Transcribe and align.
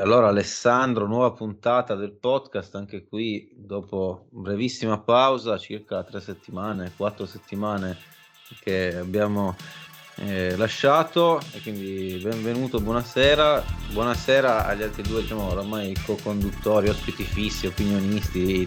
allora 0.00 0.28
Alessandro, 0.28 1.06
nuova 1.06 1.32
puntata 1.32 1.94
del 1.94 2.12
podcast, 2.12 2.74
anche 2.74 3.04
qui 3.04 3.50
dopo 3.54 4.26
brevissima 4.30 4.98
pausa, 4.98 5.58
circa 5.58 6.02
tre 6.02 6.20
settimane, 6.20 6.92
quattro 6.96 7.26
settimane 7.26 7.96
che 8.60 8.96
abbiamo 8.96 9.56
eh, 10.16 10.56
lasciato. 10.56 11.40
E 11.52 11.60
quindi 11.60 12.20
benvenuto, 12.22 12.80
buonasera, 12.80 13.62
buonasera 13.92 14.66
agli 14.66 14.82
altri 14.82 15.02
due, 15.02 15.22
diciamo 15.22 15.50
ormai 15.50 15.94
co-conduttori, 16.04 16.88
ospiti 16.88 17.22
fissi, 17.22 17.66
opinionisti, 17.66 18.66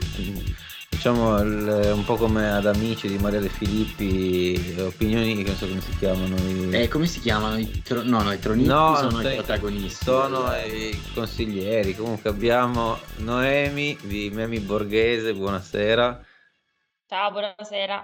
diciamo 0.97 1.39
il, 1.41 1.91
un 1.93 2.03
po' 2.05 2.15
come 2.15 2.49
ad 2.49 2.65
amici 2.65 3.07
di 3.07 3.19
Maria 3.19 3.39
De 3.39 3.49
Filippi, 3.49 4.75
opinioni 4.79 5.35
che 5.35 5.43
non 5.43 5.55
so 5.55 5.67
come 5.67 5.79
si 5.79 5.95
chiamano. 5.97 6.35
I... 6.35 6.69
Eh, 6.73 6.87
come 6.87 7.05
si 7.05 7.19
chiamano? 7.19 7.59
I 7.59 7.83
tro... 7.83 8.01
No, 8.01 8.23
no, 8.23 8.33
i 8.33 8.39
tronisti 8.39 8.67
no, 8.67 8.95
sono 8.95 9.21
i 9.21 9.35
protagonisti. 9.35 10.03
Sono 10.03 10.51
i 10.55 10.99
consiglieri. 11.13 11.95
Comunque 11.95 12.31
abbiamo 12.31 12.97
Noemi 13.17 13.95
di 14.01 14.31
Memi 14.33 14.59
Borghese, 14.59 15.35
buonasera. 15.35 16.25
Ciao, 17.05 17.31
buonasera. 17.31 18.03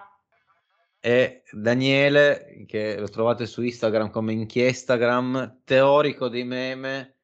E 0.99 1.41
Daniele, 1.51 2.63
che 2.67 2.99
lo 2.99 3.09
trovate 3.09 3.47
su 3.47 3.63
Instagram 3.63 4.11
come 4.11 4.33
Inchiestagram, 4.33 5.61
teorico 5.63 6.27
dei 6.29 6.43
meme, 6.43 7.15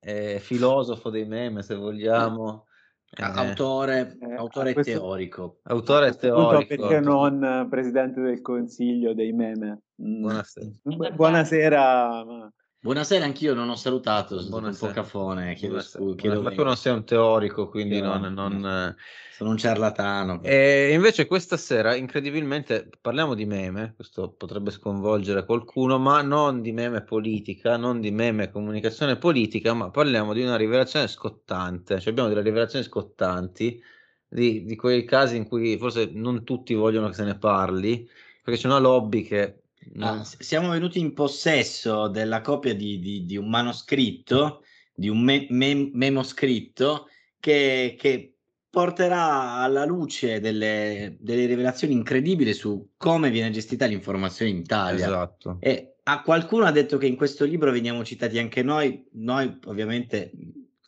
eh, 0.00 0.40
filosofo 0.40 1.10
dei 1.10 1.26
meme 1.26 1.62
se 1.62 1.76
vogliamo. 1.76 2.66
Eh, 3.14 3.22
autore, 3.22 4.16
eh, 4.20 4.34
autore 4.36 4.72
questo, 4.72 4.92
teorico. 4.92 5.58
Autore 5.64 6.14
teorico. 6.14 6.64
Perché 6.76 7.00
non 7.00 7.66
presidente 7.68 8.22
del 8.22 8.40
consiglio 8.40 9.12
dei 9.12 9.32
meme? 9.32 9.82
Mm. 10.02 10.20
Buonasera. 10.22 10.70
Buonasera. 11.14 12.52
Buonasera, 12.84 13.24
anch'io 13.24 13.54
non 13.54 13.68
ho 13.68 13.76
salutato, 13.76 14.40
sono 14.40 14.66
un 14.66 14.76
po' 14.76 14.88
cafone, 14.88 15.54
chiedo 15.54 15.80
scusa. 15.80 16.40
Ma 16.40 16.50
tu 16.50 16.64
non 16.64 16.76
sei 16.76 16.92
un 16.92 17.04
teorico, 17.04 17.68
quindi 17.68 18.00
non, 18.00 18.22
non, 18.34 18.96
sono 19.30 19.50
un 19.50 19.56
ciarlatano. 19.56 20.42
E 20.42 20.92
invece 20.92 21.28
questa 21.28 21.56
sera, 21.56 21.94
incredibilmente, 21.94 22.90
parliamo 23.00 23.34
di 23.34 23.44
meme, 23.44 23.92
questo 23.94 24.32
potrebbe 24.32 24.72
sconvolgere 24.72 25.44
qualcuno, 25.44 26.00
ma 26.00 26.22
non 26.22 26.60
di 26.60 26.72
meme 26.72 27.04
politica, 27.04 27.76
non 27.76 28.00
di 28.00 28.10
meme 28.10 28.50
comunicazione 28.50 29.16
politica, 29.16 29.72
ma 29.74 29.88
parliamo 29.90 30.32
di 30.32 30.42
una 30.42 30.56
rivelazione 30.56 31.06
scottante. 31.06 32.00
Cioè 32.00 32.10
abbiamo 32.10 32.30
delle 32.30 32.42
rivelazioni 32.42 32.84
scottanti 32.84 33.80
di, 34.26 34.64
di 34.64 34.74
quei 34.74 35.04
casi 35.04 35.36
in 35.36 35.46
cui 35.46 35.78
forse 35.78 36.10
non 36.12 36.42
tutti 36.42 36.74
vogliono 36.74 37.06
che 37.06 37.14
se 37.14 37.22
ne 37.22 37.38
parli, 37.38 38.10
perché 38.42 38.58
c'è 38.58 38.66
una 38.66 38.78
lobby 38.80 39.22
che 39.22 39.61
Ah, 39.98 40.24
siamo 40.24 40.70
venuti 40.70 40.98
in 40.98 41.12
possesso 41.12 42.08
della 42.08 42.40
copia 42.40 42.74
di, 42.74 42.98
di, 42.98 43.24
di 43.24 43.36
un 43.36 43.48
manoscritto, 43.48 44.62
di 44.94 45.08
un 45.08 45.22
me, 45.22 45.46
me, 45.50 45.90
memo 45.92 46.22
scritto 46.22 47.08
che, 47.38 47.94
che, 47.98 48.28
porterà 48.72 49.56
alla 49.56 49.84
luce 49.84 50.40
delle, 50.40 51.18
delle, 51.20 51.44
rivelazioni 51.44 51.92
incredibili 51.92 52.54
su 52.54 52.92
come 52.96 53.28
viene 53.28 53.50
gestita 53.50 53.84
l'informazione 53.84 54.50
in 54.50 54.56
Italia. 54.56 55.04
Esatto. 55.04 55.58
E 55.60 55.96
a 56.04 56.22
qualcuno 56.22 56.64
ha 56.64 56.70
detto 56.70 56.96
che 56.96 57.06
in 57.06 57.14
questo 57.14 57.44
libro 57.44 57.70
veniamo 57.70 58.02
citati 58.02 58.38
anche 58.38 58.62
noi, 58.62 59.06
noi 59.12 59.58
ovviamente 59.66 60.30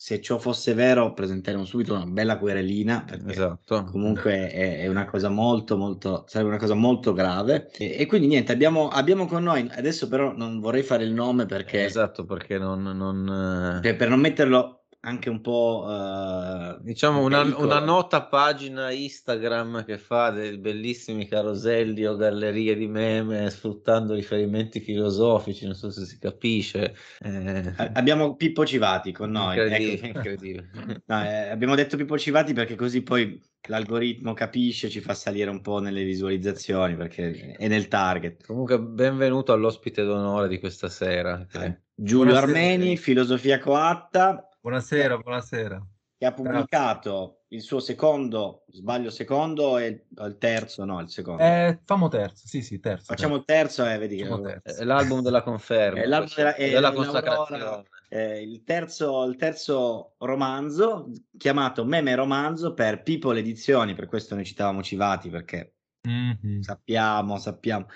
se 0.04 0.20
ciò 0.20 0.36
fosse 0.36 0.74
vero 0.74 1.14
presenteremo 1.14 1.64
subito 1.64 1.94
una 1.94 2.04
bella 2.04 2.36
querelina 2.36 3.04
perché 3.06 3.30
esatto. 3.30 3.84
comunque 3.84 4.50
è, 4.50 4.80
è, 4.80 4.86
una 4.86 5.06
cosa 5.06 5.30
molto 5.30 5.78
molto 5.78 6.24
sarebbe 6.28 6.50
una 6.50 6.58
cosa 6.58 6.74
molto 6.74 7.14
grave 7.14 7.70
e, 7.70 7.96
e 8.00 8.04
quindi 8.04 8.26
niente 8.26 8.52
abbiamo, 8.52 8.88
abbiamo, 8.88 9.24
con 9.24 9.42
noi 9.42 9.66
adesso 9.72 10.06
però 10.06 10.36
non 10.36 10.60
vorrei 10.60 10.82
fare 10.82 11.04
il 11.04 11.12
nome 11.14 11.46
perché 11.46 11.86
esatto 11.86 12.26
perché 12.26 12.58
non, 12.58 12.82
non 12.82 13.78
per, 13.80 13.96
per 13.96 14.10
non 14.10 14.20
metterlo 14.20 14.83
anche 15.04 15.28
un 15.28 15.42
po' 15.42 15.84
uh, 15.86 16.82
diciamo 16.82 17.22
una, 17.22 17.42
una, 17.42 17.78
nota 17.78 18.22
pagina 18.22 18.90
Instagram 18.90 19.84
che 19.84 19.98
fa 19.98 20.30
dei 20.30 20.56
bellissimi 20.56 21.28
caroselli 21.28 22.06
o 22.06 22.16
gallerie 22.16 22.74
di 22.74 22.86
meme 22.86 23.50
sfruttando 23.50 24.14
riferimenti 24.14 24.80
filosofici, 24.80 25.66
non 25.66 25.74
so 25.74 25.90
se 25.90 26.06
si 26.06 26.18
capisce. 26.18 26.96
Eh... 27.20 27.74
Abbiamo 27.92 28.34
Pippo 28.34 28.64
Civati 28.64 29.12
con 29.12 29.30
noi. 29.30 29.58
Incredibile. 29.58 29.92
Ecco. 29.92 30.06
incredibile. 30.06 30.70
no, 31.04 31.24
eh, 31.24 31.48
abbiamo 31.50 31.74
detto 31.74 31.98
Pippo 31.98 32.18
Civati 32.18 32.54
perché 32.54 32.74
così 32.74 33.02
poi 33.02 33.38
l'algoritmo 33.66 34.32
capisce, 34.32 34.88
ci 34.88 35.00
fa 35.00 35.12
salire 35.12 35.50
un 35.50 35.60
po' 35.60 35.80
nelle 35.80 36.02
visualizzazioni 36.02 36.96
perché 36.96 37.56
è 37.58 37.68
nel 37.68 37.88
target. 37.88 38.46
Comunque 38.46 38.80
benvenuto 38.80 39.52
all'ospite 39.52 40.02
d'onore 40.02 40.48
di 40.48 40.58
questa 40.58 40.88
sera. 40.88 41.46
Eh. 41.52 41.80
Giulio 41.94 42.32
Buonasera. 42.32 42.58
Armeni, 42.58 42.96
filosofia 42.96 43.58
coatta 43.58 44.48
Buonasera, 44.64 45.18
buonasera. 45.18 45.86
Che 46.16 46.24
ha 46.24 46.32
pubblicato 46.32 47.10
Grazie. 47.10 47.44
il 47.48 47.60
suo 47.60 47.80
secondo, 47.80 48.64
sbaglio 48.68 49.10
secondo 49.10 49.76
e 49.76 50.06
il 50.08 50.36
terzo, 50.38 50.86
no, 50.86 51.02
il 51.02 51.10
secondo. 51.10 51.42
Eh, 51.42 51.80
famo 51.84 52.08
terzo, 52.08 52.46
sì, 52.46 52.62
sì, 52.62 52.80
terzo. 52.80 53.04
Facciamo 53.04 53.36
il 53.36 53.44
terzo 53.44 53.84
e 53.84 53.92
eh, 53.92 53.98
vedi 53.98 54.16
che... 54.16 54.60
È 54.62 54.84
l'album 54.84 55.20
della 55.20 55.42
conferma. 55.42 56.00
È 56.00 56.06
l'album 56.06 56.34
della, 56.34 56.54
è 56.54 56.70
della 56.70 56.92
consacrazione. 56.92 57.82
Eh, 58.08 58.40
il, 58.40 58.64
terzo, 58.64 59.24
il 59.24 59.36
terzo 59.36 60.14
romanzo, 60.20 61.10
chiamato 61.36 61.84
Meme 61.84 62.14
Romanzo 62.14 62.72
per 62.72 63.02
People 63.02 63.38
Edizioni, 63.38 63.92
per 63.92 64.06
questo 64.06 64.34
noi 64.34 64.46
citavamo 64.46 64.82
Civati, 64.82 65.28
perché 65.28 65.74
mm-hmm. 66.08 66.60
sappiamo, 66.60 67.38
sappiamo 67.38 67.86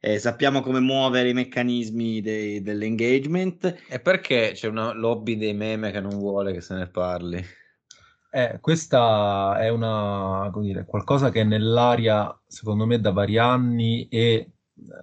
eh, 0.00 0.18
sappiamo 0.18 0.60
come 0.60 0.80
muovere 0.80 1.30
i 1.30 1.34
meccanismi 1.34 2.20
dei, 2.20 2.62
dell'engagement. 2.62 3.82
E 3.88 4.00
perché 4.00 4.52
c'è 4.54 4.68
una 4.68 4.92
lobby 4.92 5.36
dei 5.36 5.54
meme 5.54 5.90
che 5.90 6.00
non 6.00 6.16
vuole 6.18 6.52
che 6.52 6.60
se 6.60 6.74
ne 6.74 6.88
parli? 6.88 7.44
Eh, 8.30 8.58
questa 8.60 9.58
è 9.58 9.70
una, 9.70 10.50
dire, 10.56 10.84
qualcosa 10.84 11.30
che 11.30 11.40
è 11.40 11.44
nell'aria, 11.44 12.38
secondo 12.46 12.86
me, 12.86 13.00
da 13.00 13.10
vari 13.10 13.38
anni 13.38 14.06
e 14.08 14.20
eh, 14.20 14.50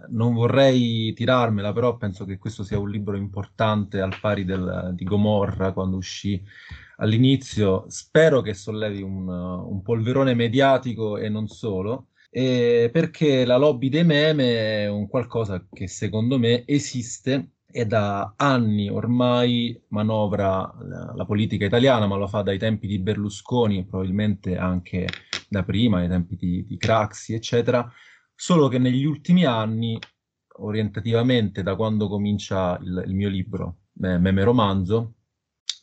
non 0.10 0.34
vorrei 0.34 1.12
tirarmela, 1.14 1.74
però 1.74 1.98
penso 1.98 2.24
che 2.24 2.38
questo 2.38 2.64
sia 2.64 2.80
un 2.80 2.90
libro 2.90 3.18
importante 3.18 4.00
al 4.00 4.18
pari 4.22 4.46
del, 4.46 4.92
di 4.94 5.04
Gomorra 5.04 5.74
quando 5.74 5.98
uscì 5.98 6.42
all'inizio. 6.98 7.86
Spero 7.90 8.42
che 8.42 8.54
sollevi 8.54 9.02
un, 9.02 9.28
un 9.28 9.82
polverone 9.82 10.34
mediatico 10.34 11.18
e 11.18 11.28
non 11.28 11.48
solo 11.48 12.10
eh, 12.38 12.90
perché 12.92 13.46
la 13.46 13.56
lobby 13.56 13.88
dei 13.88 14.04
meme 14.04 14.84
è 14.84 14.90
un 14.90 15.08
qualcosa 15.08 15.66
che 15.72 15.88
secondo 15.88 16.38
me 16.38 16.66
esiste 16.68 17.52
e 17.72 17.86
da 17.86 18.34
anni 18.36 18.90
ormai 18.90 19.82
manovra 19.90 20.76
la, 20.82 21.14
la, 21.16 21.26
politica 21.26 21.64
italiana, 21.64 22.08
ma 22.08 22.18
lo 22.18 22.28
fa 22.28 22.42
dai 22.42 22.58
tempi 22.58 22.88
di 22.88 23.00
Berlusconi 23.00 23.78
e 23.80 23.86
probabilmente 23.86 24.58
anche 24.58 25.08
da 25.48 25.64
prima, 25.64 26.00
ai 26.00 26.10
tempi 26.10 26.36
di, 26.36 26.66
di 26.66 26.76
Craxi, 26.76 27.34
eccetera, 27.34 27.90
solo 28.36 28.68
che 28.68 28.80
negli 28.80 29.06
ultimi 29.06 29.46
anni, 29.46 29.98
orientativamente 30.58 31.64
da 31.64 31.78
quando 31.78 32.10
comincia 32.10 32.78
il, 32.82 33.04
il 33.08 33.14
mio 33.14 33.30
libro, 33.30 33.78
Meme 33.94 34.44
Romanzo, 34.44 35.14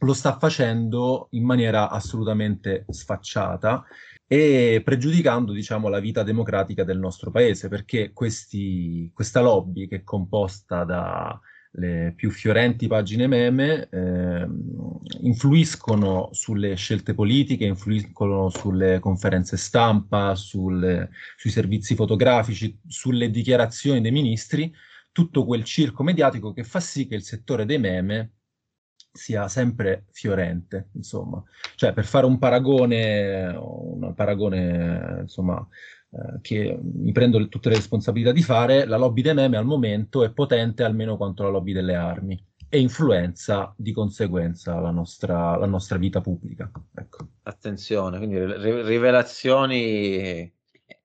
lo 0.00 0.12
sta 0.12 0.36
facendo 0.36 1.28
in 1.30 1.44
maniera 1.44 1.88
assolutamente 1.88 2.84
sfacciata 2.88 3.86
e 4.26 4.80
pregiudicando 4.84 5.52
diciamo, 5.52 5.88
la 5.88 6.00
vita 6.00 6.22
democratica 6.22 6.84
del 6.84 6.98
nostro 6.98 7.30
paese, 7.30 7.68
perché 7.68 8.12
questi, 8.12 9.10
questa 9.12 9.40
lobby 9.40 9.86
che 9.86 9.96
è 9.96 10.02
composta 10.02 10.84
dalle 10.84 12.12
più 12.14 12.30
fiorenti 12.30 12.86
pagine 12.86 13.26
meme 13.26 13.88
eh, 13.90 14.48
influiscono 15.20 16.30
sulle 16.32 16.74
scelte 16.76 17.14
politiche, 17.14 17.64
influiscono 17.64 18.48
sulle 18.48 19.00
conferenze 19.00 19.56
stampa, 19.56 20.34
sulle, 20.34 21.10
sui 21.36 21.50
servizi 21.50 21.94
fotografici, 21.94 22.78
sulle 22.86 23.30
dichiarazioni 23.30 24.00
dei 24.00 24.12
ministri, 24.12 24.72
tutto 25.12 25.44
quel 25.44 25.64
circo 25.64 26.02
mediatico 26.02 26.52
che 26.52 26.64
fa 26.64 26.80
sì 26.80 27.06
che 27.06 27.16
il 27.16 27.22
settore 27.22 27.66
dei 27.66 27.78
meme 27.78 28.32
sia 29.12 29.46
sempre 29.48 30.06
fiorente, 30.10 30.88
insomma. 30.94 31.42
Cioè, 31.75 31.92
per 31.92 32.04
fare 32.04 32.26
un 32.26 32.38
paragone, 32.38 33.46
un 33.54 34.12
paragone, 34.14 35.19
insomma, 35.20 35.66
eh, 36.10 36.40
che 36.40 36.78
mi 36.81 37.12
prendo 37.12 37.46
tutte 37.48 37.69
le 37.69 37.76
responsabilità 37.76 38.32
di 38.32 38.42
fare, 38.42 38.87
la 38.87 38.96
lobby 38.96 39.22
dei 39.22 39.34
meme 39.34 39.58
al 39.58 39.66
momento 39.66 40.25
è 40.25 40.32
potente 40.32 40.82
almeno 40.82 41.16
quanto 41.16 41.42
la 41.42 41.50
lobby 41.50 41.72
delle 41.72 41.94
armi 41.94 42.42
e 42.69 42.81
influenza 42.81 43.75
di 43.76 43.92
conseguenza 43.92 44.81
la 44.81 44.90
nostra, 44.90 45.56
la 45.56 45.66
nostra 45.66 45.98
vita 45.98 46.20
pubblica. 46.20 46.70
Ecco. 46.94 47.28
Attenzione, 47.42 48.19
quindi 48.19 48.38
ri- 48.38 48.82
rivelazioni... 48.82 50.60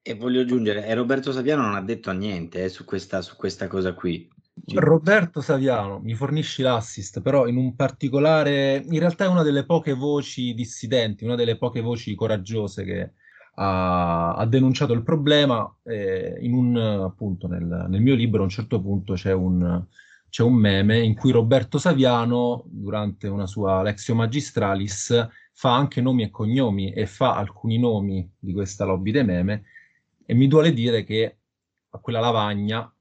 E 0.08 0.14
voglio 0.16 0.40
aggiungere, 0.40 0.86
e 0.86 0.94
Roberto 0.94 1.34
Saviano 1.34 1.64
non 1.64 1.76
ha 1.76 1.82
detto 1.82 2.14
niente 2.14 2.64
eh, 2.64 2.70
su, 2.70 2.86
questa, 2.86 3.22
su 3.22 3.36
questa 3.36 3.68
cosa 3.68 3.94
qui. 3.94 4.26
Roberto 4.66 5.42
Saviano, 5.42 6.00
mi 6.00 6.14
fornisci 6.14 6.62
l'assist, 6.62 7.22
però 7.22 7.48
in 7.48 7.58
un 7.58 7.76
particolare, 7.76 8.84
in 8.90 9.00
realtà 9.00 9.26
è 9.26 9.28
una 9.28 9.44
delle 9.44 9.66
poche 9.66 9.94
voci 9.94 10.54
dissidenti, 10.54 11.26
una 11.26 11.36
delle 11.36 11.58
poche 11.58 11.82
voci 11.82 12.16
coraggiose 12.16 12.84
che 12.84 13.12
ha, 13.56 14.34
ha 14.34 14.46
denunciato 14.46 14.94
il 14.94 15.04
problema. 15.04 15.72
Eh, 15.84 16.38
in 16.42 16.54
un, 16.54 16.76
appunto, 16.76 17.48
nel, 17.48 17.86
nel, 17.88 18.02
mio 18.02 18.16
libro 18.16 18.42
a 18.42 18.44
un 18.44 18.50
certo 18.50 18.82
punto 18.82 19.14
c'è 19.14 19.32
un, 19.32 19.86
c'è 20.30 20.44
un 20.44 20.56
meme 20.56 21.00
in 21.00 21.16
cui 21.16 21.32
Roberto 21.32 21.78
Saviano, 21.78 22.64
durante 22.66 23.28
una 23.28 23.48
sua 23.48 23.82
Lexio 23.84 24.16
Magistralis, 24.16 25.28
fa 25.54 25.76
anche 25.76 26.02
nomi 26.02 26.24
e 26.24 26.30
cognomi 26.30 26.92
e 26.92 27.06
fa 27.06 27.36
alcuni 27.36 27.80
nomi 27.80 28.30
di 28.38 28.54
questa 28.54 28.86
lobby 28.86 29.12
dei 29.12 29.26
meme 29.26 29.64
e 30.26 30.36
mi 30.36 30.48
duole 30.48 30.72
dire 30.72 31.04
che 31.04 31.38
a 31.90 31.98
quella 31.98 32.20
lavagna 32.20 32.92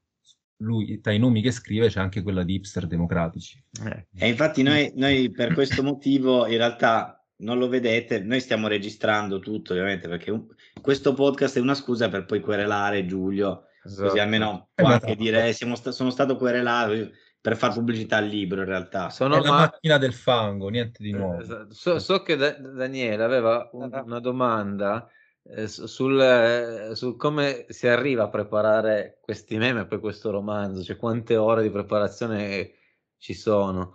lui 0.57 0.99
tra 1.01 1.11
i 1.11 1.19
nomi 1.19 1.41
che 1.41 1.51
scrive 1.51 1.87
c'è 1.87 1.99
anche 1.99 2.21
quella 2.21 2.43
di 2.43 2.55
hipster 2.55 2.87
democratici. 2.87 3.63
Eh. 3.85 4.07
E 4.17 4.27
infatti 4.27 4.63
noi, 4.63 4.91
noi 4.95 5.31
per 5.31 5.53
questo 5.53 5.83
motivo 5.83 6.47
in 6.47 6.57
realtà 6.57 7.23
non 7.37 7.57
lo 7.57 7.67
vedete, 7.67 8.19
noi 8.19 8.39
stiamo 8.39 8.67
registrando 8.67 9.39
tutto 9.39 9.73
ovviamente 9.73 10.07
perché 10.07 10.31
un, 10.31 10.45
questo 10.81 11.13
podcast 11.13 11.57
è 11.57 11.61
una 11.61 11.75
scusa 11.75 12.09
per 12.09 12.25
poi 12.25 12.39
querelare 12.39 13.05
Giulio, 13.05 13.65
esatto. 13.83 14.07
così 14.07 14.19
almeno 14.19 14.69
eh, 14.73 14.81
qualche 14.81 15.15
dire 15.15 15.51
sta, 15.53 15.91
sono 15.91 16.09
stato 16.09 16.35
querelato 16.35 17.11
per 17.39 17.55
far 17.55 17.73
pubblicità 17.73 18.17
al 18.17 18.25
libro 18.25 18.61
in 18.61 18.67
realtà. 18.67 19.09
Sono 19.09 19.37
è 19.37 19.41
la 19.41 19.51
ma... 19.51 19.57
macchina 19.57 19.97
del 19.97 20.13
fango, 20.13 20.69
niente 20.69 21.03
di 21.03 21.11
nuovo. 21.11 21.39
Esatto. 21.39 21.73
So, 21.73 21.99
so, 21.99 22.21
che 22.23 22.35
da- 22.35 22.57
Daniele 22.57 23.23
aveva 23.23 23.69
un, 23.73 23.89
una 24.03 24.19
domanda 24.19 25.07
eh, 25.49 25.67
sul, 25.67 26.19
eh, 26.19 26.95
su 26.95 27.15
come 27.15 27.65
si 27.69 27.87
arriva 27.87 28.23
a 28.23 28.29
preparare 28.29 29.19
questi 29.21 29.57
meme 29.57 29.85
poi 29.85 29.99
questo 29.99 30.31
romanzo, 30.31 30.83
cioè 30.83 30.97
quante 30.97 31.35
ore 31.37 31.63
di 31.63 31.69
preparazione 31.69 32.71
ci 33.17 33.33
sono. 33.33 33.93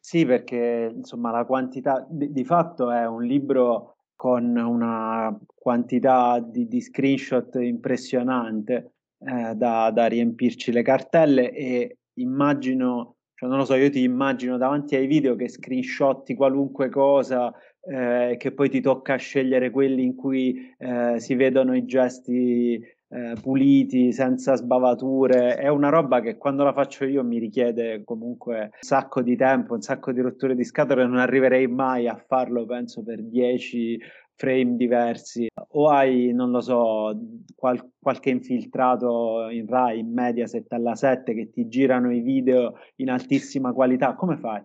Sì, 0.00 0.24
perché 0.24 0.92
insomma 0.94 1.30
la 1.30 1.44
quantità 1.44 2.06
di, 2.08 2.32
di 2.32 2.44
fatto 2.44 2.90
è 2.90 3.06
un 3.06 3.22
libro 3.24 3.96
con 4.14 4.56
una 4.56 5.36
quantità 5.54 6.40
di, 6.40 6.66
di 6.66 6.80
screenshot 6.80 7.54
impressionante 7.56 8.94
eh, 9.18 9.54
da, 9.54 9.90
da, 9.90 10.06
riempirci 10.06 10.72
le 10.72 10.82
cartelle 10.82 11.52
e 11.52 11.98
immagino, 12.14 13.16
cioè 13.34 13.48
non 13.48 13.58
lo 13.58 13.64
so, 13.64 13.74
io 13.74 13.90
ti 13.90 14.02
immagino 14.02 14.56
davanti 14.56 14.96
ai 14.96 15.06
video 15.06 15.36
che 15.36 15.48
screenshotti 15.48 16.34
qualunque 16.34 16.88
cosa 16.88 17.52
eh, 17.86 18.36
che 18.38 18.52
poi 18.52 18.68
ti 18.68 18.80
tocca 18.80 19.16
scegliere 19.16 19.70
quelli 19.70 20.02
in 20.02 20.14
cui 20.14 20.74
eh, 20.78 21.18
si 21.18 21.34
vedono 21.34 21.74
i 21.74 21.84
gesti 21.84 22.82
eh, 23.08 23.34
puliti, 23.40 24.12
senza 24.12 24.56
sbavature. 24.56 25.56
È 25.56 25.68
una 25.68 25.88
roba 25.88 26.20
che 26.20 26.36
quando 26.36 26.64
la 26.64 26.72
faccio 26.72 27.04
io 27.04 27.22
mi 27.22 27.38
richiede 27.38 28.02
comunque 28.04 28.60
un 28.60 28.70
sacco 28.80 29.22
di 29.22 29.36
tempo, 29.36 29.74
un 29.74 29.82
sacco 29.82 30.12
di 30.12 30.20
rotture 30.20 30.54
di 30.54 30.64
scatole. 30.64 31.06
Non 31.06 31.18
arriverei 31.18 31.66
mai 31.68 32.08
a 32.08 32.16
farlo, 32.16 32.66
penso, 32.66 33.02
per 33.02 33.22
10 33.22 33.98
frame 34.34 34.76
diversi. 34.76 35.48
O 35.72 35.88
hai, 35.88 36.32
non 36.32 36.50
lo 36.50 36.60
so, 36.60 37.16
qual- 37.54 37.92
qualche 37.98 38.30
infiltrato 38.30 39.48
in 39.50 39.66
Rai, 39.66 40.00
in 40.00 40.12
Mediaset 40.12 40.70
alla 40.72 40.94
7 40.94 41.34
che 41.34 41.50
ti 41.50 41.68
girano 41.68 42.12
i 42.12 42.20
video 42.20 42.74
in 42.96 43.10
altissima 43.10 43.72
qualità. 43.72 44.14
Come 44.14 44.36
fai? 44.36 44.62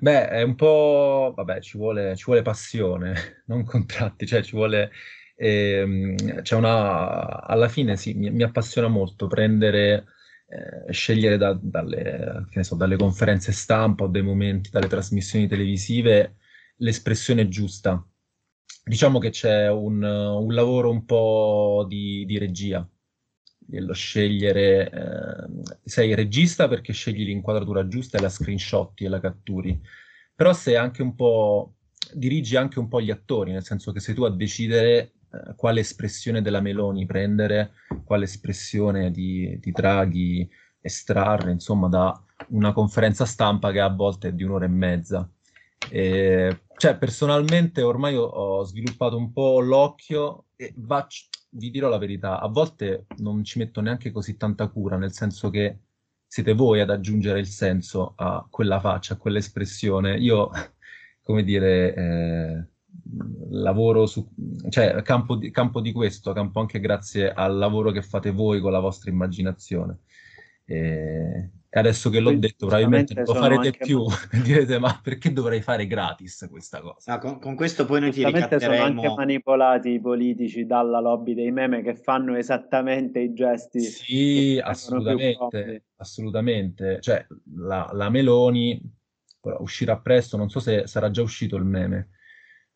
Beh, 0.00 0.28
è 0.28 0.42
un 0.42 0.54
po', 0.54 1.32
vabbè, 1.34 1.60
ci 1.60 1.76
vuole, 1.76 2.14
ci 2.16 2.24
vuole 2.26 2.42
passione, 2.42 3.42
non 3.46 3.64
contratti, 3.64 4.24
cioè 4.26 4.40
ci 4.42 4.52
vuole, 4.54 4.90
ehm, 5.36 6.42
c'è 6.42 6.54
una, 6.54 7.42
alla 7.42 7.68
fine 7.68 7.96
sì, 7.96 8.14
mi, 8.14 8.30
mi 8.30 8.42
appassiona 8.44 8.86
molto 8.88 9.26
prendere, 9.26 10.06
eh, 10.86 10.92
scegliere 10.92 11.36
da- 11.38 11.58
dalle, 11.60 12.46
che 12.50 12.58
ne 12.58 12.64
so, 12.64 12.76
dalle 12.76 12.96
conferenze 12.96 13.50
stampa 13.52 14.04
o 14.04 14.06
dai 14.08 14.22
momenti, 14.22 14.70
dalle 14.70 14.86
trasmissioni 14.86 15.48
televisive, 15.48 16.36
l'espressione 16.76 17.48
giusta. 17.48 18.00
Diciamo 18.84 19.18
che 19.18 19.30
c'è 19.30 19.68
un, 19.70 20.02
un 20.02 20.54
lavoro 20.54 20.90
un 20.90 21.04
po' 21.04 21.84
di, 21.88 22.24
di 22.26 22.38
regia 22.38 22.86
dello 23.66 23.94
scegliere, 23.94 24.90
eh, 24.90 25.78
sei 25.84 26.14
regista 26.14 26.68
perché 26.68 26.92
scegli 26.92 27.24
l'inquadratura 27.24 27.88
giusta 27.88 28.18
e 28.18 28.20
la 28.20 28.28
screenshotti 28.28 29.04
e 29.04 29.08
la 29.08 29.20
catturi, 29.20 29.80
però 30.34 30.52
sei 30.52 30.76
anche 30.76 31.02
un 31.02 31.14
po', 31.14 31.74
dirigi 32.12 32.56
anche 32.56 32.78
un 32.78 32.88
po' 32.88 33.00
gli 33.00 33.10
attori, 33.10 33.52
nel 33.52 33.64
senso 33.64 33.92
che 33.92 34.00
sei 34.00 34.14
tu 34.14 34.24
a 34.24 34.30
decidere 34.30 35.12
eh, 35.32 35.54
quale 35.56 35.80
espressione 35.80 36.42
della 36.42 36.60
Meloni 36.60 37.06
prendere, 37.06 37.72
quale 38.04 38.24
espressione 38.24 39.10
di, 39.10 39.58
di 39.60 39.70
Draghi 39.72 40.48
estrarre, 40.80 41.50
insomma, 41.50 41.88
da 41.88 42.22
una 42.48 42.72
conferenza 42.72 43.24
stampa 43.24 43.72
che 43.72 43.80
a 43.80 43.88
volte 43.88 44.28
è 44.28 44.32
di 44.32 44.42
un'ora 44.42 44.66
e 44.66 44.68
mezza. 44.68 45.28
E, 45.90 46.60
cioè, 46.76 46.96
personalmente 46.96 47.80
ormai 47.82 48.16
ho, 48.16 48.24
ho 48.24 48.64
sviluppato 48.64 49.16
un 49.16 49.32
po' 49.32 49.60
l'occhio 49.60 50.46
e 50.56 50.72
va, 50.76 51.06
vi 51.54 51.70
dirò 51.70 51.88
la 51.88 51.98
verità, 51.98 52.40
a 52.40 52.48
volte 52.48 53.06
non 53.18 53.44
ci 53.44 53.58
metto 53.58 53.80
neanche 53.80 54.10
così 54.10 54.36
tanta 54.36 54.68
cura, 54.68 54.96
nel 54.96 55.12
senso 55.12 55.50
che 55.50 55.78
siete 56.26 56.54
voi 56.54 56.80
ad 56.80 56.90
aggiungere 56.90 57.38
il 57.38 57.46
senso 57.46 58.14
a 58.16 58.46
quella 58.50 58.80
faccia, 58.80 59.14
a 59.14 59.16
quell'espressione. 59.16 60.16
Io, 60.18 60.50
come 61.22 61.44
dire, 61.44 61.94
eh, 61.94 62.66
lavoro 63.50 64.06
su, 64.06 64.28
cioè 64.68 65.00
campo 65.02 65.36
di, 65.36 65.50
campo 65.50 65.80
di 65.80 65.92
questo, 65.92 66.32
campo 66.32 66.60
anche 66.60 66.80
grazie 66.80 67.32
al 67.32 67.56
lavoro 67.56 67.90
che 67.92 68.02
fate 68.02 68.30
voi 68.30 68.60
con 68.60 68.72
la 68.72 68.80
vostra 68.80 69.10
immaginazione. 69.10 70.00
E, 70.64 71.50
e 71.74 71.80
adesso 71.80 72.08
che 72.08 72.20
l'ho 72.20 72.32
detto, 72.36 72.66
probabilmente 72.66 73.20
lo 73.20 73.34
farete 73.34 73.72
più. 73.72 74.04
Direte, 74.44 74.78
ma 74.78 75.00
perché 75.02 75.32
dovrei 75.32 75.60
fare 75.60 75.88
gratis 75.88 76.46
questa 76.48 76.80
cosa? 76.80 77.14
No, 77.14 77.18
con, 77.18 77.40
con, 77.40 77.56
questo 77.56 77.84
poi 77.84 77.98
noi 77.98 78.12
ti 78.12 78.24
ricatteremo... 78.24 78.74
sono 78.76 78.84
anche 78.84 79.14
manipolati 79.16 79.90
i 79.90 80.00
politici 80.00 80.66
dalla 80.66 81.00
lobby 81.00 81.34
dei 81.34 81.50
meme 81.50 81.82
che 81.82 81.96
fanno 81.96 82.36
esattamente 82.36 83.18
i 83.18 83.32
gesti. 83.32 83.80
Sì, 83.80 84.60
assolutamente, 84.62 85.86
assolutamente. 85.96 87.00
Cioè, 87.00 87.26
la, 87.56 87.90
la 87.92 88.08
Meloni 88.08 88.80
uscirà 89.58 89.98
presto, 89.98 90.36
non 90.36 90.50
so 90.50 90.60
se 90.60 90.86
sarà 90.86 91.10
già 91.10 91.22
uscito 91.22 91.56
il 91.56 91.64
meme, 91.64 92.10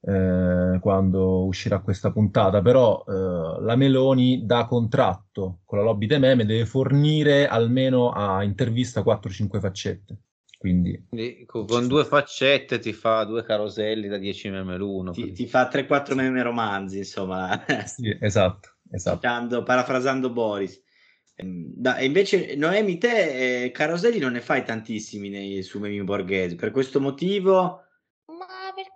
eh, 0.00 0.78
quando 0.80 1.44
uscirà 1.44 1.80
questa 1.80 2.10
puntata, 2.10 2.62
però 2.62 3.04
eh, 3.06 3.62
la 3.62 3.76
Meloni 3.76 4.46
da 4.46 4.66
contratto 4.66 5.60
con 5.64 5.78
la 5.78 5.84
lobby 5.84 6.06
dei 6.06 6.18
meme 6.18 6.46
deve 6.46 6.66
fornire 6.66 7.46
almeno 7.46 8.10
a 8.10 8.42
intervista 8.42 9.02
4-5 9.02 9.60
faccette. 9.60 10.18
Quindi, 10.58 11.06
Quindi 11.08 11.44
con, 11.46 11.66
con 11.66 11.86
due 11.86 12.04
faccette 12.04 12.80
ti 12.80 12.92
fa 12.92 13.22
due 13.22 13.44
caroselli 13.44 14.08
da 14.08 14.18
10 14.18 14.50
meme 14.50 14.76
l'uno. 14.76 15.12
Ti, 15.12 15.30
ti 15.30 15.46
fa 15.46 15.68
3-4 15.68 16.14
meme 16.14 16.42
romanzi, 16.42 16.98
insomma. 16.98 17.64
sì, 17.86 18.16
esatto, 18.20 18.70
esatto. 18.90 19.16
Citando, 19.16 19.62
parafrasando 19.62 20.30
Boris. 20.30 20.82
Ehm, 21.36 21.72
da, 21.76 22.00
invece, 22.00 22.56
Noemi, 22.56 22.98
te 22.98 23.64
eh, 23.64 23.70
caroselli 23.70 24.18
non 24.18 24.32
ne 24.32 24.40
fai 24.40 24.64
tantissimi 24.64 25.28
nei, 25.28 25.62
su 25.62 25.78
memi 25.78 26.02
borghesi. 26.02 26.56
Per 26.56 26.72
questo 26.72 27.00
motivo 27.00 27.84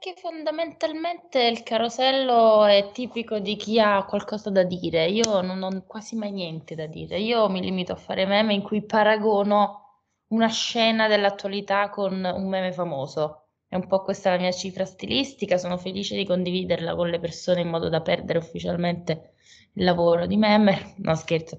perché 0.03 0.21
fondamentalmente 0.21 1.45
il 1.45 1.63
carosello 1.63 2.65
è 2.65 2.91
tipico 2.93 3.39
di 3.39 3.55
chi 3.55 3.79
ha 3.79 4.05
qualcosa 4.05 4.51
da 4.51 4.65
dire. 4.65 5.07
Io 5.07 5.41
non 5.43 5.63
ho 5.63 5.85
quasi 5.87 6.17
mai 6.17 6.33
niente 6.33 6.75
da 6.75 6.87
dire. 6.87 7.21
Io 7.21 7.49
mi 7.49 7.61
limito 7.61 7.93
a 7.93 7.97
fare 7.97 8.27
meme 8.27 8.53
in 8.53 8.63
cui 8.63 8.83
paragono 8.83 10.01
una 10.29 10.49
scena 10.49 11.07
dell'attualità 11.07 11.89
con 11.89 12.15
un 12.15 12.49
meme 12.49 12.73
famoso. 12.73 13.45
È 13.69 13.77
un 13.77 13.87
po' 13.87 14.03
questa 14.03 14.31
la 14.31 14.39
mia 14.39 14.51
cifra 14.51 14.85
stilistica, 14.85 15.57
sono 15.57 15.79
felice 15.79 16.17
di 16.17 16.27
condividerla 16.27 16.97
con 16.97 17.09
le 17.09 17.21
persone 17.21 17.61
in 17.61 17.69
modo 17.69 17.89
da 17.89 18.01
perdere 18.01 18.41
ufficialmente 18.41 19.35
il 19.75 19.85
lavoro 19.85 20.27
di 20.27 20.37
meme. 20.37 20.95
No, 20.99 21.15
scherzo. 21.15 21.59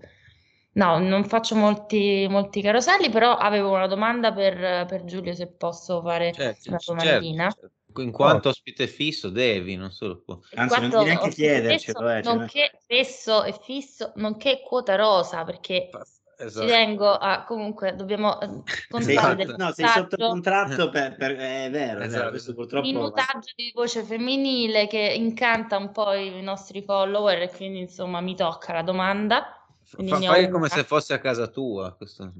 No, 0.73 0.97
non 0.97 1.23
faccio 1.23 1.55
molti, 1.55 2.27
molti 2.29 2.61
caroselli, 2.61 3.09
però 3.09 3.37
avevo 3.37 3.71
una 3.71 3.87
domanda 3.87 4.33
per, 4.33 4.85
per 4.85 5.05
Giulio, 5.05 5.33
se 5.33 5.47
posso 5.47 6.01
fare 6.01 6.33
certo, 6.33 6.69
una 6.69 6.79
domandina. 6.85 7.43
Certo, 7.43 7.59
certo. 7.61 7.81
In 7.97 8.11
quanto 8.11 8.49
ospite 8.49 8.87
fisso 8.87 9.29
devi, 9.29 9.75
non 9.75 9.91
solo 9.91 10.21
può. 10.21 10.39
Anzi, 10.55 10.79
non 10.79 10.89
devi 10.89 11.03
neanche 11.05 11.29
chiedercelo. 11.29 12.09
Eh, 12.09 12.23
cioè... 12.23 12.35
Nonché 12.35 12.71
fesso 12.85 13.43
e 13.43 13.53
fisso, 13.53 14.11
nonché 14.15 14.61
quota 14.65 14.95
rosa, 14.95 15.43
perché 15.43 15.89
esatto. 16.37 16.65
ci 16.65 16.71
tengo 16.71 17.11
a 17.11 17.43
comunque 17.43 17.95
dobbiamo 17.95 18.39
eh, 18.41 18.61
sei, 19.01 19.55
no, 19.57 19.71
sei 19.71 19.87
sotto 19.87 20.17
contratto 20.17 20.89
per, 20.89 21.15
per 21.15 21.35
è 21.35 21.69
vero, 21.69 22.01
esatto. 22.01 22.29
questo 22.29 22.53
purtroppo 22.53 22.85
minutaggio 22.85 23.51
di 23.55 23.71
voce 23.73 24.03
femminile 24.03 24.87
che 24.87 24.99
incanta 24.99 25.77
un 25.77 25.91
po' 25.91 26.13
i 26.13 26.41
nostri 26.41 26.81
follower 26.81 27.41
e 27.41 27.49
quindi 27.49 27.79
insomma 27.79 28.21
mi 28.21 28.35
tocca 28.35 28.73
la 28.73 28.83
domanda 28.83 29.57
Fa, 29.83 30.19
fai 30.21 30.49
come 30.49 30.69
se 30.69 30.83
fosse 30.83 31.13
a 31.13 31.19
casa 31.19 31.47
tua 31.47 31.93
questo. 31.95 32.31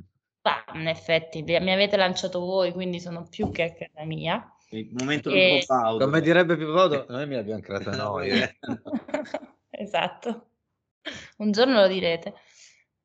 Bah, 0.42 0.64
in 0.74 0.88
effetti 0.88 1.42
mi 1.44 1.72
avete 1.72 1.96
lanciato 1.98 2.40
voi 2.40 2.72
quindi 2.72 3.00
sono 3.00 3.28
più 3.30 3.52
che 3.52 3.64
a 3.64 3.74
casa 3.74 4.06
mia 4.06 4.46
il 4.77 4.89
momento 4.94 5.30
e... 5.30 5.60
Pippo 5.60 5.74
Baudo. 5.74 6.06
Come 6.06 6.22
direbbe 6.22 6.58
Pippo 6.58 6.74
Baudo, 6.74 7.06
noi 7.10 7.27
mi 7.27 7.36
abbiamo 7.36 7.62
creata 7.62 7.96
noi. 7.96 8.30
esatto. 9.70 10.48
Un 11.38 11.51
giorno 11.51 11.82
lo 11.82 11.88
direte. 11.88 12.34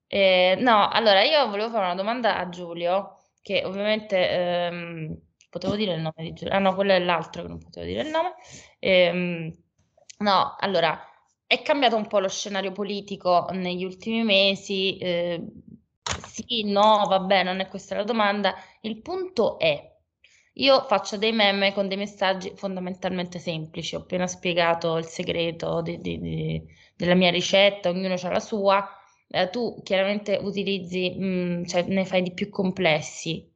Eh, 0.06 0.56
no, 0.60 0.88
allora 0.88 1.22
io 1.22 1.48
volevo 1.48 1.70
fare 1.70 1.84
una 1.84 1.94
domanda 1.94 2.38
a 2.38 2.48
Giulio, 2.48 3.18
che 3.42 3.62
ovviamente 3.64 4.30
ehm, 4.30 5.20
potevo 5.50 5.76
dire 5.76 5.94
il 5.94 6.00
nome 6.00 6.22
di 6.22 6.32
Giulio. 6.32 6.54
Ah 6.54 6.58
no, 6.58 6.74
quello 6.74 6.92
è 6.92 6.98
l'altro 6.98 7.42
che 7.42 7.48
non 7.48 7.58
potevo 7.58 7.86
dire 7.86 8.02
il 8.02 8.08
nome. 8.08 8.34
Eh, 8.78 9.52
no, 10.18 10.56
allora, 10.58 10.98
è 11.46 11.62
cambiato 11.62 11.96
un 11.96 12.06
po' 12.06 12.20
lo 12.20 12.28
scenario 12.28 12.72
politico 12.72 13.48
negli 13.52 13.84
ultimi 13.84 14.22
mesi. 14.22 14.96
Eh, 14.98 15.42
Sì, 16.26 16.64
no, 16.64 17.04
vabbè, 17.06 17.42
non 17.42 17.60
è 17.60 17.68
questa 17.68 17.96
la 17.96 18.04
domanda. 18.04 18.54
Il 18.82 19.00
punto 19.02 19.58
è, 19.58 19.97
io 20.58 20.82
faccio 20.84 21.16
dei 21.16 21.32
meme 21.32 21.72
con 21.72 21.88
dei 21.88 21.96
messaggi 21.96 22.52
fondamentalmente 22.56 23.38
semplici. 23.38 23.94
Ho 23.94 24.00
appena 24.00 24.26
spiegato 24.26 24.96
il 24.96 25.04
segreto 25.04 25.80
di, 25.82 26.00
di, 26.00 26.18
di, 26.18 26.62
della 26.96 27.14
mia 27.14 27.30
ricetta, 27.30 27.90
ognuno 27.90 28.14
ha 28.14 28.30
la 28.30 28.40
sua. 28.40 28.88
Eh, 29.28 29.50
tu 29.50 29.80
chiaramente 29.82 30.38
utilizzi, 30.42 31.14
mh, 31.16 31.24
mm, 31.24 31.64
cioè 31.64 31.82
ne 31.82 32.04
fai 32.04 32.22
di 32.22 32.32
più 32.32 32.48
complessi, 32.50 33.48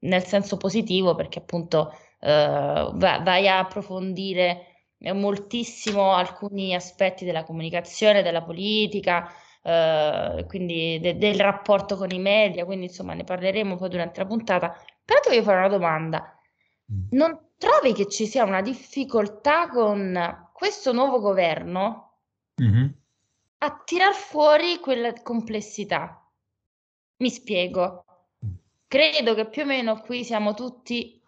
nel 0.00 0.24
senso 0.24 0.56
positivo, 0.56 1.14
perché 1.14 1.38
appunto 1.38 1.92
eh, 2.20 2.90
vai 2.94 3.48
a 3.48 3.58
approfondire 3.58 4.64
moltissimo 5.12 6.12
alcuni 6.12 6.74
aspetti 6.74 7.24
della 7.24 7.44
comunicazione, 7.44 8.22
della 8.22 8.42
politica, 8.42 9.30
eh, 9.62 10.44
quindi 10.48 10.98
de- 11.00 11.16
del 11.18 11.38
rapporto 11.38 11.96
con 11.96 12.10
i 12.10 12.18
media, 12.18 12.64
quindi 12.64 12.86
insomma 12.86 13.14
ne 13.14 13.24
parleremo 13.24 13.76
poi 13.76 13.88
durante 13.88 14.20
la 14.20 14.26
puntata. 14.26 14.76
Però 15.04 15.20
ti 15.20 15.28
voglio 15.28 15.42
fare 15.42 15.58
una 15.58 15.68
domanda. 15.68 16.37
Mm. 16.92 17.08
Non 17.10 17.38
trovi 17.58 17.92
che 17.92 18.08
ci 18.08 18.26
sia 18.26 18.44
una 18.44 18.62
difficoltà 18.62 19.68
con 19.68 20.48
questo 20.52 20.92
nuovo 20.92 21.20
governo 21.20 22.18
mm-hmm. 22.62 22.88
a 23.58 23.82
tirar 23.84 24.14
fuori 24.14 24.78
quella 24.78 25.12
complessità? 25.22 26.24
Mi 27.18 27.30
spiego. 27.30 28.04
Credo 28.86 29.34
che 29.34 29.48
più 29.48 29.62
o 29.62 29.66
meno 29.66 30.00
qui 30.00 30.24
siamo 30.24 30.54
tutti 30.54 31.20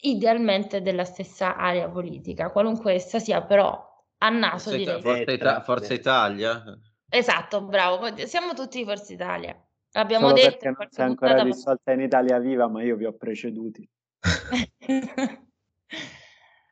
idealmente 0.00 0.82
della 0.82 1.04
stessa 1.04 1.56
area 1.56 1.88
politica, 1.88 2.50
qualunque 2.50 2.94
essa 2.94 3.18
sia, 3.18 3.42
però 3.42 3.86
a 4.18 4.28
naso 4.30 4.70
Forza, 4.70 4.76
direi. 4.76 5.00
Forza, 5.02 5.32
Ita- 5.32 5.60
Forza 5.60 5.94
Italia? 5.94 6.78
Esatto, 7.08 7.62
bravo, 7.62 8.16
siamo 8.26 8.54
tutti 8.54 8.78
di 8.78 8.84
Forza 8.84 9.12
Italia. 9.12 9.56
L'abbiamo 9.92 10.28
Solo 10.28 10.40
detto. 10.40 10.50
Perché 10.50 10.68
non 10.68 10.88
sei 10.90 11.04
ancora 11.04 11.42
dissolta 11.42 11.92
in 11.92 12.00
Italia 12.00 12.38
Viva, 12.38 12.68
ma 12.68 12.82
io 12.82 12.96
vi 12.96 13.04
ho 13.04 13.12
preceduti. 13.12 13.88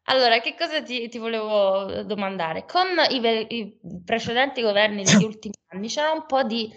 allora, 0.04 0.40
che 0.40 0.54
cosa 0.56 0.82
ti, 0.82 1.08
ti 1.08 1.18
volevo 1.18 2.02
domandare? 2.02 2.64
Con 2.66 2.86
i, 3.10 3.46
i, 3.48 3.78
precedenti 4.04 4.62
governi 4.62 5.02
degli 5.02 5.24
ultimi 5.24 5.54
anni 5.68 5.88
c'era 5.88 6.12
un 6.12 6.26
po' 6.26 6.42
di 6.42 6.70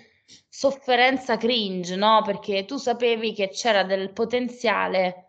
sofferenza 0.50 1.38
cringe, 1.38 1.96
no? 1.96 2.22
Perché 2.24 2.66
tu 2.66 2.78
sapevi 2.78 3.34
che 3.34 3.50
c'era 3.50 3.84
del 3.84 4.12
potenziale 4.12 5.28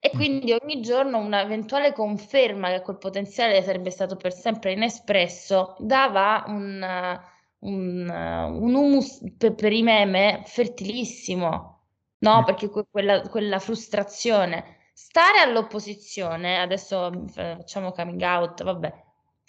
e 0.00 0.10
quindi 0.10 0.52
ogni 0.52 0.80
giorno 0.80 1.18
un'eventuale 1.18 1.92
conferma 1.92 2.70
che 2.70 2.82
quel 2.82 2.98
potenziale 2.98 3.62
sarebbe 3.62 3.90
stato 3.90 4.14
per 4.16 4.32
sempre 4.32 4.72
inespresso 4.72 5.74
dava 5.80 6.44
un, 6.46 7.20
un, 7.60 8.08
un 8.08 8.74
humus 8.74 9.18
per, 9.36 9.54
per, 9.54 9.72
i 9.72 9.82
meme 9.82 10.42
fertilissimo, 10.44 11.80
no? 12.18 12.40
Mm. 12.40 12.44
Perché 12.44 12.68
que- 12.68 12.86
quella, 12.88 13.22
quella 13.22 13.58
frustrazione. 13.58 14.76
Stare 15.00 15.38
all'opposizione, 15.38 16.58
adesso 16.58 17.12
facciamo 17.28 17.92
coming 17.92 18.20
out, 18.20 18.64
vabbè, 18.64 18.92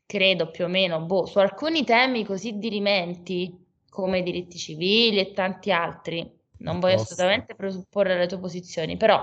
credo 0.06 0.52
più 0.52 0.66
o 0.66 0.68
meno, 0.68 1.02
boh, 1.02 1.26
su 1.26 1.40
alcuni 1.40 1.84
temi 1.84 2.24
così 2.24 2.60
dirimenti 2.60 3.58
come 3.90 4.20
i 4.20 4.24
diritti 4.24 4.60
civili 4.60 5.18
e 5.18 5.34
tanti 5.34 5.72
altri, 5.72 6.40
non 6.60 6.80
voglio 6.80 7.02
assolutamente 7.02 7.56
presupporre 7.56 8.16
le 8.16 8.28
tue 8.28 8.38
posizioni, 8.38 8.96
però 8.96 9.20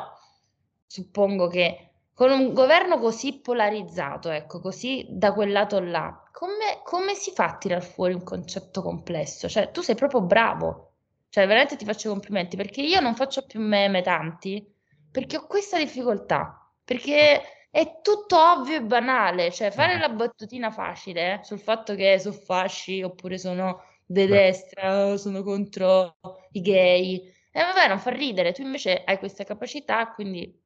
suppongo 0.84 1.46
che 1.46 1.90
con 2.12 2.32
un 2.32 2.52
governo 2.52 2.98
così 2.98 3.38
polarizzato, 3.38 4.28
ecco, 4.28 4.58
così 4.58 5.06
da 5.08 5.32
quel 5.32 5.52
lato 5.52 5.78
là, 5.78 6.28
come, 6.32 6.80
come 6.82 7.14
si 7.14 7.30
fa 7.30 7.44
a 7.44 7.56
tirar 7.56 7.84
fuori 7.84 8.14
un 8.14 8.24
concetto 8.24 8.82
complesso? 8.82 9.48
Cioè, 9.48 9.70
tu 9.70 9.80
sei 9.80 9.94
proprio 9.94 10.22
bravo. 10.22 10.90
Cioè, 11.28 11.46
veramente 11.46 11.76
ti 11.76 11.84
faccio 11.84 12.08
complimenti 12.08 12.56
perché 12.56 12.82
io 12.82 12.98
non 12.98 13.14
faccio 13.14 13.46
più 13.46 13.60
meme 13.60 14.02
tanti 14.02 14.74
perché 15.10 15.36
ho 15.36 15.46
questa 15.46 15.78
difficoltà. 15.78 16.70
Perché 16.84 17.42
è 17.70 18.00
tutto 18.02 18.36
ovvio 18.38 18.76
e 18.76 18.82
banale. 18.82 19.50
Cioè, 19.50 19.70
fare 19.70 19.98
la 19.98 20.08
battutina 20.08 20.70
facile 20.70 21.40
eh, 21.40 21.44
sul 21.44 21.58
fatto 21.58 21.94
che 21.94 22.18
sono 22.18 22.34
fasci 22.34 23.02
oppure 23.02 23.38
sono 23.38 23.82
di 24.06 24.26
destra, 24.26 25.16
sono 25.16 25.42
contro 25.42 26.16
i 26.52 26.60
gay. 26.60 27.18
E 27.50 27.60
eh, 27.60 27.62
vabbè, 27.62 27.88
non 27.88 27.98
fa 27.98 28.10
ridere. 28.10 28.52
Tu 28.52 28.62
invece 28.62 29.02
hai 29.04 29.18
questa 29.18 29.44
capacità, 29.44 30.12
quindi 30.12 30.62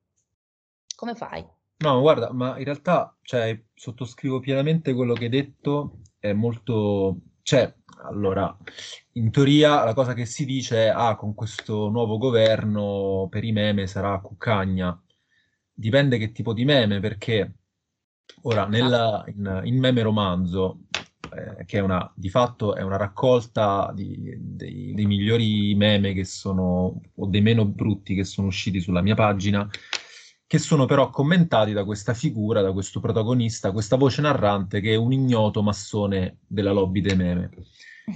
come 0.94 1.14
fai? 1.14 1.44
No, 1.78 2.00
guarda, 2.00 2.30
ma 2.32 2.58
in 2.58 2.64
realtà, 2.64 3.16
cioè, 3.22 3.58
sottoscrivo 3.74 4.38
pienamente 4.38 4.92
quello 4.92 5.14
che 5.14 5.24
hai 5.24 5.30
detto, 5.30 6.00
è 6.18 6.32
molto... 6.32 7.16
Cioè, 7.42 7.74
allora, 8.04 8.56
in 9.12 9.30
teoria 9.30 9.84
la 9.84 9.94
cosa 9.94 10.14
che 10.14 10.24
si 10.24 10.44
dice 10.44 10.86
è, 10.86 10.88
ah, 10.88 11.16
con 11.16 11.34
questo 11.34 11.88
nuovo 11.88 12.18
governo 12.18 13.28
per 13.30 13.44
i 13.44 13.52
meme 13.52 13.86
sarà 13.86 14.18
cuccagna. 14.20 15.00
Dipende 15.72 16.18
che 16.18 16.32
tipo 16.32 16.52
di 16.52 16.64
meme, 16.64 17.00
perché 17.00 17.54
ora, 18.42 18.66
nella, 18.66 19.24
in, 19.28 19.60
in 19.64 19.78
meme 19.78 20.02
romanzo, 20.02 20.80
eh, 21.32 21.64
che 21.64 21.78
è 21.78 21.80
una, 21.80 22.10
di 22.14 22.28
fatto 22.28 22.74
è 22.74 22.82
una 22.82 22.96
raccolta 22.96 23.92
di, 23.94 24.34
dei, 24.38 24.92
dei 24.94 25.06
migliori 25.06 25.74
meme 25.74 26.12
che 26.12 26.24
sono, 26.24 27.00
o 27.14 27.26
dei 27.26 27.40
meno 27.40 27.64
brutti 27.64 28.14
che 28.14 28.24
sono 28.24 28.48
usciti 28.48 28.80
sulla 28.80 29.02
mia 29.02 29.14
pagina, 29.14 29.68
che 30.50 30.58
sono 30.58 30.84
però 30.84 31.10
commentati 31.10 31.72
da 31.72 31.84
questa 31.84 32.12
figura, 32.12 32.60
da 32.60 32.72
questo 32.72 32.98
protagonista, 32.98 33.70
questa 33.70 33.94
voce 33.94 34.20
narrante 34.20 34.80
che 34.80 34.94
è 34.94 34.96
un 34.96 35.12
ignoto 35.12 35.62
massone 35.62 36.38
della 36.44 36.72
lobby 36.72 37.00
dei 37.00 37.14
meme. 37.14 37.50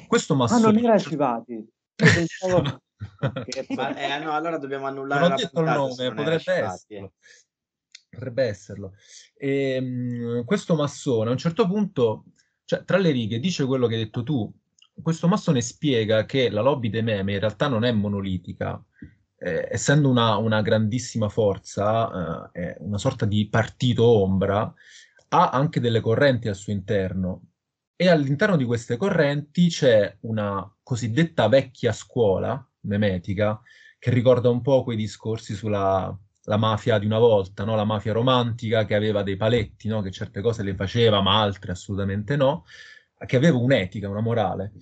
Questo 0.08 0.34
massone... 0.34 0.66
Ah, 0.66 0.72
non 0.72 0.84
era 0.84 0.98
Civati. 0.98 1.64
Pensavo... 1.94 2.82
Ma, 3.76 3.96
eh, 3.96 4.18
no, 4.18 4.32
allora 4.32 4.58
dobbiamo 4.58 4.86
annullare 4.86 5.20
non 5.20 5.30
ho 5.30 5.36
detto 5.36 5.60
il 5.60 5.66
nome, 5.66 6.12
potrebbe 6.12 6.52
esserlo. 6.52 7.12
Potrebbe 8.10 8.42
esserlo. 8.42 8.94
E, 9.36 9.78
um, 9.78 10.44
questo 10.44 10.74
massone 10.74 11.28
a 11.28 11.32
un 11.32 11.38
certo 11.38 11.68
punto, 11.68 12.24
cioè, 12.64 12.82
tra 12.82 12.96
le 12.96 13.12
righe, 13.12 13.38
dice 13.38 13.64
quello 13.64 13.86
che 13.86 13.94
hai 13.94 14.02
detto 14.02 14.24
tu. 14.24 14.52
Questo 15.00 15.28
massone 15.28 15.60
spiega 15.60 16.24
che 16.24 16.50
la 16.50 16.62
lobby 16.62 16.90
dei 16.90 17.04
meme 17.04 17.34
in 17.34 17.38
realtà 17.38 17.68
non 17.68 17.84
è 17.84 17.92
monolitica, 17.92 18.84
eh, 19.44 19.68
essendo 19.70 20.08
una, 20.08 20.38
una, 20.38 20.62
grandissima 20.62 21.28
forza, 21.28 22.50
eh, 22.52 22.76
una 22.78 22.96
sorta 22.96 23.26
di 23.26 23.46
partito 23.48 24.04
ombra, 24.06 24.72
ha 25.28 25.50
anche 25.50 25.80
delle 25.80 26.00
correnti 26.00 26.48
al 26.48 26.56
suo 26.56 26.72
interno. 26.72 27.48
E 27.94 28.08
all'interno 28.08 28.56
di 28.56 28.64
queste 28.64 28.96
correnti 28.96 29.68
c'è 29.68 30.16
una 30.20 30.68
cosiddetta 30.82 31.46
vecchia 31.48 31.92
scuola 31.92 32.66
memetica 32.80 33.60
che 33.98 34.10
ricorda 34.10 34.48
un 34.48 34.62
po' 34.62 34.82
quei 34.82 34.96
discorsi 34.96 35.54
sulla 35.54 36.16
la 36.46 36.56
mafia 36.58 36.98
di 36.98 37.06
una 37.06 37.18
volta, 37.18 37.64
no? 37.64 37.74
la 37.74 37.84
mafia 37.84 38.12
romantica 38.12 38.84
che 38.84 38.94
aveva 38.94 39.22
dei 39.22 39.36
paletti, 39.36 39.88
no? 39.88 40.02
che 40.02 40.10
certe 40.10 40.42
cose 40.42 40.62
le 40.62 40.74
faceva 40.74 41.22
ma 41.22 41.40
altre 41.40 41.72
assolutamente 41.72 42.36
no, 42.36 42.64
che 43.26 43.36
aveva 43.36 43.56
un'etica, 43.56 44.10
una 44.10 44.20
morale. 44.20 44.72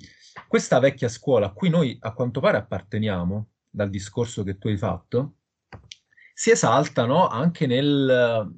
Questa 0.49 0.81
vecchia 0.81 1.09
scuola 1.09 1.47
a 1.47 1.52
cui 1.52 1.69
noi 1.69 1.97
a 2.00 2.12
quanto 2.12 2.40
pare 2.40 2.57
apparteniamo, 2.57 3.51
dal 3.73 3.91
discorso 3.91 4.43
che 4.45 4.59
tu 4.59 4.69
hai 4.69 4.76
fatto, 4.76 5.37
si 6.35 6.50
esaltano 6.50 7.29
anche 7.29 7.67
nel, 7.67 8.50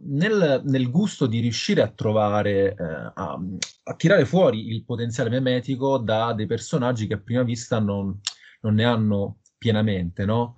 nel, 0.00 0.62
nel, 0.64 0.90
gusto 0.90 1.26
di 1.26 1.40
riuscire 1.40 1.82
a 1.82 1.88
trovare, 1.88 2.74
eh, 2.74 2.84
a, 3.14 3.38
a, 3.84 3.94
tirare 3.96 4.24
fuori 4.24 4.68
il 4.68 4.84
potenziale 4.84 5.30
memetico 5.30 5.98
da 5.98 6.32
dei 6.34 6.46
personaggi 6.46 7.06
che 7.06 7.14
a 7.14 7.20
prima 7.20 7.42
vista 7.42 7.78
non, 7.80 8.18
non 8.60 8.74
ne 8.74 8.84
hanno 8.84 9.40
pienamente, 9.56 10.24
no? 10.24 10.56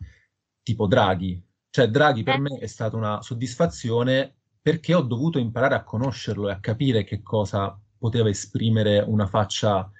Tipo 0.62 0.86
Draghi. 0.86 1.42
Cioè 1.70 1.88
Draghi 1.88 2.22
per 2.22 2.38
me 2.38 2.58
è 2.58 2.66
stata 2.66 2.96
una 2.96 3.20
soddisfazione 3.22 4.36
perché 4.60 4.94
ho 4.94 5.02
dovuto 5.02 5.38
imparare 5.38 5.74
a 5.74 5.84
conoscerlo 5.84 6.48
e 6.48 6.52
a 6.52 6.60
capire 6.60 7.04
che 7.04 7.22
cosa 7.22 7.78
poteva 7.98 8.28
esprimere 8.28 9.00
una 9.00 9.26
faccia 9.26 9.90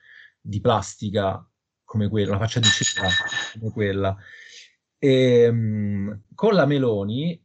di 0.40 0.60
plastica 0.60 1.46
come 1.94 2.08
quella, 2.08 2.30
una 2.30 2.40
faccia 2.40 2.58
di 2.58 2.66
cera 2.66 3.08
come 3.52 3.70
quella. 3.72 4.16
E, 4.98 5.42
ehm, 5.42 6.22
con 6.34 6.54
la 6.54 6.66
Meloni 6.66 7.40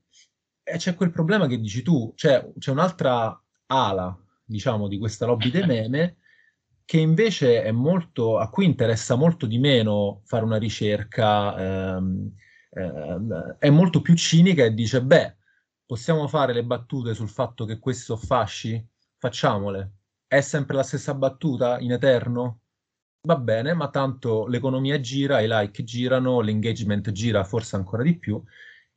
eh, 0.63 0.77
c'è 0.77 0.95
quel 0.95 1.11
problema 1.11 1.45
che 1.45 1.59
dici 1.59 1.83
tu, 1.83 2.11
cioè 2.15 2.51
c'è 2.57 2.71
un'altra 2.71 3.39
ala, 3.67 4.17
diciamo, 4.43 4.87
di 4.87 4.97
questa 4.97 5.27
lobby 5.27 5.51
dei 5.51 5.65
meme 5.67 6.17
che 6.83 6.97
invece 6.97 7.61
è 7.61 7.71
molto, 7.71 8.39
a 8.39 8.49
cui 8.49 8.65
interessa 8.65 9.13
molto 9.13 9.45
di 9.45 9.59
meno 9.59 10.21
fare 10.25 10.43
una 10.43 10.57
ricerca, 10.57 11.95
ehm, 11.95 12.33
ehm, 12.71 13.57
è 13.59 13.69
molto 13.69 14.01
più 14.01 14.15
cinica 14.15 14.63
e 14.63 14.73
dice, 14.73 15.03
beh, 15.03 15.35
possiamo 15.85 16.27
fare 16.27 16.51
le 16.53 16.63
battute 16.63 17.13
sul 17.13 17.29
fatto 17.29 17.65
che 17.65 17.77
questi 17.77 18.05
sono 18.05 18.19
fasci? 18.19 18.83
Facciamole. 19.17 19.97
È 20.25 20.41
sempre 20.41 20.75
la 20.75 20.83
stessa 20.83 21.13
battuta 21.13 21.77
in 21.79 21.91
eterno? 21.91 22.61
Va 23.21 23.35
bene, 23.35 23.73
ma 23.73 23.89
tanto 23.89 24.47
l'economia 24.47 24.99
gira, 24.99 25.41
i 25.41 25.47
like 25.47 25.83
girano, 25.83 26.41
l'engagement 26.41 27.11
gira 27.11 27.43
forse 27.43 27.75
ancora 27.75 28.03
di 28.03 28.17
più 28.17 28.41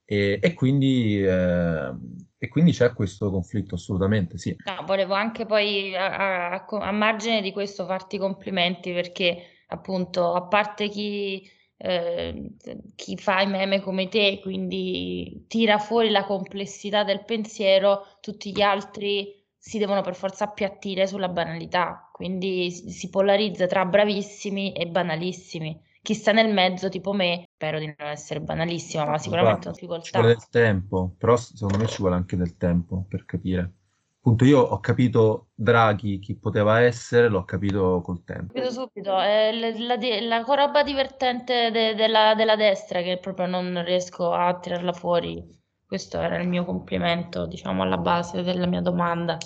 e, 0.05 0.39
e, 0.43 0.55
quindi, 0.55 1.23
eh, 1.25 1.93
e 2.39 2.49
quindi, 2.49 2.73
c'è 2.73 2.93
questo 2.93 3.31
conflitto 3.31 3.77
assolutamente, 3.77 4.37
sì. 4.39 4.55
No, 4.65 4.85
volevo 4.85 5.15
anche 5.15 5.47
poi 5.47 5.97
a, 5.97 6.51
a, 6.51 6.67
a, 6.67 6.93
margine 6.93 7.41
di 7.41 7.53
questo 7.53 7.87
farti 7.87 8.19
complimenti 8.19 8.93
perché 8.93 9.63
appunto 9.69 10.35
a 10.35 10.43
parte 10.43 10.89
chi 10.89 11.49
eh, 11.85 12.51
chi 12.95 13.17
fa 13.17 13.41
i 13.41 13.47
meme 13.49 13.81
come 13.81 14.09
te, 14.09 14.39
quindi 14.41 15.47
tira 15.49 15.79
fuori 15.79 16.11
la 16.11 16.25
complessità 16.25 17.03
del 17.03 17.25
pensiero, 17.25 18.19
tutti 18.21 18.53
gli 18.53 18.61
altri 18.61 19.42
si 19.65 19.79
devono 19.79 20.01
per 20.01 20.17
forza 20.17 20.43
appiattire 20.43 21.07
sulla 21.07 21.29
banalità, 21.29 22.09
quindi 22.13 22.73
si 22.73 23.09
polarizza 23.09 23.69
tra 23.69 23.85
bravissimi 23.85 24.73
e 24.73 24.89
banalissimi. 24.89 25.81
Chi 26.03 26.15
sta 26.15 26.33
nel 26.33 26.53
mezzo, 26.53 26.89
tipo 26.89 27.13
me, 27.13 27.45
spero 27.55 27.79
di 27.79 27.87
non 27.87 28.09
essere 28.09 28.41
banalissima, 28.41 29.05
ma 29.05 29.19
sicuramente 29.19 29.69
ho 29.69 29.71
difficoltà. 29.71 30.05
Ci 30.05 30.13
vuole 30.19 30.35
del 30.35 30.49
tempo, 30.51 31.15
però 31.17 31.37
secondo 31.37 31.79
me 31.79 31.87
ci 31.87 31.99
vuole 31.99 32.17
anche 32.17 32.37
del 32.37 32.57
tempo 32.57 33.05
per 33.09 33.25
capire 33.25 33.75
appunto 34.19 34.45
io 34.45 34.61
ho 34.61 34.79
capito 34.81 35.51
Draghi 35.55 36.19
chi 36.19 36.37
poteva 36.37 36.81
essere, 36.81 37.29
l'ho 37.29 37.45
capito 37.45 38.01
col 38.03 38.25
tempo. 38.25 38.53
Capito 38.53 38.73
subito, 38.73 39.19
è 39.19 39.53
la, 39.53 39.97
la, 39.97 40.21
la 40.21 40.45
roba 40.45 40.83
divertente 40.83 41.71
de, 41.71 41.95
della, 41.95 42.35
della, 42.35 42.57
destra 42.57 43.01
che 43.03 43.19
proprio 43.19 43.47
non 43.47 43.85
riesco 43.85 44.33
a 44.33 44.59
tirarla 44.59 44.93
fuori. 44.93 45.61
Questo 45.93 46.19
era 46.21 46.41
il 46.41 46.49
mio 46.49 46.65
complimento, 46.65 47.45
diciamo, 47.45 47.83
alla 47.83 47.99
base 47.99 48.43
della 48.43 48.67
mia 48.67 48.81
domanda. 48.81 49.37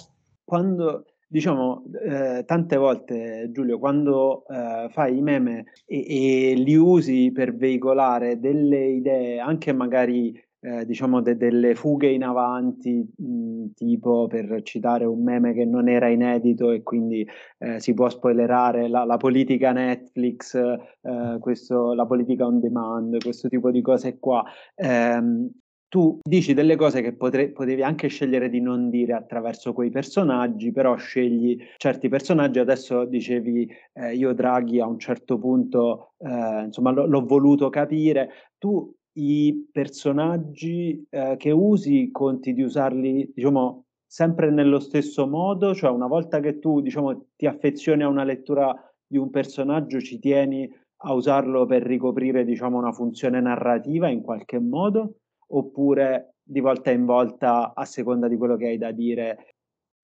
Quando, 0.44 1.06
diciamo, 1.26 1.82
eh, 2.08 2.44
tante 2.44 2.76
volte, 2.76 3.48
Giulio, 3.50 3.80
quando 3.80 4.46
eh, 4.46 4.86
fai 4.90 5.16
i 5.16 5.22
meme 5.22 5.64
e, 5.84 6.52
e 6.52 6.54
li 6.54 6.76
usi 6.76 7.32
per 7.32 7.56
veicolare 7.56 8.38
delle 8.38 8.86
idee, 8.86 9.40
anche 9.40 9.72
magari 9.72 10.40
eh, 10.60 10.86
diciamo 10.86 11.20
de- 11.20 11.36
delle 11.36 11.74
fughe 11.74 12.12
in 12.12 12.22
avanti, 12.22 13.04
mh, 13.16 13.72
tipo 13.74 14.28
per 14.28 14.62
citare 14.62 15.04
un 15.04 15.24
meme 15.24 15.52
che 15.52 15.64
non 15.64 15.88
era 15.88 16.06
inedito 16.06 16.70
e 16.70 16.84
quindi 16.84 17.26
eh, 17.58 17.80
si 17.80 17.92
può 17.92 18.08
spoilerare 18.08 18.86
la, 18.88 19.04
la 19.04 19.16
politica 19.16 19.72
Netflix, 19.72 20.54
eh, 20.54 21.38
questo, 21.40 21.92
la 21.92 22.06
politica 22.06 22.46
on 22.46 22.60
demand, 22.60 23.20
questo 23.20 23.48
tipo 23.48 23.72
di 23.72 23.82
cose 23.82 24.20
qua. 24.20 24.44
Ehm, 24.76 25.50
tu 25.96 26.18
dici 26.22 26.52
delle 26.52 26.76
cose 26.76 27.00
che 27.00 27.14
potre- 27.14 27.52
potevi 27.52 27.82
anche 27.82 28.08
scegliere 28.08 28.50
di 28.50 28.60
non 28.60 28.90
dire 28.90 29.14
attraverso 29.14 29.72
quei 29.72 29.88
personaggi, 29.88 30.70
però 30.70 30.94
scegli 30.96 31.58
certi 31.78 32.10
personaggi. 32.10 32.58
Adesso 32.58 33.06
dicevi 33.06 33.66
eh, 33.94 34.14
io 34.14 34.34
Draghi 34.34 34.78
a 34.78 34.86
un 34.86 34.98
certo 34.98 35.38
punto, 35.38 36.12
eh, 36.18 36.64
insomma, 36.64 36.90
l- 36.90 37.08
l'ho 37.08 37.24
voluto 37.24 37.70
capire. 37.70 38.28
Tu 38.58 38.94
i 39.14 39.70
personaggi 39.72 41.02
eh, 41.08 41.36
che 41.38 41.50
usi 41.50 42.10
conti 42.12 42.52
di 42.52 42.60
usarli, 42.60 43.32
diciamo, 43.34 43.86
sempre 44.06 44.50
nello 44.50 44.80
stesso 44.80 45.26
modo, 45.26 45.72
cioè 45.72 45.88
una 45.88 46.08
volta 46.08 46.40
che 46.40 46.58
tu, 46.58 46.82
diciamo, 46.82 47.28
ti 47.36 47.46
affezioni 47.46 48.02
a 48.02 48.08
una 48.08 48.24
lettura 48.24 48.70
di 49.06 49.16
un 49.16 49.30
personaggio, 49.30 49.98
ci 50.00 50.18
tieni 50.18 50.70
a 51.04 51.14
usarlo 51.14 51.64
per 51.64 51.84
ricoprire, 51.84 52.44
diciamo, 52.44 52.76
una 52.76 52.92
funzione 52.92 53.40
narrativa 53.40 54.10
in 54.10 54.20
qualche 54.20 54.58
modo, 54.58 55.20
oppure 55.48 56.36
di 56.42 56.60
volta 56.60 56.90
in 56.90 57.04
volta, 57.04 57.72
a 57.74 57.84
seconda 57.84 58.28
di 58.28 58.36
quello 58.36 58.56
che 58.56 58.66
hai 58.66 58.78
da 58.78 58.92
dire, 58.92 59.56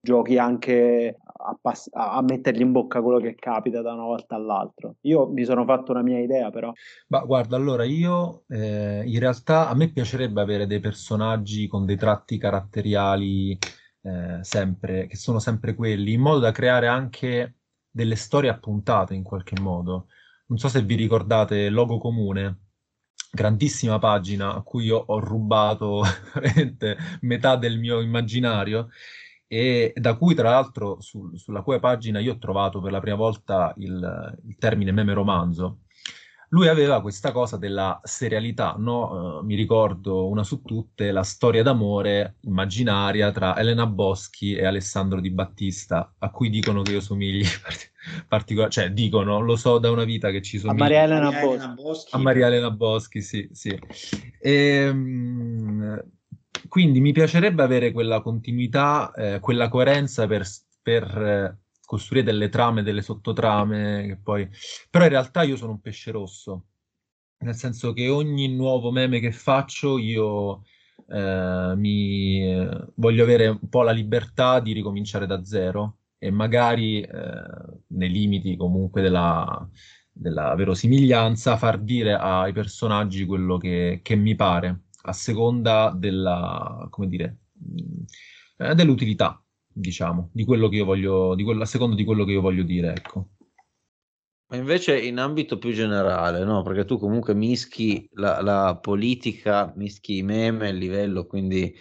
giochi 0.03 0.37
anche 0.37 1.17
a, 1.23 1.57
pass- 1.59 1.89
a, 1.93 2.21
mettergli 2.21 2.59
in 2.59 2.73
bocca 2.73 3.01
quello 3.01 3.19
che 3.19 3.35
capita 3.35 3.81
da 3.81 3.93
una 3.93 4.03
volta 4.03 4.35
all'altra. 4.35 4.93
Io 5.01 5.29
mi 5.29 5.45
sono 5.45 5.63
fatto 5.63 5.91
una 5.91 6.01
mia 6.01 6.19
idea, 6.19 6.49
però. 6.49 6.73
Ma 7.07 7.21
guarda, 7.21 7.55
allora 7.55 7.85
io 7.85 8.43
eh, 8.49 9.03
in 9.05 9.19
realtà 9.19 9.69
a 9.69 9.75
me 9.75 9.91
piacerebbe 9.91 10.41
avere 10.41 10.67
dei 10.67 10.81
personaggi 10.81 11.67
con 11.67 11.85
dei 11.85 11.95
tratti 11.95 12.37
caratteriali 12.37 13.57
eh, 14.01 14.39
sempre, 14.41 15.07
che 15.07 15.15
sono 15.15 15.39
sempre 15.39 15.73
quelli, 15.73 16.11
in 16.11 16.21
modo 16.21 16.39
da 16.39 16.51
creare 16.51 16.87
anche 16.87 17.59
delle 17.89 18.15
storie 18.15 18.49
appuntate 18.49 19.13
in 19.13 19.23
qualche 19.23 19.59
modo. 19.61 20.07
Non 20.47 20.57
so 20.57 20.67
se 20.67 20.81
vi 20.81 20.95
ricordate 20.95 21.69
Logo 21.69 21.97
Comune, 21.97 22.72
grandissima 23.35 23.97
pagina 23.97 24.53
a 24.53 24.61
cui 24.61 24.85
io 24.85 24.97
ho 24.97 25.19
rubato 25.19 26.03
metà 27.21 27.55
del 27.55 27.79
mio 27.79 27.99
immaginario 27.99 28.89
e 29.47 29.91
da 29.95 30.15
cui 30.15 30.35
tra 30.35 30.51
l'altro 30.51 31.01
su, 31.01 31.35
sulla 31.35 31.63
cui 31.63 31.79
pagina 31.79 32.19
io 32.19 32.33
ho 32.33 32.37
trovato 32.37 32.79
per 32.79 32.91
la 32.91 32.99
prima 32.99 33.15
volta 33.15 33.73
il, 33.77 34.39
il 34.45 34.55
termine 34.57 34.91
meme 34.91 35.13
romanzo. 35.13 35.82
Lui 36.53 36.67
aveva 36.67 37.01
questa 37.01 37.31
cosa 37.31 37.57
della 37.57 37.99
serialità, 38.03 38.75
no? 38.77 39.39
Uh, 39.39 39.43
mi 39.43 39.55
ricordo 39.55 40.27
una 40.27 40.43
su 40.43 40.61
tutte, 40.61 41.11
la 41.11 41.23
storia 41.23 41.63
d'amore 41.63 42.35
immaginaria 42.41 43.31
tra 43.31 43.57
Elena 43.57 43.87
Boschi 43.87 44.53
e 44.53 44.63
Alessandro 44.63 45.19
Di 45.19 45.31
Battista, 45.31 46.13
a 46.19 46.29
cui 46.29 46.51
dicono 46.51 46.83
che 46.83 46.91
io 46.91 47.01
somigli 47.01 47.43
particolare, 48.29 48.69
cioè 48.69 48.91
dicono, 48.91 49.39
lo 49.39 49.55
so 49.55 49.79
da 49.79 49.89
una 49.89 50.03
vita 50.03 50.29
che 50.29 50.43
ci 50.43 50.59
sono. 50.59 50.73
A 50.73 50.75
Maria 50.75 51.01
Elena, 51.01 51.69
Boschi. 51.69 52.15
A 52.15 52.19
Maria 52.19 52.45
Elena 52.45 52.69
Boschi, 52.69 53.21
sì, 53.23 53.49
sì. 53.51 53.75
E, 54.39 54.89
um, 54.89 56.03
quindi 56.69 57.01
mi 57.01 57.13
piacerebbe 57.13 57.63
avere 57.63 57.91
quella 57.91 58.21
continuità, 58.21 59.11
eh, 59.15 59.39
quella 59.39 59.69
coerenza 59.69 60.27
per, 60.27 60.45
per 60.83 61.03
eh, 61.03 61.62
costruire 61.93 62.25
delle 62.25 62.49
trame, 62.49 62.81
delle 62.81 63.03
sottotrame, 63.03 64.19
poi... 64.23 64.49
però 64.89 65.03
in 65.03 65.11
realtà 65.11 65.43
io 65.43 65.55
sono 65.55 65.73
un 65.73 65.79
pesce 65.79 66.09
rosso, 66.09 66.65
nel 67.39 67.53
senso 67.55 67.93
che 67.93 68.09
ogni 68.09 68.47
nuovo 68.47 68.91
meme 68.91 69.19
che 69.19 69.31
faccio 69.31 69.99
io 69.99 70.63
eh, 71.07 71.73
mi 71.75 72.67
voglio 72.95 73.23
avere 73.23 73.47
un 73.47 73.69
po' 73.69 73.83
la 73.83 73.91
libertà 73.91 74.59
di 74.59 74.71
ricominciare 74.71 75.27
da 75.27 75.43
zero 75.43 75.99
e 76.17 76.31
magari 76.31 77.01
eh, 77.01 77.09
nei 77.87 78.09
limiti 78.09 78.55
comunque 78.55 79.01
della, 79.03 79.69
della 80.11 80.55
verosimiglianza 80.55 81.57
far 81.57 81.79
dire 81.79 82.13
ai 82.13 82.53
personaggi 82.53 83.25
quello 83.25 83.57
che, 83.57 83.99
che 84.01 84.15
mi 84.15 84.35
pare 84.35 84.85
a 85.03 85.13
seconda 85.13 85.93
della, 85.95 86.87
come 86.89 87.07
dire, 87.07 87.37
eh, 88.57 88.73
dell'utilità, 88.73 89.42
diciamo, 89.73 90.29
di 90.31 90.45
quello 90.45 90.69
che 90.69 90.77
io 90.77 90.85
voglio, 90.85 91.35
di 91.35 91.43
quello, 91.43 91.63
a 91.63 91.65
seconda 91.65 91.95
di 91.95 92.03
quello 92.03 92.23
che 92.25 92.31
io 92.31 92.41
voglio 92.41 92.63
dire, 92.63 92.93
ecco. 92.93 93.29
Ma 94.47 94.57
invece 94.57 94.99
in 94.99 95.17
ambito 95.17 95.57
più 95.57 95.71
generale, 95.71 96.43
no? 96.43 96.61
Perché 96.61 96.85
tu 96.85 96.97
comunque 96.97 97.33
mischi 97.33 98.07
la, 98.13 98.41
la 98.41 98.77
politica, 98.79 99.73
mischi 99.75 100.17
i 100.17 100.23
meme, 100.23 100.69
il 100.69 100.77
livello, 100.77 101.25
quindi... 101.25 101.75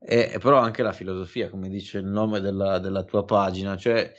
E, 0.00 0.38
però 0.40 0.58
anche 0.58 0.82
la 0.82 0.92
filosofia, 0.92 1.50
come 1.50 1.68
dice 1.68 1.98
il 1.98 2.06
nome 2.06 2.40
della, 2.40 2.78
della 2.78 3.02
tua 3.02 3.24
pagina, 3.24 3.76
cioè 3.76 4.12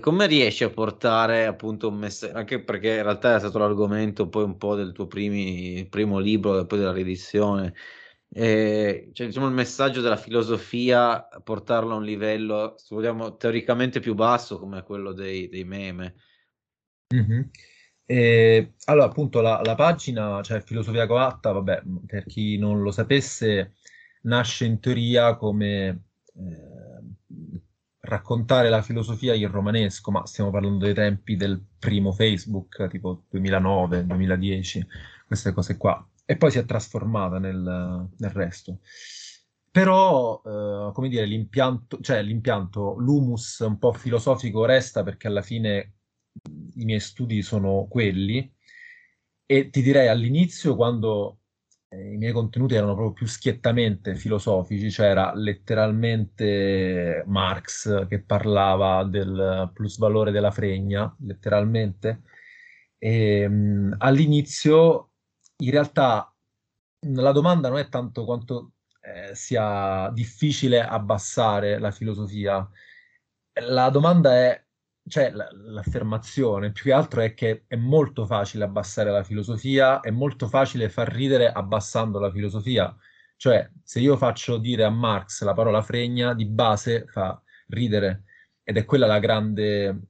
come 0.00 0.26
riesci 0.26 0.64
a 0.64 0.70
portare 0.70 1.46
appunto 1.46 1.88
un 1.88 1.96
messaggio, 1.96 2.36
anche 2.36 2.62
perché 2.62 2.96
in 2.96 3.02
realtà 3.02 3.36
è 3.36 3.38
stato 3.38 3.58
l'argomento 3.58 4.28
poi 4.28 4.44
un 4.44 4.56
po' 4.56 4.74
del 4.74 4.92
tuo 4.92 5.06
primi, 5.06 5.86
primo 5.88 6.18
libro 6.18 6.60
e 6.60 6.66
poi 6.66 6.78
della 6.78 6.92
riedizione, 6.92 7.74
eh, 8.34 9.10
cioè 9.12 9.26
diciamo 9.26 9.46
il 9.46 9.52
messaggio 9.52 10.00
della 10.00 10.16
filosofia, 10.16 11.28
portarlo 11.42 11.92
a 11.92 11.96
un 11.96 12.04
livello, 12.04 12.74
se 12.78 12.94
vogliamo, 12.94 13.36
teoricamente 13.36 14.00
più 14.00 14.14
basso 14.14 14.58
come 14.58 14.82
quello 14.82 15.12
dei, 15.12 15.48
dei 15.48 15.64
meme. 15.64 16.14
Mm-hmm. 17.14 17.42
Eh, 18.06 18.74
allora, 18.86 19.06
appunto, 19.06 19.40
la, 19.40 19.60
la, 19.62 19.74
pagina, 19.74 20.42
cioè 20.42 20.62
Filosofia 20.62 21.06
Coatta, 21.06 21.52
vabbè, 21.52 21.82
per 22.06 22.24
chi 22.24 22.56
non 22.56 22.80
lo 22.82 22.90
sapesse, 22.90 23.74
nasce 24.22 24.64
in 24.64 24.80
teoria 24.80 25.36
come 25.36 26.04
eh, 26.34 27.02
raccontare 28.00 28.70
la 28.70 28.82
filosofia 28.82 29.34
in 29.34 29.50
romanesco, 29.50 30.10
ma 30.10 30.26
stiamo 30.26 30.50
parlando 30.50 30.84
dei 30.86 30.94
tempi 30.94 31.36
del 31.36 31.62
primo 31.78 32.12
Facebook, 32.12 32.88
tipo 32.88 33.24
2009, 33.28 34.06
2010, 34.06 34.86
queste 35.26 35.52
cose 35.52 35.76
qua. 35.76 36.06
E 36.32 36.36
poi 36.38 36.50
si 36.50 36.58
è 36.58 36.64
trasformata 36.64 37.38
nel, 37.38 38.08
nel 38.16 38.30
resto. 38.30 38.80
Però, 39.70 40.40
eh, 40.42 40.90
come 40.94 41.10
dire, 41.10 41.26
l'impianto, 41.26 42.00
cioè 42.00 42.22
l'impianto, 42.22 42.94
l'humus 42.96 43.58
un 43.58 43.76
po' 43.78 43.92
filosofico 43.92 44.64
resta 44.64 45.02
perché 45.02 45.26
alla 45.26 45.42
fine 45.42 45.96
i 46.76 46.86
miei 46.86 47.00
studi 47.00 47.42
sono 47.42 47.86
quelli. 47.86 48.50
E 49.44 49.68
ti 49.68 49.82
direi 49.82 50.08
all'inizio, 50.08 50.74
quando 50.74 51.40
i 51.90 52.16
miei 52.16 52.32
contenuti 52.32 52.76
erano 52.76 52.94
proprio 52.94 53.12
più 53.12 53.26
schiettamente 53.26 54.14
filosofici, 54.14 54.90
cioè 54.90 55.08
era 55.08 55.34
letteralmente 55.34 57.24
Marx 57.26 58.06
che 58.08 58.22
parlava 58.22 59.04
del 59.04 59.70
plusvalore 59.74 60.30
della 60.30 60.50
fregna, 60.50 61.14
letteralmente. 61.20 62.22
E, 62.96 63.44
um, 63.44 63.94
all'inizio, 63.98 65.11
in 65.64 65.70
realtà, 65.70 66.32
la 67.08 67.32
domanda 67.32 67.68
non 67.68 67.78
è 67.78 67.88
tanto 67.88 68.24
quanto 68.24 68.72
eh, 69.00 69.34
sia 69.34 70.10
difficile 70.12 70.80
abbassare 70.82 71.78
la 71.78 71.90
filosofia, 71.90 72.68
la 73.54 73.90
domanda 73.90 74.34
è 74.34 74.64
cioè 75.08 75.32
l'affermazione 75.32 76.70
più 76.70 76.84
che 76.84 76.92
altro 76.92 77.20
è 77.22 77.34
che 77.34 77.64
è 77.66 77.76
molto 77.76 78.24
facile 78.26 78.64
abbassare 78.64 79.10
la 79.10 79.24
filosofia, 79.24 80.00
è 80.00 80.10
molto 80.10 80.46
facile 80.48 80.88
far 80.88 81.08
ridere 81.12 81.50
abbassando 81.50 82.18
la 82.18 82.30
filosofia. 82.30 82.94
Cioè, 83.36 83.68
se 83.82 84.00
io 84.00 84.16
faccio 84.16 84.58
dire 84.58 84.84
a 84.84 84.90
Marx 84.90 85.42
la 85.42 85.54
parola 85.54 85.82
fregna, 85.82 86.34
di 86.34 86.46
base 86.46 87.06
fa 87.08 87.40
ridere. 87.68 88.24
Ed 88.62 88.76
è 88.76 88.84
quella 88.84 89.06
la 89.06 89.18
grande, 89.18 90.00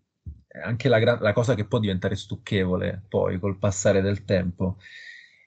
anche 0.62 0.88
la, 0.88 0.98
la, 1.18 1.32
cosa 1.32 1.54
che 1.54 1.66
può 1.66 1.78
diventare 1.78 2.14
stucchevole 2.14 3.02
poi 3.08 3.38
col 3.38 3.58
passare 3.58 4.02
del 4.02 4.24
tempo. 4.24 4.76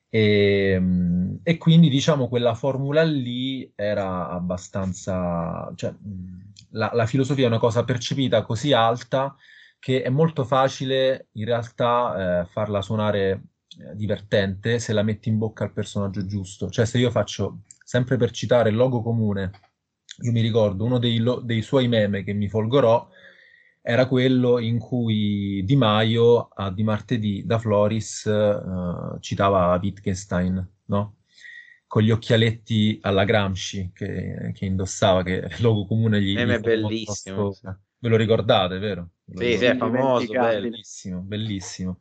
E, 0.09 0.71
ehm, 0.75 1.39
e, 1.43 1.57
quindi 1.57 1.89
diciamo 1.89 2.27
quella 2.27 2.53
formula 2.55 3.03
lì 3.03 3.71
era 3.75 4.29
abbastanza, 4.29 5.71
cioè, 5.75 5.93
la, 6.71 6.91
la, 6.93 7.05
filosofia 7.05 7.45
è 7.45 7.47
una 7.47 7.59
cosa 7.59 7.83
percepita 7.83 8.43
così 8.43 8.73
alta 8.73 9.35
che 9.79 10.01
è 10.01 10.09
molto 10.09 10.43
facile 10.45 11.27
in 11.33 11.45
realtà 11.45 12.41
eh, 12.41 12.45
farla 12.45 12.81
suonare 12.81 13.43
eh, 13.79 13.95
divertente 13.95 14.79
se 14.79 14.93
la 14.93 15.03
metti 15.03 15.29
in 15.29 15.37
bocca 15.37 15.63
al 15.63 15.73
personaggio 15.73 16.25
giusto. 16.25 16.69
Cioè 16.69 16.85
se 16.85 16.97
io 16.97 17.11
faccio, 17.11 17.59
sempre 17.83 18.17
per 18.17 18.31
citare 18.31 18.69
il 18.69 18.75
logo 18.75 19.01
comune, 19.01 19.51
io 20.21 20.31
mi 20.31 20.41
ricordo 20.41 20.85
uno 20.85 20.97
dei, 20.97 21.17
lo, 21.17 21.39
dei 21.39 21.61
suoi 21.61 21.87
meme 21.87 22.23
che 22.23 22.33
mi 22.33 22.47
folgorò, 22.47 23.07
era 23.87 24.07
quello 24.07 24.57
in 24.57 24.79
cui 24.79 25.61
Di 25.63 25.75
Maio 25.75 26.47
a 26.47 26.71
Di 26.71 26.81
Martedì 26.81 27.43
da 27.45 27.59
Floris 27.59 28.23
uh, 28.25 29.19
citava 29.19 29.79
Wittgenstein, 29.79 30.67
no? 30.85 31.17
Con 31.85 32.01
gli 32.01 32.09
occhialetti 32.09 32.97
alla 33.03 33.25
Gramsci 33.25 33.91
che, 33.93 34.51
che 34.55 34.65
indossava, 34.65 35.21
che 35.21 35.33
il 35.33 35.61
logo 35.61 35.85
comune 35.85 36.19
gli... 36.19 36.33
Meme 36.33 36.59
bellissimo. 36.59 37.51
Sì. 37.51 37.67
Ve 37.99 38.09
lo 38.09 38.15
ricordate, 38.17 38.79
vero? 38.79 39.09
Sì, 39.31 39.55
sì, 39.55 39.65
è 39.65 39.77
famoso, 39.77 40.31
bellissimo, 40.31 41.19
bellissimo. 41.19 41.99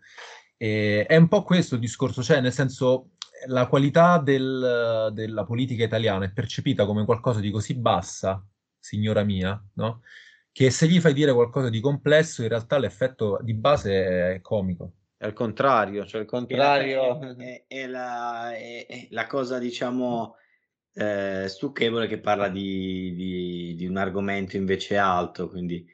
E 0.57 1.05
è 1.05 1.16
un 1.16 1.29
po' 1.29 1.42
questo 1.42 1.75
il 1.75 1.83
discorso, 1.83 2.23
cioè 2.23 2.40
nel 2.40 2.53
senso 2.53 3.11
la 3.49 3.66
qualità 3.66 4.16
del, 4.16 5.11
della 5.12 5.44
politica 5.44 5.85
italiana 5.85 6.25
è 6.25 6.33
percepita 6.33 6.87
come 6.87 7.05
qualcosa 7.05 7.40
di 7.40 7.51
così 7.51 7.75
bassa, 7.75 8.42
signora 8.79 9.23
mia, 9.23 9.62
no? 9.75 10.01
Che 10.54 10.70
se 10.70 10.86
gli 10.86 11.00
fai 11.00 11.12
dire 11.12 11.32
qualcosa 11.32 11.68
di 11.68 11.80
complesso, 11.80 12.42
in 12.42 12.48
realtà 12.48 12.78
l'effetto 12.78 13.40
di 13.42 13.54
base 13.54 14.34
è 14.34 14.40
comico. 14.40 14.92
È 15.16 15.26
il 15.26 15.32
contrario, 15.32 16.06
cioè 16.06 16.20
il 16.20 16.28
contrario... 16.28 17.20
È, 17.20 17.34
è, 17.34 17.64
è, 17.66 17.86
la, 17.88 18.52
è 18.54 19.08
la, 19.10 19.26
cosa, 19.26 19.58
diciamo, 19.58 20.36
eh, 20.92 21.46
stucchevole 21.48 22.06
che 22.06 22.20
parla 22.20 22.48
di, 22.48 23.12
di, 23.16 23.74
di, 23.74 23.84
un 23.84 23.96
argomento 23.96 24.56
invece 24.56 24.96
alto, 24.96 25.48
quindi... 25.48 25.84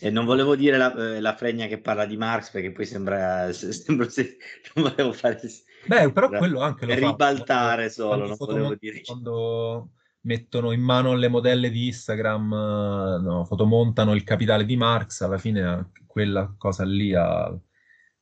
E 0.00 0.10
non 0.10 0.26
volevo 0.26 0.54
dire 0.54 0.76
la, 0.76 0.94
eh, 0.94 1.20
la, 1.20 1.34
fregna 1.34 1.66
che 1.66 1.80
parla 1.80 2.04
di 2.04 2.18
Marx 2.18 2.50
perché 2.50 2.72
poi 2.72 2.84
sembra, 2.84 3.50
sembra 3.52 4.08
se 4.10 4.36
non 4.74 4.90
volevo 4.90 5.12
fare 5.12 5.40
Beh, 5.86 6.12
però 6.12 6.28
quello 6.28 6.60
anche 6.60 6.84
lo 6.84 6.94
ribaltare 6.94 7.84
fa. 7.84 7.90
solo, 7.90 8.26
non 8.26 8.36
volevo 8.36 8.76
dire. 8.78 9.00
Quando 9.00 9.92
mettono 10.28 10.72
in 10.72 10.82
mano 10.82 11.14
le 11.14 11.28
modelle 11.28 11.70
di 11.70 11.86
Instagram, 11.86 12.52
eh, 12.52 13.22
no, 13.22 13.44
fotomontano 13.46 14.14
il 14.14 14.24
capitale 14.24 14.66
di 14.66 14.76
Marx, 14.76 15.22
alla 15.22 15.38
fine 15.38 15.92
quella 16.06 16.54
cosa 16.58 16.84
lì 16.84 17.14
ha, 17.14 17.58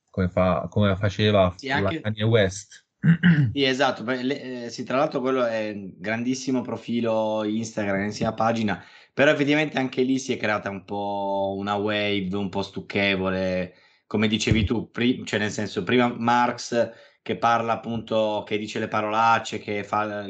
come, 0.09 0.29
fa, 0.29 0.69
come, 0.71 0.95
faceva 0.95 1.53
sì, 1.57 1.69
anche... 1.69 2.01
Kanye 2.01 2.23
West. 2.23 2.85
Sì, 3.53 3.65
esatto, 3.65 4.09
eh, 4.09 4.69
sì, 4.71 4.85
tra 4.85 4.99
l'altro 4.99 5.21
quello 5.21 5.45
è 5.45 5.71
un 5.71 5.95
grandissimo 5.97 6.63
profilo 6.63 7.43
Instagram, 7.45 8.09
sia 8.09 8.33
pagina, 8.33 8.83
però 9.13 9.33
effettivamente 9.33 9.79
anche 9.79 10.03
lì 10.03 10.19
si 10.19 10.33
è 10.33 10.37
creata 10.37 10.71
un 10.71 10.85
po' 10.85 11.55
una 11.59 11.75
wave 11.75 12.37
un 12.37 12.49
po' 12.49 12.63
stucchevole, 12.63 13.75
come 14.07 14.29
dicevi 14.29 14.65
tu, 14.65 14.91
pri- 14.91 15.25
cioè 15.25 15.41
nel 15.41 15.51
senso 15.51 15.83
prima 15.83 16.15
Marx 16.17 16.93
che 17.23 17.37
parla 17.37 17.73
appunto, 17.73 18.45
che 18.47 18.59
dice 18.59 18.79
le 18.79 18.89
parolacce, 18.89 19.59
che 19.59 19.83
fa 19.83 20.25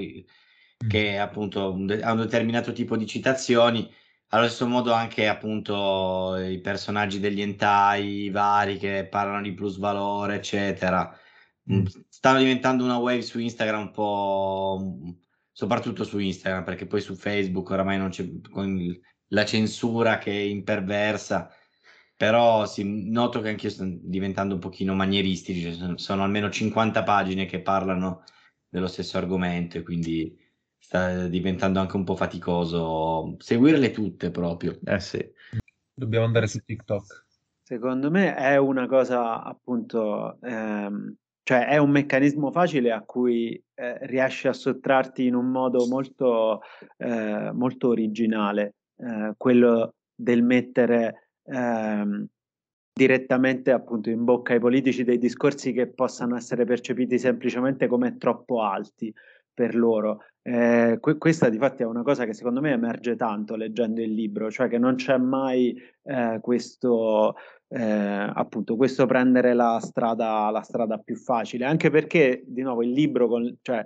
che 0.76 1.18
appunto 1.18 1.66
ha 1.66 2.12
un 2.12 2.16
determinato 2.18 2.72
tipo 2.72 2.96
di 2.96 3.06
citazioni. 3.06 3.90
Allo 4.30 4.46
stesso 4.48 4.66
modo 4.66 4.92
anche 4.92 5.28
appunto 5.28 6.36
i 6.36 6.60
personaggi 6.60 7.20
degli 7.20 7.40
entai 7.40 8.28
vari 8.30 8.76
che 8.76 9.06
parlano 9.06 9.42
di 9.42 9.54
plus 9.54 9.78
valore, 9.78 10.36
eccetera. 10.36 11.16
Mm. 11.72 11.84
Stanno 12.08 12.38
diventando 12.38 12.84
una 12.84 12.96
wave 12.98 13.22
su 13.22 13.38
Instagram 13.38 13.80
un 13.80 13.90
po', 13.90 15.16
soprattutto 15.52 16.04
su 16.04 16.18
Instagram, 16.18 16.64
perché 16.64 16.86
poi 16.86 17.00
su 17.00 17.14
Facebook 17.14 17.70
oramai 17.70 17.98
non 17.98 18.10
c'è 18.10 18.28
con 18.50 19.00
la 19.28 19.44
censura 19.44 20.18
che 20.18 20.32
è 20.32 20.34
imperversa. 20.34 21.50
Però 22.16 22.66
sì, 22.66 23.10
noto 23.10 23.40
che 23.40 23.50
anch'io 23.50 23.70
sto 23.70 23.84
diventando 23.86 24.54
un 24.54 24.60
pochino 24.60 24.94
manieristici, 24.94 25.60
cioè 25.62 25.72
sono, 25.72 25.96
sono 25.98 26.22
almeno 26.24 26.50
50 26.50 27.02
pagine 27.02 27.46
che 27.46 27.60
parlano 27.60 28.24
dello 28.68 28.86
stesso 28.86 29.18
argomento, 29.18 29.82
quindi 29.82 30.34
sta 30.86 31.26
diventando 31.26 31.80
anche 31.80 31.96
un 31.96 32.04
po' 32.04 32.14
faticoso 32.14 33.34
seguirle 33.38 33.90
tutte 33.90 34.30
proprio. 34.30 34.78
Eh 34.84 35.00
sì. 35.00 35.18
Dobbiamo 35.92 36.26
andare 36.26 36.46
su 36.46 36.60
TikTok. 36.64 37.24
Secondo 37.60 38.08
me 38.08 38.36
è 38.36 38.56
una 38.56 38.86
cosa 38.86 39.42
appunto, 39.42 40.38
ehm, 40.40 41.12
cioè 41.42 41.66
è 41.66 41.78
un 41.78 41.90
meccanismo 41.90 42.52
facile 42.52 42.92
a 42.92 43.02
cui 43.02 43.60
eh, 43.74 44.06
riesci 44.06 44.46
a 44.46 44.52
sottrarti 44.52 45.26
in 45.26 45.34
un 45.34 45.46
modo 45.46 45.88
molto, 45.88 46.60
eh, 46.98 47.50
molto 47.52 47.88
originale, 47.88 48.76
eh, 48.98 49.34
quello 49.36 49.94
del 50.14 50.44
mettere 50.44 51.30
ehm, 51.46 52.26
direttamente 52.92 53.72
appunto 53.72 54.08
in 54.08 54.22
bocca 54.22 54.52
ai 54.52 54.60
politici 54.60 55.02
dei 55.02 55.18
discorsi 55.18 55.72
che 55.72 55.88
possano 55.88 56.36
essere 56.36 56.64
percepiti 56.64 57.18
semplicemente 57.18 57.88
come 57.88 58.16
troppo 58.16 58.62
alti 58.62 59.12
per 59.56 59.74
loro. 59.74 60.20
Eh, 60.42 60.98
que- 61.00 61.16
questa 61.16 61.48
di 61.48 61.56
fatti 61.56 61.82
è 61.82 61.86
una 61.86 62.02
cosa 62.02 62.26
che 62.26 62.34
secondo 62.34 62.60
me 62.60 62.72
emerge 62.72 63.16
tanto 63.16 63.56
leggendo 63.56 64.02
il 64.02 64.12
libro, 64.12 64.50
cioè 64.50 64.68
che 64.68 64.78
non 64.78 64.96
c'è 64.96 65.16
mai 65.16 65.74
eh, 66.02 66.38
questo, 66.42 67.36
eh, 67.68 67.82
appunto, 67.82 68.76
questo 68.76 69.06
prendere 69.06 69.54
la 69.54 69.80
strada, 69.80 70.50
la 70.50 70.60
strada 70.60 70.98
più 70.98 71.16
facile, 71.16 71.64
anche 71.64 71.88
perché 71.88 72.42
di 72.46 72.60
nuovo 72.60 72.82
il 72.82 72.90
libro 72.90 73.28
con, 73.28 73.56
cioè, 73.62 73.82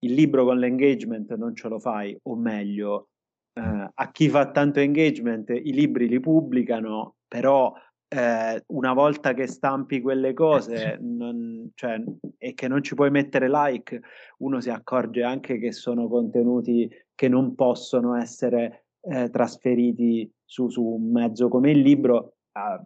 il 0.00 0.12
libro 0.12 0.44
con 0.44 0.58
l'engagement 0.58 1.34
non 1.36 1.54
ce 1.56 1.68
lo 1.68 1.78
fai, 1.78 2.16
o 2.24 2.36
meglio, 2.36 3.08
eh, 3.54 3.90
a 3.94 4.10
chi 4.12 4.28
fa 4.28 4.50
tanto 4.50 4.80
engagement 4.80 5.48
i 5.48 5.72
libri 5.72 6.06
li 6.06 6.20
pubblicano, 6.20 7.16
però 7.26 7.72
eh, 8.08 8.62
una 8.68 8.92
volta 8.92 9.34
che 9.34 9.46
stampi 9.46 10.00
quelle 10.00 10.32
cose 10.32 10.98
non, 11.00 11.70
cioè, 11.74 12.02
e 12.38 12.54
che 12.54 12.68
non 12.68 12.82
ci 12.82 12.94
puoi 12.94 13.10
mettere 13.10 13.48
like, 13.48 14.00
uno 14.38 14.60
si 14.60 14.70
accorge 14.70 15.22
anche 15.22 15.58
che 15.58 15.72
sono 15.72 16.08
contenuti 16.08 16.88
che 17.14 17.28
non 17.28 17.54
possono 17.54 18.14
essere 18.14 18.86
eh, 19.00 19.28
trasferiti 19.30 20.30
su, 20.44 20.68
su, 20.68 20.82
un 20.82 21.10
mezzo 21.10 21.48
come 21.48 21.70
il 21.70 21.80
libro. 21.80 22.36
Eh, 22.52 22.80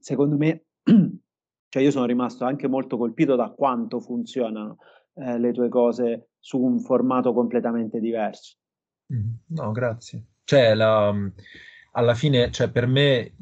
secondo 0.00 0.36
me, 0.36 0.64
cioè 1.68 1.82
io 1.82 1.90
sono 1.90 2.06
rimasto 2.06 2.44
anche 2.44 2.66
molto 2.66 2.96
colpito 2.96 3.36
da 3.36 3.50
quanto 3.50 4.00
funzionano 4.00 4.78
eh, 5.14 5.38
le 5.38 5.52
tue 5.52 5.68
cose 5.68 6.30
su 6.40 6.60
un 6.60 6.80
formato 6.80 7.32
completamente 7.32 8.00
diverso. 8.00 8.56
No, 9.46 9.70
grazie. 9.70 10.24
Cioè, 10.44 10.74
la 10.74 11.12
alla 11.96 12.14
fine, 12.14 12.50
cioè, 12.50 12.70
per 12.70 12.86
me 12.86 13.34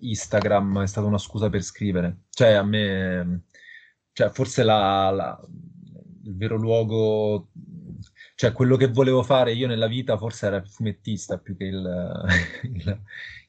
Instagram 0.00 0.82
è 0.82 0.86
stata 0.86 1.06
una 1.06 1.18
scusa 1.18 1.48
per 1.48 1.62
scrivere. 1.62 2.22
Cioè, 2.30 2.52
a 2.52 2.62
me, 2.62 3.44
cioè, 4.12 4.30
forse 4.30 4.62
la, 4.64 5.10
la, 5.10 5.40
il 6.24 6.36
vero 6.36 6.56
luogo, 6.56 7.50
cioè, 8.34 8.52
quello 8.52 8.76
che 8.76 8.88
volevo 8.88 9.22
fare 9.22 9.52
io 9.52 9.66
nella 9.66 9.86
vita 9.86 10.16
forse 10.16 10.46
era 10.46 10.56
il 10.56 10.68
fumettista 10.68 11.38
più 11.38 11.56
che 11.56 11.64
il, 11.64 12.22
il, 12.64 13.00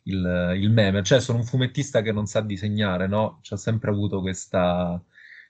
il, 0.03 0.53
il 0.58 0.71
meme. 0.71 1.03
Cioè, 1.03 1.19
sono 1.21 1.39
un 1.39 1.45
fumettista 1.45 2.01
che 2.01 2.12
non 2.12 2.25
sa 2.27 2.41
disegnare, 2.41 3.08
no? 3.08 3.39
Cioè, 3.41 3.58
ho 3.58 3.62
sempre 3.62 3.89
avuto 3.91 4.21
questa, 4.21 5.01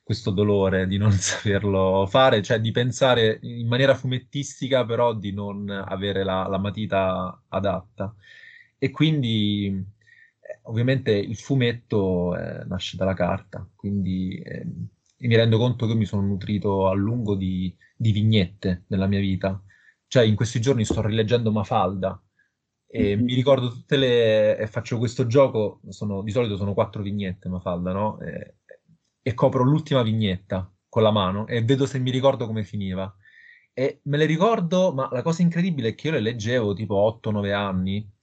questo 0.03 0.31
dolore 0.31 0.88
di 0.88 0.97
non 0.97 1.12
saperlo 1.19 2.05
fare, 2.08 2.41
cioè 2.41 2.62
di 2.62 2.71
pensare 2.71 3.39
in 3.41 3.67
maniera 3.67 3.93
fumettistica, 3.95 4.86
però 4.86 5.13
di 5.13 5.34
non 5.34 5.69
avere 5.69 6.23
la, 6.23 6.47
la 6.47 6.58
matita 6.60 7.41
adatta. 7.49 8.15
E 8.86 8.91
quindi 8.91 9.65
eh, 10.39 10.60
ovviamente 10.63 11.12
il 11.12 11.38
fumetto 11.38 12.38
eh, 12.38 12.65
nasce 12.65 12.98
dalla 12.98 13.15
carta, 13.15 13.67
quindi 13.74 14.36
eh, 14.36 14.63
mi 14.63 15.36
rendo 15.36 15.58
conto 15.58 15.88
che 15.88 15.95
mi 15.95 16.06
sono 16.06 16.21
nutrito 16.21 16.88
a 16.88 16.93
lungo 16.93 17.34
di, 17.34 17.76
di, 17.98 18.12
vignette 18.12 18.84
nella 18.89 19.08
mia 19.08 19.19
vita. 19.19 19.60
Cioè 20.06 20.24
in 20.24 20.36
questi 20.36 20.62
giorni 20.62 20.86
sto 20.86 21.02
rileggendo 21.02 21.52
Mafalda 21.52 22.21
e 22.86 23.15
mm-hmm. 23.15 23.26
mi 23.26 23.34
ricordo 23.34 23.69
tutte 23.69 23.98
le... 23.98 24.56
e 24.56 24.67
faccio 24.67 25.00
questo 25.00 25.26
gioco, 25.26 25.82
sono, 25.89 26.21
di 26.21 26.30
solito 26.30 26.56
sono 26.56 26.76
quattro 26.76 27.02
vignette 27.02 27.50
Mafalda, 27.50 27.91
no? 27.91 28.19
E, 28.19 28.58
e 29.19 29.34
copro 29.34 29.63
l'ultima 29.63 30.04
vignetta 30.04 30.71
con 30.88 31.02
la 31.02 31.12
mano 31.12 31.48
e 31.48 31.63
vedo 31.63 31.88
se 31.88 31.98
mi 31.98 32.12
ricordo 32.12 32.45
come 32.45 32.63
finiva. 32.63 33.12
E 33.74 34.02
me 34.04 34.17
le 34.17 34.26
ricordo, 34.26 34.93
ma 34.93 35.10
la 35.12 35.24
cosa 35.24 35.41
incredibile 35.41 35.89
è 35.89 35.95
che 35.95 36.10
io 36.10 36.13
le 36.13 36.19
leggevo 36.19 36.76
tipo 36.76 37.19
8-9 37.24 37.52
anni 37.52 38.13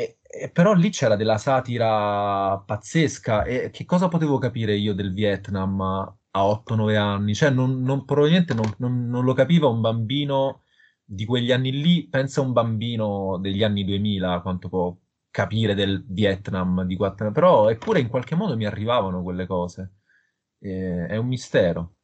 e, 0.00 0.18
e 0.22 0.50
però 0.50 0.72
lì 0.72 0.90
c'era 0.90 1.16
della 1.16 1.38
satira 1.38 2.58
pazzesca 2.64 3.44
e 3.44 3.70
che 3.70 3.84
cosa 3.84 4.08
potevo 4.08 4.38
capire 4.38 4.74
io 4.74 4.94
del 4.94 5.12
Vietnam 5.12 5.80
a 5.80 6.16
8-9 6.32 6.96
anni? 6.96 7.34
Cioè, 7.34 7.50
non, 7.50 7.82
non, 7.82 8.04
probabilmente 8.04 8.54
non, 8.54 8.72
non, 8.78 9.24
lo 9.24 9.32
capiva 9.34 9.66
un 9.68 9.80
bambino 9.80 10.62
di 11.04 11.24
quegli 11.24 11.52
anni 11.52 11.72
lì, 11.72 12.08
pensa 12.08 12.40
a 12.40 12.44
un 12.44 12.52
bambino 12.52 13.38
degli 13.38 13.62
anni 13.62 13.84
2000, 13.84 14.40
quanto 14.40 14.68
può 14.68 14.96
capire 15.30 15.74
del 15.74 16.04
Vietnam 16.08 16.84
di 16.84 16.96
quattro 16.96 17.26
anni, 17.26 17.34
però 17.34 17.68
eppure 17.68 18.00
in 18.00 18.08
qualche 18.08 18.34
modo 18.34 18.56
mi 18.56 18.66
arrivavano 18.66 19.22
quelle 19.22 19.46
cose. 19.46 19.94
Eh, 20.60 21.06
è 21.06 21.16
un 21.16 21.26
mistero. 21.26 21.96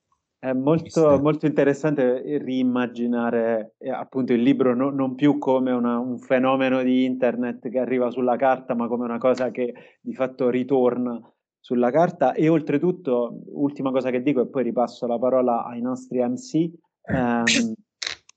È 0.47 0.53
molto, 0.53 1.19
molto 1.21 1.47
interessante 1.47 2.39
riimmaginare 2.39 3.75
eh, 3.79 3.91
appunto 3.91 4.33
il 4.33 4.43
libro 4.43 4.77
no, 4.77 4.91
non 4.91 5.17
più 5.17 5.39
come 5.39 5.73
una, 5.73 5.99
un 5.99 6.21
fenomeno 6.21 6.85
di 6.85 7.05
internet 7.05 7.69
che 7.69 7.81
arriva 7.81 8.13
sulla 8.13 8.37
carta, 8.37 8.77
ma 8.77 8.87
come 8.87 9.07
una 9.07 9.19
cosa 9.19 9.51
che 9.51 9.99
di 10.01 10.15
fatto 10.15 10.49
ritorna 10.49 11.21
sulla 11.59 11.91
carta. 11.91 12.33
E 12.33 12.49
oltretutto, 12.49 13.41
ultima 13.55 13.91
cosa 13.91 14.11
che 14.11 14.23
dico, 14.23 14.43
e 14.43 14.47
poi 14.47 14.63
ripasso 14.63 15.09
la 15.09 15.19
parola 15.19 15.65
ai 15.65 15.81
nostri 15.81 16.21
MC, 16.21 16.71
ehm, 17.03 17.75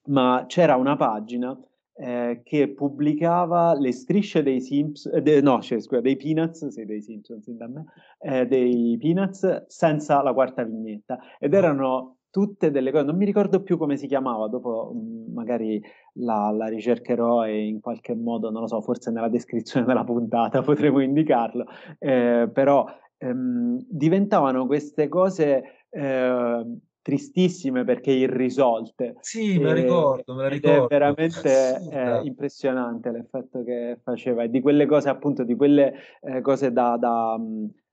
ma 0.08 0.46
c'era 0.48 0.78
una 0.78 0.96
pagina 0.96 1.56
eh, 2.00 2.42
che 2.44 2.70
pubblicava 2.70 3.78
le 3.78 3.92
strisce 3.92 4.42
dei 4.42 4.62
Simpsons, 4.62 5.14
eh, 5.14 5.22
de, 5.22 5.42
no, 5.42 5.62
cioè, 5.62 5.82
scusa, 5.82 6.00
dei 6.00 6.16
Peanuts, 6.16 6.68
sì, 6.68 6.86
dei 6.86 7.02
Simpsons 7.02 7.50
da 7.50 7.68
me, 7.68 7.86
eh, 8.20 8.46
dei 8.48 8.98
Peanuts 8.98 9.66
senza 9.68 10.22
la 10.22 10.34
quarta 10.34 10.64
vignetta. 10.64 11.20
Ed 11.40 11.54
erano 11.54 12.20
tutte 12.30 12.72
delle 12.72 12.92
cose, 12.92 13.04
non 13.04 13.18
mi 13.18 13.26
ricordo 13.26 13.62
più 13.64 13.78
come 13.78 13.98
si 13.98 14.08
chiamava, 14.08 14.48
dopo 14.48 14.94
mh, 14.94 14.98
mm, 14.98 15.34
magari 15.34 15.84
la, 16.14 16.52
la, 16.52 16.68
ricercherò 16.68 17.46
e 17.46 17.68
in 17.68 17.82
qualche 17.82 18.16
modo, 18.16 18.50
non 18.50 18.62
lo 18.62 18.68
so, 18.68 18.82
forse 18.82 19.12
nella 19.12 19.30
descrizione 19.30 19.86
della 19.86 20.04
puntata 20.06 20.62
potremo 20.64 21.02
indicarlo, 21.02 21.66
eh, 21.98 22.50
però 22.54 22.86
ehm, 23.18 23.84
diventavano 23.90 24.66
queste 24.68 25.10
cose 25.10 25.64
eh, 25.90 26.66
tristissime 27.10 27.84
perché 27.84 28.12
irrisolte. 28.12 29.16
Sì, 29.22 29.58
me 29.58 29.66
la 29.66 29.74
ricordo, 29.74 30.36
me 30.36 30.44
la 30.44 30.48
ricordo. 30.50 30.86
È 30.86 30.88
veramente 30.88 31.82
eh, 31.92 32.22
impressionante 32.24 33.12
l'effetto 33.12 33.64
che 33.64 33.98
faceva 34.04 34.44
e 34.44 34.50
di 34.50 34.62
quelle 34.62 34.86
cose 34.86 35.10
appunto, 35.10 35.44
di 35.44 35.56
quelle 35.56 35.96
eh, 36.22 36.42
cose 36.42 36.72
da, 36.72 36.98
da 36.98 37.36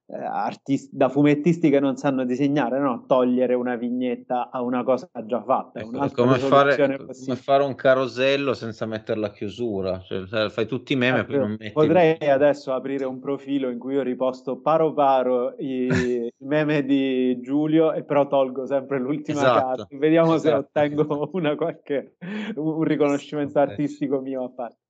eh, 0.09 0.16
artisti, 0.16 0.88
da 0.92 1.09
fumettisti 1.09 1.69
che 1.69 1.81
non 1.81 1.97
sanno 1.97 2.25
disegnare, 2.25 2.79
no? 2.79 3.05
togliere 3.07 3.55
una 3.55 3.75
vignetta 3.75 4.51
a 4.51 4.62
una 4.62 4.85
cosa 4.85 5.09
già 5.25 5.42
fatta. 5.42 5.81
Ecco, 5.81 6.01
è 6.01 6.11
come 6.12 6.38
fare, 6.38 6.77
come 6.77 7.37
fare, 7.37 7.64
un 7.64 7.75
carosello 7.75 8.55
senza 8.55 8.87
mettere 8.87 9.19
la 9.19 9.33
chiusura, 9.33 10.01
cioè, 10.01 10.49
fai 10.49 10.66
tutti 10.66 10.92
i 10.92 10.97
meme. 10.97 11.27
Eh, 11.27 11.47
metti... 11.47 11.73
Potrei 11.73 12.16
adesso 12.29 12.73
aprire 12.73 13.05
un 13.05 13.19
profilo 13.19 13.69
in 13.69 13.79
cui 13.79 13.95
io 13.95 14.03
riposto 14.03 14.61
paro 14.61 14.92
paro 14.92 15.55
i 15.59 16.31
meme 16.38 16.85
di 16.85 17.40
Giulio 17.40 17.92
e 17.92 18.05
però 18.05 18.29
tolgo 18.29 18.64
sempre 18.64 19.01
l'ultima 19.01 19.40
esatto. 19.40 19.66
carta. 19.66 19.87
Vediamo 19.90 20.35
esatto. 20.35 20.69
se 20.73 20.81
ottengo 20.81 21.31
una 21.33 21.57
qualche, 21.57 22.16
un 22.55 22.83
riconoscimento 22.85 23.59
artistico 23.59 24.21
mio 24.21 24.45
a 24.45 24.51
parte. 24.51 24.85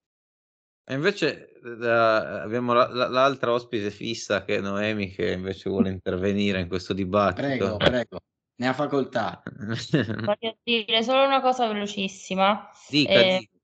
E 0.89 0.95
invece 0.95 1.59
da, 1.61 2.43
abbiamo 2.43 2.73
la, 2.73 2.87
la, 2.87 3.09
l'altra 3.09 3.53
ospite 3.53 3.91
fissa 3.91 4.45
che 4.45 4.57
è 4.57 4.61
Noemi 4.61 5.11
che 5.11 5.33
invece 5.33 5.69
vuole 5.69 5.91
intervenire 5.91 6.61
in 6.61 6.69
questo 6.69 6.93
dibattito. 6.93 7.47
Prego, 7.47 7.77
prego, 7.77 8.19
ne 8.57 8.69
ha 8.69 8.73
facoltà. 8.73 9.43
Voglio 9.51 10.57
dire 10.63 11.03
solo 11.03 11.25
una 11.25 11.41
cosa 11.41 11.67
velocissima. 11.67 12.71
Dica, 12.89 13.13
eh, 13.13 13.39
dica. 13.39 13.59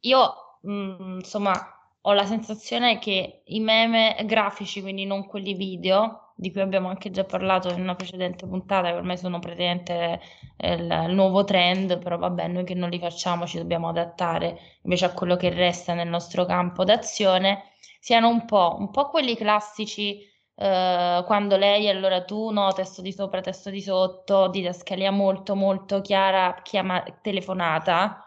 Io, 0.00 0.34
mh, 0.62 0.72
mm, 0.72 1.14
insomma, 1.16 1.52
ho 2.00 2.12
la 2.12 2.26
sensazione 2.26 3.00
che 3.00 3.42
i 3.44 3.58
meme 3.58 4.16
grafici, 4.24 4.80
quindi 4.80 5.04
non 5.04 5.26
quelli 5.26 5.54
video, 5.54 6.27
di 6.38 6.52
cui 6.52 6.60
abbiamo 6.60 6.88
anche 6.88 7.10
già 7.10 7.24
parlato 7.24 7.68
in 7.70 7.80
una 7.80 7.96
precedente 7.96 8.46
puntata, 8.46 8.90
che 8.90 8.94
ormai 8.94 9.16
sono 9.18 9.40
praticamente 9.40 10.20
eh, 10.56 10.74
il, 10.74 11.06
il, 11.08 11.12
nuovo 11.12 11.42
trend, 11.42 11.98
però 11.98 12.16
vabbè, 12.16 12.46
noi 12.46 12.62
che 12.64 12.74
non 12.74 12.90
li 12.90 13.00
facciamo 13.00 13.44
ci 13.44 13.58
dobbiamo 13.58 13.88
adattare 13.88 14.78
invece 14.82 15.06
a 15.06 15.12
quello 15.12 15.34
che 15.34 15.50
resta 15.50 15.94
nel 15.94 16.06
nostro 16.08 16.44
campo 16.44 16.84
d'azione, 16.84 17.72
siano 17.98 18.28
un 18.28 18.44
po', 18.44 18.76
un 18.78 18.90
po 18.92 19.10
quelli 19.10 19.34
classici 19.34 20.20
eh, 20.54 21.22
quando 21.26 21.56
lei, 21.56 21.88
allora 21.88 22.22
tu, 22.24 22.50
no, 22.50 22.72
testo 22.72 23.02
di 23.02 23.12
sopra, 23.12 23.40
testo 23.40 23.70
di 23.70 23.82
sotto, 23.82 24.46
didascalia 24.48 25.10
molto 25.10 25.56
molto 25.56 26.00
chiara, 26.00 26.60
chiama, 26.62 27.02
telefonata, 27.20 28.24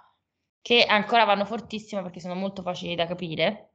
che 0.62 0.84
ancora 0.86 1.24
vanno 1.24 1.45
fortissimo 1.45 2.02
perché 2.02 2.19
sono 2.19 2.36
molto 2.36 2.62
facili 2.62 2.93
da 2.95 3.06
capire 3.06 3.71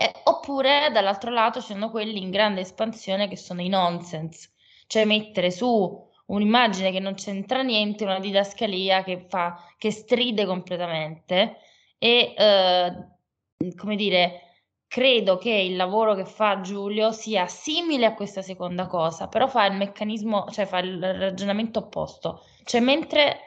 eh, 0.00 0.12
oppure 0.24 0.90
dall'altro 0.92 1.32
lato 1.32 1.60
ci 1.60 1.72
sono 1.72 1.90
quelli 1.90 2.22
in 2.22 2.30
grande 2.30 2.60
espansione 2.60 3.26
che 3.26 3.36
sono 3.36 3.62
i 3.62 3.68
nonsense, 3.68 4.50
cioè 4.86 5.04
mettere 5.04 5.50
su 5.50 6.06
un'immagine 6.26 6.92
che 6.92 7.00
non 7.00 7.14
c'entra 7.14 7.62
niente, 7.62 8.04
una 8.04 8.20
didascalia 8.20 9.02
che 9.02 9.26
fa 9.28 9.60
che 9.76 9.90
stride 9.90 10.46
completamente 10.46 11.56
e 11.98 12.32
eh, 12.36 13.74
come 13.74 13.96
dire, 13.96 14.42
credo 14.86 15.36
che 15.36 15.50
il 15.50 15.74
lavoro 15.74 16.14
che 16.14 16.26
fa 16.26 16.60
Giulio 16.60 17.10
sia 17.10 17.48
simile 17.48 18.06
a 18.06 18.14
questa 18.14 18.40
seconda 18.40 18.86
cosa, 18.86 19.26
però 19.26 19.48
fa 19.48 19.66
il 19.66 19.76
meccanismo, 19.76 20.46
cioè 20.50 20.64
fa 20.66 20.78
il 20.78 21.00
ragionamento 21.00 21.80
opposto. 21.80 22.44
Cioè 22.62 22.80
mentre 22.80 23.40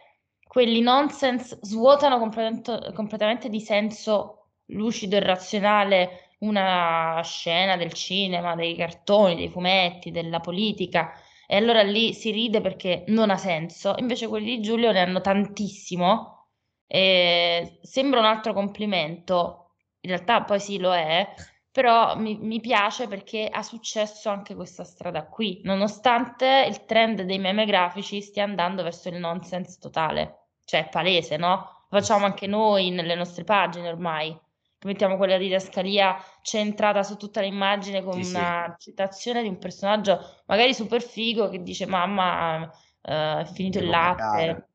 quelli 0.46 0.82
nonsense 0.82 1.60
svuotano 1.62 2.20
completamente, 2.20 2.92
completamente 2.94 3.48
di 3.48 3.62
senso 3.62 4.48
lucido 4.66 5.16
e 5.16 5.22
razionale 5.22 6.31
una 6.42 7.22
scena 7.24 7.78
del 7.78 7.94
cinema, 7.94 8.56
dei 8.56 8.76
cartoni, 8.76 9.36
dei 9.36 9.50
fumetti, 9.50 10.12
della 10.12 10.40
politica, 10.40 11.14
e 11.48 11.56
allora 11.58 11.82
lì 11.84 12.14
si 12.14 12.32
ride 12.32 12.62
perché 12.62 13.04
non 13.08 13.30
ha 13.30 13.38
senso. 13.38 13.96
Invece 13.98 14.28
quelli 14.28 14.58
di 14.58 14.62
Giulio 14.62 14.92
ne 14.92 15.02
hanno 15.02 15.22
tantissimo. 15.22 16.48
E 16.88 17.80
sembra 17.82 18.20
un 18.20 18.26
altro 18.26 18.54
complimento, 18.54 19.72
in 20.02 20.10
realtà 20.10 20.44
poi 20.44 20.60
sì 20.60 20.78
lo 20.78 20.94
è, 20.94 21.34
però 21.72 22.18
mi, 22.18 22.38
mi, 22.38 22.60
piace 22.60 23.08
perché 23.08 23.48
ha 23.50 23.64
successo 23.64 24.30
anche 24.30 24.56
questa 24.56 24.84
strada 24.84 25.26
qui, 25.28 25.62
nonostante 25.64 26.66
il 26.68 26.84
trend 26.86 27.22
dei 27.22 27.40
meme 27.40 27.66
grafici 27.66 28.22
stia 28.22 28.44
andando 28.44 28.84
verso 28.84 29.08
il 29.08 29.16
nonsense 29.16 29.78
totale, 29.80 30.48
cioè 30.66 30.86
è 30.88 30.90
palese, 30.90 31.38
no? 31.38 31.86
Lo 31.90 32.00
facciamo 32.00 32.26
anche 32.26 32.46
noi 32.48 32.90
nelle 32.90 33.16
nostre 33.16 33.46
pagine 33.46 33.88
ormai 33.88 34.38
mettiamo 34.84 35.18
quella 35.18 35.38
didascalia 35.38 36.16
centrata 36.42 37.04
su 37.04 37.16
tutta 37.18 37.42
l'immagine 37.42 38.04
con 38.04 38.22
sì, 38.22 38.30
una 38.32 38.76
sì. 38.78 38.90
citazione 38.90 39.42
di 39.42 39.48
un 39.48 39.58
personaggio 39.58 40.20
magari 40.48 40.74
super 40.74 41.02
figo 41.02 41.50
che 41.50 41.62
dice 41.62 41.86
mamma 41.86 42.64
uh, 42.64 43.10
è 43.40 43.46
finito 43.46 43.80
Devo 43.80 43.92
il 43.92 43.98
latte. 43.98 44.66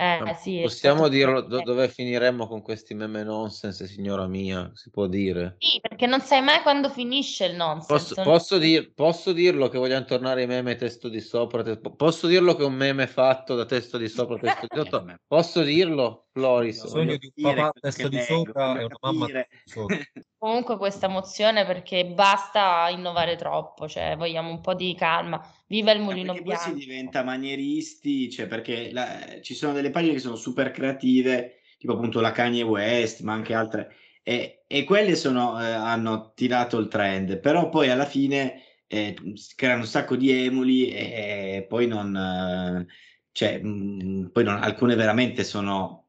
Eh, 0.00 0.32
sì, 0.40 0.60
Possiamo 0.60 1.08
dirlo 1.08 1.40
do- 1.40 1.60
dove 1.60 1.88
finiremo 1.88 2.46
con 2.46 2.62
questi 2.62 2.94
meme 2.94 3.24
nonsense, 3.24 3.88
signora 3.88 4.28
mia? 4.28 4.70
Si 4.74 4.90
può 4.90 5.08
dire? 5.08 5.56
Sì, 5.58 5.80
perché 5.80 6.06
non 6.06 6.20
sai 6.20 6.40
mai 6.40 6.62
quando 6.62 6.88
finisce 6.88 7.46
il 7.46 7.56
nonsense. 7.56 8.14
Posso, 8.14 8.22
posso, 8.22 8.58
dir- 8.58 8.92
posso 8.94 9.32
dirlo 9.32 9.68
che 9.68 9.76
vogliamo 9.76 10.04
tornare 10.04 10.42
ai 10.42 10.46
meme 10.46 10.76
testo 10.76 11.08
di 11.08 11.20
sopra? 11.20 11.64
Te- 11.64 11.80
posso 11.80 12.28
dirlo 12.28 12.54
che 12.54 12.62
un 12.62 12.74
meme 12.74 13.08
fatto 13.08 13.56
da 13.56 13.64
testo 13.64 13.98
di 13.98 14.08
sopra, 14.08 14.38
testo 14.38 14.66
di 14.68 14.68
sotto? 14.78 15.04
Posso 15.26 15.62
dirlo, 15.64 16.27
Floris? 16.38 16.82
Il 16.84 16.88
sogno 16.88 17.16
di 17.16 17.32
un 17.34 17.42
papà 17.42 17.72
testo 17.80 18.08
di 18.08 18.20
sopra 18.20 18.78
e 18.78 18.84
una 18.84 18.96
mamma 19.00 19.26
sotto. 19.64 19.94
Comunque 20.38 20.76
questa 20.76 21.08
mozione 21.08 21.66
perché 21.66 22.06
basta 22.06 22.88
innovare 22.90 23.34
troppo, 23.34 23.88
cioè 23.88 24.14
vogliamo 24.16 24.50
un 24.50 24.60
po' 24.60 24.74
di 24.74 24.94
calma. 24.94 25.44
Viva 25.66 25.90
il 25.90 26.00
mulino 26.00 26.32
eh, 26.32 26.42
bianco. 26.42 26.70
Poi 26.70 26.80
si 26.80 26.86
diventa 26.86 27.24
manieristi, 27.24 28.30
cioè 28.30 28.46
perché 28.46 28.92
la, 28.92 29.40
ci 29.42 29.54
sono 29.54 29.72
delle 29.72 29.90
pagine 29.90 30.12
che 30.12 30.20
sono 30.20 30.36
super 30.36 30.70
creative, 30.70 31.60
tipo 31.76 31.94
appunto 31.94 32.20
la 32.20 32.30
Kanye 32.30 32.62
West, 32.62 33.22
ma 33.22 33.32
anche 33.32 33.52
altre, 33.52 33.94
e, 34.22 34.64
e 34.66 34.84
quelle 34.84 35.16
sono, 35.16 35.60
eh, 35.60 35.70
hanno 35.70 36.32
tirato 36.34 36.78
il 36.78 36.88
trend, 36.88 37.40
però 37.40 37.68
poi 37.68 37.90
alla 37.90 38.04
fine 38.04 38.62
eh, 38.86 39.16
creano 39.56 39.80
un 39.80 39.86
sacco 39.86 40.16
di 40.16 40.30
emuli 40.30 40.88
e, 40.88 41.66
poi 41.68 41.86
non, 41.86 42.14
eh, 42.14 42.86
cioè, 43.32 43.58
mh, 43.58 44.04
mm, 44.04 44.26
poi 44.26 44.44
non, 44.44 44.62
alcune 44.62 44.94
veramente 44.94 45.44
sono 45.44 46.07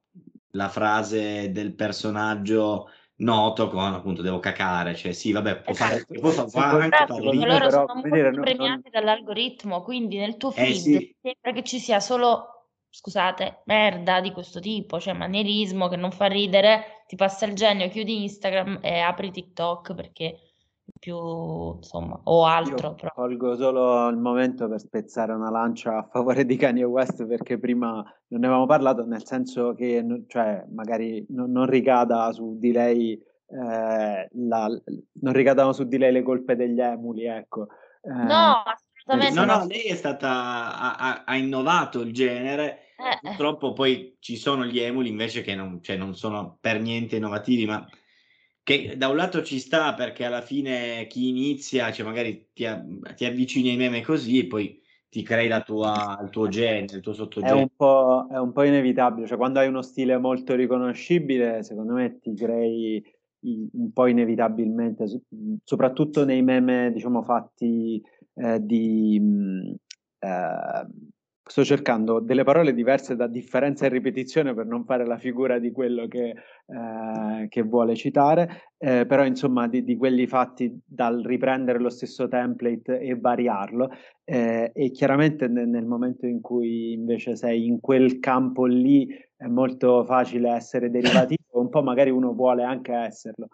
la 0.51 0.69
frase 0.69 1.51
del 1.51 1.73
personaggio 1.73 2.89
noto 3.19 3.67
con 3.69 3.93
appunto 3.93 4.21
devo 4.21 4.39
cacare, 4.39 4.95
cioè 4.95 5.11
sì, 5.11 5.31
vabbè, 5.31 5.61
può 5.61 5.73
fare, 5.73 5.95
esatto. 5.95 6.19
può, 6.19 6.31
può 6.31 6.47
fare 6.47 6.83
anche 6.83 7.05
fare 7.07 7.21
loro 7.21 7.57
però, 7.57 7.69
sono 7.69 7.93
molto 7.93 8.09
vedere, 8.09 8.39
premiati 8.39 8.81
non... 8.83 8.91
dall'algoritmo, 8.91 9.81
quindi 9.81 10.17
nel 10.17 10.37
tuo 10.37 10.51
eh, 10.51 10.53
feed 10.53 10.71
eh, 10.71 10.79
sì. 10.79 11.15
sembra 11.21 11.51
che 11.51 11.63
ci 11.63 11.79
sia 11.79 11.99
solo, 11.99 12.69
scusate, 12.89 13.63
merda 13.65 14.21
di 14.21 14.31
questo 14.31 14.59
tipo, 14.59 14.99
cioè 14.99 15.13
manierismo 15.13 15.87
che 15.87 15.97
non 15.97 16.11
fa 16.11 16.27
ridere, 16.27 17.03
ti 17.07 17.15
passa 17.15 17.45
il 17.45 17.55
genio, 17.55 17.89
chiudi 17.89 18.23
Instagram 18.23 18.79
e 18.81 18.99
apri 18.99 19.31
TikTok 19.31 19.93
perché 19.93 20.48
più 20.97 21.75
insomma 21.75 22.19
o 22.23 22.45
altro. 22.45 22.95
Io 23.01 23.11
colgo 23.13 23.55
solo 23.55 24.07
il 24.09 24.17
momento 24.17 24.67
per 24.67 24.79
spezzare 24.79 25.33
una 25.33 25.49
lancia 25.49 25.97
a 25.97 26.07
favore 26.11 26.45
di 26.45 26.55
Kanye 26.55 26.83
West 26.83 27.25
perché 27.25 27.59
prima 27.59 28.03
non 28.27 28.39
ne 28.39 28.45
avevamo 28.45 28.65
parlato, 28.65 29.05
nel 29.05 29.25
senso 29.25 29.73
che 29.73 30.05
cioè, 30.27 30.65
magari 30.71 31.25
non, 31.29 31.51
non 31.51 31.65
ricada 31.65 32.31
su 32.31 32.57
di 32.59 32.71
lei 32.71 33.21
eh, 33.51 34.29
la, 34.31 34.81
non 35.21 35.33
ricadano 35.33 35.73
su 35.73 35.85
di 35.85 35.97
lei 35.97 36.11
le 36.11 36.23
colpe 36.23 36.55
degli 36.55 36.79
emuli, 36.79 37.25
ecco. 37.25 37.67
Eh, 38.01 38.09
no, 38.11 38.63
assolutamente. 38.63 39.33
No, 39.33 39.45
no, 39.45 39.65
lei 39.65 39.83
è 39.83 39.95
stata, 39.95 40.97
ha, 40.97 41.23
ha 41.25 41.35
innovato 41.35 42.01
il 42.01 42.13
genere. 42.13 42.79
Eh, 42.97 43.09
eh. 43.09 43.19
Purtroppo 43.21 43.73
poi 43.73 44.17
ci 44.19 44.35
sono 44.35 44.65
gli 44.65 44.79
emuli 44.79 45.09
invece 45.09 45.41
che 45.41 45.55
non, 45.55 45.81
cioè, 45.81 45.95
non 45.95 46.15
sono 46.15 46.57
per 46.59 46.79
niente 46.79 47.15
innovativi, 47.15 47.65
ma 47.65 47.85
Che 48.69 48.97
da 48.97 49.07
un 49.07 49.15
lato 49.15 49.41
ci 49.41 49.57
sta 49.57 49.95
perché 49.95 50.25
alla 50.25 50.41
fine 50.41 51.07
chi 51.07 51.27
inizia, 51.27 51.91
cioè 51.91 52.05
magari 52.05 52.49
ti, 52.53 52.67
ti 53.15 53.25
avvicini 53.25 53.69
ai 53.69 53.77
meme 53.77 54.03
così 54.03 54.37
e 54.37 54.45
poi 54.45 54.79
ti 55.09 55.23
crei 55.23 55.47
la 55.47 55.61
tua, 55.61 56.19
il 56.21 56.29
tuo 56.29 56.47
genere, 56.49 56.97
il 56.97 57.01
tuo 57.01 57.13
sottogenere. 57.13 57.57
È 57.57 57.61
un, 57.63 57.69
po', 57.75 58.27
è 58.31 58.37
un 58.37 58.51
po' 58.51 58.61
inevitabile, 58.61 59.25
cioè 59.25 59.37
quando 59.37 59.57
hai 59.57 59.67
uno 59.67 59.81
stile 59.81 60.19
molto 60.19 60.53
riconoscibile, 60.53 61.63
secondo 61.63 61.93
me 61.93 62.19
ti 62.19 62.35
crei 62.35 63.03
un 63.41 63.91
po' 63.91 64.05
inevitabilmente, 64.05 65.23
soprattutto 65.63 66.23
nei 66.23 66.43
meme, 66.43 66.91
diciamo, 66.93 67.23
fatti 67.23 67.99
eh, 68.35 68.63
di... 68.63 69.75
Eh, 70.19 70.85
sto 71.49 71.63
cercando 71.63 72.19
delle 72.19 72.43
parole 72.43 72.75
diverse 72.75 73.15
da 73.15 73.25
differenza 73.25 73.87
e 73.87 73.89
ripetizione 73.89 74.53
per 74.53 74.67
non 74.67 74.85
fare 74.85 75.03
la 75.03 75.17
figura 75.17 75.57
di 75.57 75.71
quello 75.71 76.07
che, 76.07 76.29
eh, 76.29 77.47
che 77.49 77.61
vuole 77.63 77.95
citare, 77.95 78.73
eh, 78.77 79.07
però 79.07 79.25
insomma 79.25 79.67
di, 79.67 79.83
di, 79.83 79.97
quelli 79.97 80.27
fatti 80.27 80.79
dal 80.85 81.23
riprendere 81.23 81.79
lo 81.79 81.89
stesso 81.89 82.27
template 82.27 82.99
e 82.99 83.17
variarlo 83.19 83.89
eh, 84.25 84.69
e 84.71 84.91
chiaramente 84.91 85.47
nel, 85.47 85.67
nel, 85.67 85.85
momento 85.85 86.27
in 86.27 86.39
cui 86.39 86.91
invece 86.93 87.35
sei 87.35 87.65
in 87.65 87.79
quel 87.79 88.19
campo 88.19 88.65
lì 88.65 89.07
è 89.35 89.47
molto 89.47 90.05
facile 90.05 90.51
essere 90.51 90.91
derivativo, 90.91 91.59
un 91.59 91.69
po' 91.69 91.81
magari 91.81 92.11
uno 92.11 92.31
vuole 92.33 92.61
anche 92.61 92.93
esserlo. 92.93 93.47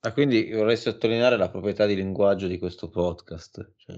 Ah, 0.00 0.12
quindi 0.14 0.50
vorrei 0.50 0.78
sottolineare 0.78 1.36
la 1.36 1.50
proprietà 1.50 1.84
di 1.84 1.94
linguaggio 1.94 2.46
di 2.46 2.58
questo 2.58 2.88
podcast. 2.88 3.72
Cioè 3.76 3.96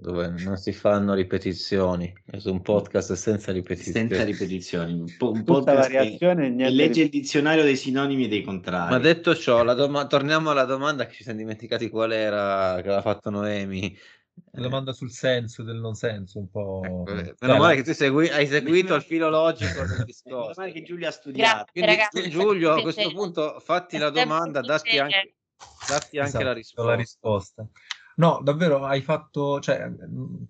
dove 0.00 0.28
non 0.28 0.56
si 0.56 0.72
fanno 0.72 1.12
ripetizioni, 1.14 2.12
è 2.24 2.38
un 2.44 2.62
podcast 2.62 3.14
senza 3.14 3.50
ripetizioni. 3.50 4.08
Senza 4.08 4.24
ripetizioni, 4.24 4.92
un, 4.92 5.16
po- 5.16 5.32
un 5.32 5.42
podcast 5.42 5.90
variazione, 5.90 6.54
che 6.54 6.70
legge 6.70 7.02
il 7.02 7.08
dizionario 7.08 7.64
dei 7.64 7.76
sinonimi 7.76 8.24
e 8.24 8.28
dei 8.28 8.42
contrari. 8.42 8.92
Ma 8.92 8.98
detto 8.98 9.34
ciò, 9.34 9.62
dom- 9.74 10.06
torniamo 10.06 10.50
alla 10.50 10.64
domanda 10.64 11.06
che 11.06 11.14
ci 11.14 11.24
siamo 11.24 11.38
dimenticati 11.40 11.88
qual 11.90 12.12
era, 12.12 12.74
che 12.76 12.86
aveva 12.86 13.02
fatto 13.02 13.30
Noemi. 13.30 13.96
La 14.52 14.62
domanda 14.62 14.92
sul 14.92 15.10
senso 15.10 15.64
del 15.64 15.78
non 15.78 15.94
senso, 15.94 16.38
un 16.38 16.48
po'. 16.48 17.04
Ecco, 17.08 17.34
meno 17.40 17.56
male 17.58 17.74
che 17.74 17.82
tu 17.82 17.92
segui- 17.92 18.28
hai 18.28 18.46
seguito 18.46 18.94
il 18.94 19.02
filologico 19.02 19.84
del 19.84 20.04
discorso. 20.06 20.38
Meno 20.38 20.52
male 20.56 20.72
che 20.72 20.82
Giulio 20.84 21.08
ha 21.08 21.10
studiato. 21.10 21.70
Grazie, 21.72 21.96
ragazzi, 21.96 22.30
Giulio, 22.30 22.74
a 22.74 22.82
questo 22.82 23.10
punto 23.10 23.58
fatti 23.58 23.98
la 23.98 24.10
domanda, 24.10 24.60
datti 24.60 24.96
anche, 24.96 25.34
datti 25.88 26.18
anche 26.18 26.28
esatto, 26.28 26.44
la 26.44 26.52
risposta. 26.52 26.90
La 26.90 26.96
risposta. 26.96 27.68
No, 28.18 28.40
davvero 28.42 28.84
hai 28.84 29.00
fatto, 29.00 29.60
cioè, 29.60 29.88
mm, 29.88 30.42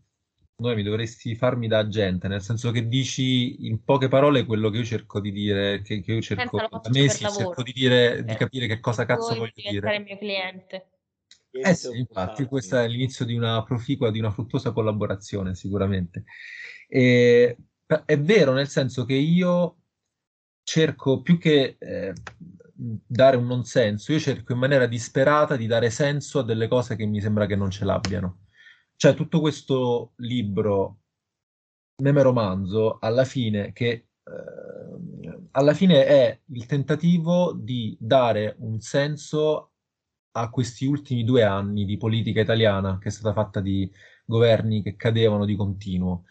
noi 0.60 0.74
mi 0.74 0.82
dovresti 0.82 1.34
farmi 1.36 1.68
da 1.68 1.78
agente, 1.78 2.26
nel 2.26 2.42
senso 2.42 2.70
che 2.70 2.88
dici 2.88 3.66
in 3.66 3.84
poche 3.84 4.08
parole 4.08 4.44
quello 4.44 4.70
che 4.70 4.78
io 4.78 4.84
cerco 4.84 5.20
di 5.20 5.30
dire, 5.30 5.82
che, 5.82 6.00
che 6.00 6.12
io 6.14 6.20
cerco 6.20 6.56
da 6.58 6.80
mesi, 6.90 7.28
cerco 7.28 7.62
di 7.62 7.72
dire, 7.72 8.24
di 8.24 8.32
eh, 8.32 8.36
capire 8.36 8.66
che 8.66 8.80
cosa 8.80 9.04
cazzo 9.04 9.34
voglio 9.34 9.52
dire. 9.54 9.96
il 9.96 10.02
mio 10.02 10.18
cliente. 10.18 10.90
Eh 11.50 11.74
sì, 11.74 11.98
infatti, 11.98 12.44
questo 12.46 12.78
è 12.78 12.88
l'inizio 12.88 13.24
di 13.24 13.34
una 13.34 13.62
proficua, 13.62 14.10
di 14.10 14.18
una 14.18 14.30
fruttuosa 14.30 14.72
collaborazione, 14.72 15.54
sicuramente. 15.54 16.24
E, 16.88 17.56
è 18.04 18.18
vero, 18.18 18.52
nel 18.52 18.68
senso 18.68 19.04
che 19.04 19.14
io 19.14 19.76
cerco 20.62 21.22
più 21.22 21.38
che 21.38 21.76
eh, 21.78 22.12
dare 22.78 23.36
un 23.36 23.46
non 23.46 23.64
senso, 23.64 24.12
io 24.12 24.20
cerco 24.20 24.52
in 24.52 24.58
maniera 24.58 24.86
disperata 24.86 25.56
di 25.56 25.66
dare 25.66 25.90
senso 25.90 26.38
a 26.40 26.44
delle 26.44 26.68
cose 26.68 26.94
che 26.94 27.06
mi 27.06 27.20
sembra 27.20 27.46
che 27.46 27.56
non 27.56 27.70
ce 27.70 27.84
l'abbiano. 27.84 28.46
Cioè, 28.94 29.14
tutto 29.14 29.40
questo 29.40 30.12
libro, 30.16 31.00
meme 32.02 32.22
romanzo, 32.22 32.98
alla 33.00 33.24
fine, 33.24 33.72
che 33.72 33.88
eh, 33.88 35.38
alla 35.52 35.74
fine 35.74 36.06
è 36.06 36.40
il 36.46 36.66
tentativo 36.66 37.52
di 37.52 37.96
dare 38.00 38.56
un 38.60 38.80
senso 38.80 39.72
a 40.32 40.50
questi 40.50 40.86
ultimi 40.86 41.24
due 41.24 41.42
anni 41.42 41.84
di 41.84 41.96
politica 41.96 42.40
italiana, 42.40 42.98
che 42.98 43.08
è 43.08 43.10
stata 43.10 43.32
fatta 43.32 43.60
di 43.60 43.90
governi 44.24 44.82
che 44.82 44.94
cadevano 44.94 45.44
di 45.44 45.56
continuo. 45.56 46.24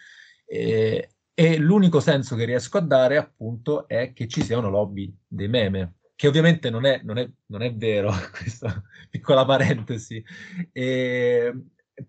E, 0.45 1.09
e 1.33 1.57
l'unico 1.57 1.99
senso 1.99 2.35
che 2.35 2.45
riesco 2.45 2.77
a 2.77 2.81
dare, 2.81 3.17
appunto, 3.17 3.87
è 3.87 4.13
che 4.13 4.27
ci 4.27 4.41
sia 4.43 4.57
una 4.57 4.69
lobby 4.69 5.13
dei 5.27 5.47
meme, 5.47 5.96
che 6.17 6.27
ovviamente 6.27 6.71
non 6.71 6.85
è, 6.85 7.01
non 7.03 7.19
è, 7.19 7.29
non 7.45 7.61
è 7.61 7.73
vero, 7.75 8.11
questa 8.35 8.81
piccola 9.09 9.45
parentesi, 9.45 10.21
e, 10.71 11.53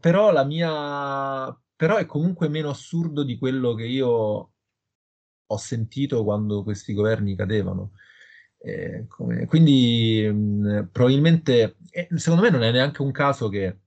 però 0.00 0.32
la 0.32 0.44
mia... 0.44 1.54
però 1.76 1.96
è 1.98 2.06
comunque 2.06 2.48
meno 2.48 2.70
assurdo 2.70 3.22
di 3.22 3.36
quello 3.36 3.74
che 3.74 3.84
io 3.84 4.52
ho 5.50 5.56
sentito 5.58 6.24
quando 6.24 6.62
questi 6.62 6.94
governi 6.94 7.36
cadevano. 7.36 7.92
Eh, 8.60 9.06
come, 9.08 9.46
quindi 9.46 10.26
mh, 10.26 10.88
probabilmente, 10.90 11.76
eh, 11.90 12.08
secondo 12.16 12.44
me 12.44 12.50
non 12.50 12.62
è 12.62 12.72
neanche 12.72 13.02
un 13.02 13.12
caso 13.12 13.48
che 13.50 13.80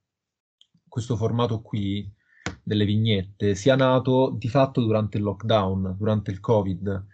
questo 0.88 1.16
formato 1.18 1.62
qui 1.62 2.10
delle 2.62 2.86
vignette 2.86 3.56
sia 3.56 3.76
nato 3.76 4.36
di 4.38 4.50
fatto 4.50 4.82
durante 4.82 5.18
il 5.18 5.24
lockdown, 5.24 5.96
durante 5.98 6.30
il 6.30 6.40
Covid 6.40 7.08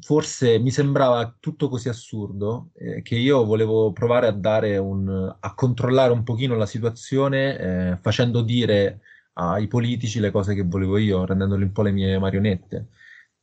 forse 0.00 0.58
mi 0.58 0.70
sembrava 0.70 1.36
tutto 1.38 1.68
così 1.68 1.88
assurdo 1.88 2.70
eh, 2.74 3.02
che 3.02 3.16
io 3.16 3.44
volevo 3.44 3.92
provare 3.92 4.26
a 4.26 4.32
dare 4.32 4.76
un, 4.78 5.36
a 5.38 5.54
controllare 5.54 6.12
un 6.12 6.22
pochino 6.22 6.56
la 6.56 6.66
situazione 6.66 7.58
eh, 7.58 7.98
facendo 8.00 8.42
dire 8.42 9.00
ai 9.34 9.68
politici 9.68 10.20
le 10.20 10.30
cose 10.30 10.54
che 10.54 10.62
volevo 10.62 10.98
io, 10.98 11.24
rendendoli 11.24 11.62
un 11.62 11.72
po' 11.72 11.82
le 11.82 11.92
mie 11.92 12.18
marionette. 12.18 12.88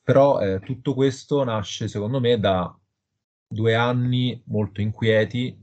Però 0.03 0.39
eh, 0.39 0.59
tutto 0.59 0.93
questo 0.93 1.43
nasce, 1.43 1.87
secondo 1.87 2.19
me, 2.19 2.39
da 2.39 2.77
due 3.47 3.75
anni 3.75 4.41
molto 4.45 4.81
inquieti 4.81 5.57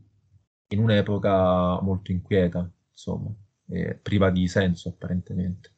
in 0.68 0.78
un'epoca 0.78 1.80
molto 1.80 2.10
inquieta, 2.10 2.68
insomma, 2.90 3.30
priva 4.02 4.30
di 4.30 4.48
senso 4.48 4.88
apparentemente. 4.88 5.72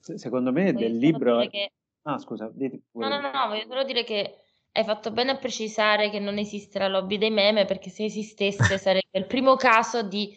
Secondo 0.00 0.52
me 0.52 0.72
del 0.72 0.96
libro... 0.96 1.46
Che 1.48 1.70
Ah, 2.04 2.18
scusa, 2.18 2.50
dite 2.52 2.82
No, 2.92 3.08
no, 3.08 3.20
no, 3.20 3.32
no, 3.32 3.48
voglio 3.48 3.66
solo 3.66 3.82
dire 3.84 4.04
che 4.04 4.38
hai 4.72 4.84
fatto 4.84 5.10
bene 5.10 5.32
a 5.32 5.36
precisare 5.36 6.10
che 6.10 6.18
non 6.20 6.38
esiste 6.38 6.78
la 6.78 6.88
lobby 6.88 7.18
dei 7.18 7.30
meme, 7.30 7.64
perché 7.64 7.90
se 7.90 8.04
esistesse 8.04 8.78
sarebbe 8.78 9.18
il 9.18 9.26
primo 9.26 9.56
caso 9.56 10.02
di 10.02 10.36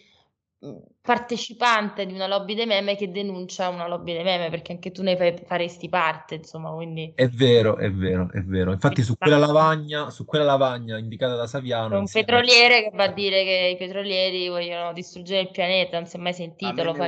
mhmm, 0.59 0.81
partecipante 1.01 2.05
di 2.05 2.13
una 2.13 2.27
lobby 2.27 2.55
dei 2.55 2.65
meme 2.65 2.95
che 2.95 3.11
denuncia 3.11 3.69
una 3.69 3.87
lobby 3.87 4.13
dei 4.13 4.23
meme, 4.23 4.49
perché 4.49 4.71
anche 4.71 4.91
tu 4.91 5.03
ne 5.03 5.17
fai- 5.17 5.37
faresti 5.45 5.89
parte, 5.89 6.35
insomma, 6.35 6.71
quindi 6.71 7.11
È 7.15 7.27
vero, 7.27 7.77
è 7.77 7.91
vero, 7.91 8.29
è 8.31 8.41
vero. 8.41 8.71
Infatti 8.71 9.01
su 9.01 9.17
quella 9.17 9.37
lavagna, 9.37 10.09
su 10.09 10.25
quella 10.25 10.45
lavagna 10.45 10.97
indicata 10.97 11.35
da 11.35 11.47
Saviano, 11.47 11.99
un 11.99 12.07
petroliere 12.07 12.83
che 12.83 12.91
va 12.93 13.03
a 13.03 13.11
dire 13.13 13.43
che 13.43 13.71
i 13.73 13.77
petrolieri 13.77 14.47
vogliono 14.49 14.93
distruggere 14.93 15.41
il 15.41 15.51
pianeta, 15.51 15.97
non 15.97 16.07
si 16.07 16.17
è 16.17 16.19
mai 16.19 16.33
sentito, 16.33 16.83
lo 16.83 16.93
fa 16.93 17.07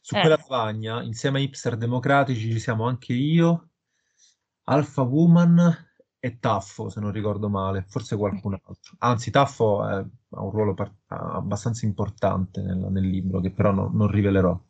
su 0.00 0.16
eh. 0.16 0.20
quella 0.20 0.36
lavagna, 0.36 1.02
insieme 1.02 1.38
a 1.38 1.42
hipster 1.42 1.76
democratici, 1.76 2.50
ci 2.50 2.58
siamo 2.58 2.86
anche 2.86 3.12
io, 3.12 3.70
Alpha 4.64 5.02
Woman 5.02 5.86
e 6.20 6.38
Taffo, 6.38 6.88
se 6.88 7.00
non 7.00 7.12
ricordo 7.12 7.48
male, 7.48 7.84
forse 7.88 8.16
qualcun 8.16 8.54
altro. 8.54 8.96
Anzi, 8.98 9.30
Taffo 9.30 9.86
è, 9.86 9.94
ha 9.94 10.42
un 10.42 10.50
ruolo 10.50 10.74
par- 10.74 10.94
abbastanza 11.06 11.86
importante 11.86 12.60
nel, 12.60 12.78
nel, 12.90 13.06
libro, 13.06 13.40
che 13.40 13.52
però 13.52 13.72
no, 13.72 13.90
non 13.92 14.08
rivelerò. 14.08 14.60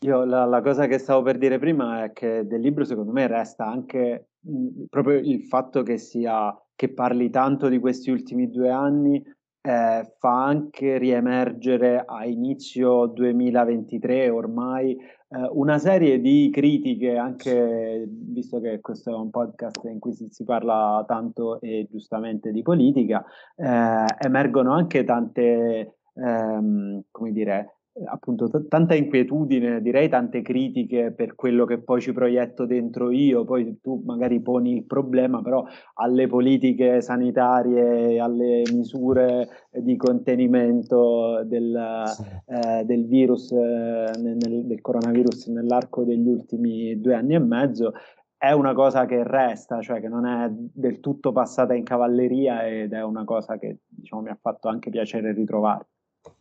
Io 0.00 0.24
la, 0.24 0.44
la, 0.44 0.62
cosa 0.62 0.86
che 0.86 0.98
stavo 0.98 1.22
per 1.22 1.38
dire 1.38 1.58
prima 1.58 2.04
è 2.04 2.12
che 2.12 2.46
del 2.46 2.60
libro 2.60 2.84
secondo 2.84 3.10
me 3.10 3.26
resta 3.26 3.66
anche 3.66 4.30
mh, 4.38 4.84
proprio 4.88 5.18
il 5.18 5.42
fatto 5.42 5.82
che 5.82 5.98
sia 5.98 6.54
che 6.76 6.92
parli 6.92 7.28
tanto 7.30 7.68
di 7.68 7.80
questi 7.80 8.10
ultimi 8.10 8.48
due 8.48 8.70
anni 8.70 9.20
eh, 9.60 10.14
fa 10.18 10.44
anche 10.44 10.98
riemergere 10.98 12.04
a 12.06 12.24
inizio 12.24 13.06
2023 13.06 14.28
ormai 14.30 14.96
eh, 15.30 15.48
una 15.52 15.78
serie 15.78 16.20
di 16.20 16.48
critiche, 16.50 17.16
anche 17.16 18.06
visto 18.08 18.60
che 18.60 18.80
questo 18.80 19.10
è 19.10 19.14
un 19.14 19.30
podcast 19.30 19.84
in 19.84 19.98
cui 19.98 20.14
si, 20.14 20.28
si 20.30 20.44
parla 20.44 21.04
tanto 21.06 21.60
e 21.60 21.86
giustamente 21.90 22.50
di 22.50 22.62
politica, 22.62 23.24
eh, 23.56 24.04
emergono 24.20 24.72
anche 24.72 25.04
tante, 25.04 25.98
ehm, 26.14 27.02
come 27.10 27.32
dire, 27.32 27.77
appunto 28.06 28.48
t- 28.48 28.68
tanta 28.68 28.94
inquietudine, 28.94 29.80
direi 29.82 30.08
tante 30.08 30.42
critiche 30.42 31.12
per 31.12 31.34
quello 31.34 31.64
che 31.64 31.78
poi 31.78 32.00
ci 32.00 32.12
proietto 32.12 32.64
dentro 32.64 33.10
io, 33.10 33.44
poi 33.44 33.80
tu 33.80 34.02
magari 34.04 34.40
poni 34.40 34.74
il 34.74 34.84
problema, 34.84 35.42
però 35.42 35.64
alle 35.94 36.26
politiche 36.26 37.00
sanitarie, 37.00 38.20
alle 38.20 38.62
misure 38.72 39.48
di 39.70 39.96
contenimento 39.96 41.42
del, 41.44 42.02
sì. 42.06 42.22
eh, 42.46 42.84
del 42.84 43.06
virus, 43.06 43.50
eh, 43.52 44.10
nel, 44.20 44.64
del 44.64 44.80
coronavirus 44.80 45.48
nell'arco 45.48 46.04
degli 46.04 46.28
ultimi 46.28 47.00
due 47.00 47.14
anni 47.14 47.34
e 47.34 47.40
mezzo, 47.40 47.92
è 48.36 48.52
una 48.52 48.72
cosa 48.72 49.04
che 49.04 49.24
resta, 49.24 49.80
cioè 49.80 50.00
che 50.00 50.06
non 50.06 50.24
è 50.24 50.48
del 50.48 51.00
tutto 51.00 51.32
passata 51.32 51.74
in 51.74 51.82
cavalleria 51.82 52.64
ed 52.68 52.92
è 52.92 53.02
una 53.02 53.24
cosa 53.24 53.58
che 53.58 53.78
diciamo, 53.88 54.22
mi 54.22 54.28
ha 54.28 54.38
fatto 54.40 54.68
anche 54.68 54.90
piacere 54.90 55.32
ritrovare. 55.32 55.88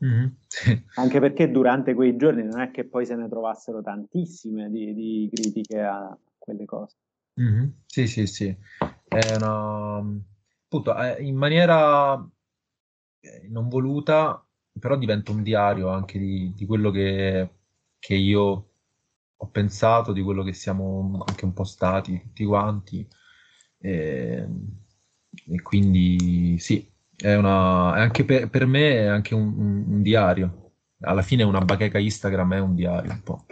Mm-hmm. 0.03 0.28
Anche 0.95 1.19
perché 1.19 1.49
durante 1.49 1.93
quei 1.93 2.15
giorni 2.17 2.43
non 2.43 2.59
è 2.59 2.71
che 2.71 2.86
poi 2.86 3.05
se 3.05 3.15
ne 3.15 3.28
trovassero 3.28 3.82
tantissime 3.82 4.69
di, 4.69 4.93
di 4.93 5.30
critiche 5.34 5.82
a 5.82 6.17
quelle 6.38 6.65
cose. 6.65 6.95
Mm-hmm. 7.39 7.69
Sì, 7.86 8.07
sì, 8.07 8.25
sì. 8.28 8.55
è 9.07 9.36
una... 9.36 9.97
appunto, 9.97 10.93
in 11.19 11.36
maniera 11.36 12.15
eh, 13.19 13.47
non 13.49 13.67
voluta, 13.67 14.43
però 14.80 14.97
diventa 14.97 15.32
un 15.32 15.43
diario 15.43 15.89
anche 15.89 16.19
di, 16.19 16.53
di 16.55 16.65
quello 16.65 16.91
che, 16.91 17.49
che 17.99 18.15
io 18.15 18.69
ho 19.39 19.47
pensato, 19.47 20.13
di 20.13 20.21
quello 20.21 20.43
che 20.43 20.53
siamo 20.53 21.23
anche 21.25 21.45
un 21.45 21.53
po' 21.53 21.63
stati 21.63 22.19
tutti 22.19 22.45
quanti. 22.45 23.07
E, 23.80 24.47
e 25.49 25.61
quindi 25.61 26.57
sì, 26.57 26.89
è, 27.18 27.36
una, 27.36 27.95
è 27.95 28.01
anche 28.01 28.24
per, 28.24 28.49
per, 28.49 28.65
me 28.65 28.91
è 28.91 29.05
anche 29.05 29.34
un, 29.34 29.53
un, 29.57 29.86
un, 29.88 30.01
diario. 30.01 30.72
Alla 31.01 31.22
fine 31.22 31.43
una 31.43 31.59
bacheca 31.59 31.97
Instagram 31.97 32.53
è 32.53 32.59
un 32.59 32.76
diario 32.76 33.11
un 33.11 33.24
po'. 33.24 33.45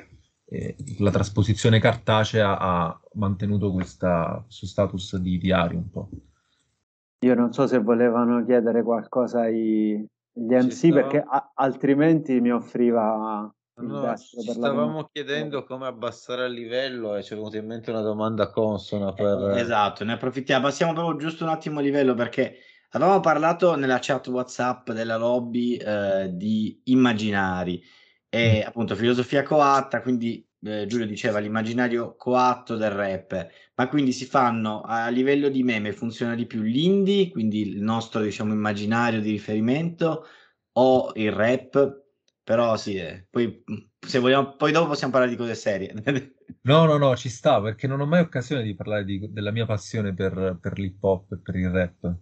E 0.45 0.76
la 0.99 1.11
trasposizione 1.11 1.80
cartacea 1.80 2.59
ha 2.59 2.99
mantenuto 3.13 3.72
questa, 3.72 4.41
questo 4.43 4.68
status 4.68 5.18
di 5.18 5.38
diario 5.38 5.78
un 5.78 5.89
po'. 5.89 6.09
Io 7.20 7.34
non 7.34 7.51
so 7.51 7.66
se 7.66 7.80
volevano 7.80 8.45
chiedere 8.45 8.84
qualcosa 8.84 9.41
ai, 9.41 10.05
gli 10.32 10.53
MC 10.53 10.91
perché 10.93 11.24
a, 11.26 11.51
altrimenti 11.55 12.39
mi 12.39 12.51
offriva 12.51 13.51
No, 13.78 14.16
ci 14.16 14.51
stavamo 14.51 15.09
chiedendo 15.11 15.66
come 15.66 15.86
abbassare 15.86 16.45
il 16.45 16.53
livello 16.53 17.16
e 17.16 17.24
ci 17.24 17.34
è 17.34 17.36
venuta 17.36 17.57
in 17.57 17.66
mente 17.66 17.89
una 17.89 17.99
domanda 17.99 18.49
consona 18.49 19.11
per... 19.11 19.51
Esatto, 19.57 20.05
ne 20.05 20.13
approfittiamo. 20.13 20.63
Passiamo 20.63 20.93
proprio 20.93 21.18
giusto 21.18 21.43
un 21.43 21.49
attimo 21.49 21.80
a 21.80 21.82
livello 21.82 22.13
perché 22.13 22.55
avevamo 22.91 23.19
parlato 23.19 23.75
nella 23.75 23.99
chat 24.01 24.27
WhatsApp 24.27 24.91
della 24.91 25.17
lobby 25.17 25.75
eh, 25.75 26.29
di 26.31 26.81
immaginari 26.86 27.81
e 28.29 28.61
mm. 28.63 28.67
appunto 28.67 28.95
filosofia 28.95 29.43
coatta, 29.43 30.01
quindi 30.01 30.45
eh, 30.61 30.86
Giulio 30.88 31.05
diceva 31.05 31.39
l'immaginario 31.39 32.15
coatto 32.15 32.75
del 32.75 32.91
rap, 32.91 33.47
ma 33.75 33.88
quindi 33.88 34.11
si 34.11 34.25
fanno 34.25 34.81
a 34.81 35.07
livello 35.09 35.49
di 35.49 35.63
meme 35.63 35.93
funziona 35.93 36.36
di 36.36 36.45
più 36.45 36.61
l'indie, 36.61 37.29
quindi 37.29 37.61
il 37.61 37.81
nostro 37.81 38.21
diciamo 38.21 38.53
immaginario 38.53 39.21
di 39.21 39.31
riferimento 39.31 40.25
o 40.73 41.11
il 41.15 41.31
rap 41.31 42.03
però 42.45 42.77
sì, 42.77 42.95
eh. 42.97 43.25
poi, 43.27 43.63
se 43.99 44.19
vogliamo, 44.19 44.55
poi 44.55 44.71
dopo 44.71 44.89
possiamo 44.89 45.11
parlare 45.11 45.31
di 45.31 45.38
cose 45.38 45.55
serie. 45.55 45.91
no, 46.61 46.86
no, 46.86 46.97
no, 46.97 47.15
ci 47.15 47.27
sta, 47.27 47.59
perché 47.59 47.88
non 47.88 48.01
ho 48.01 48.05
mai 48.05 48.19
occasione 48.19 48.61
di 48.61 48.75
parlare 48.75 49.03
di, 49.03 49.31
della 49.31 49.49
mia 49.49 49.65
passione 49.65 50.13
per, 50.13 50.59
per 50.61 50.77
l'hip 50.77 51.03
hop 51.03 51.31
e 51.31 51.39
per 51.41 51.55
il 51.55 51.69
rap. 51.71 52.17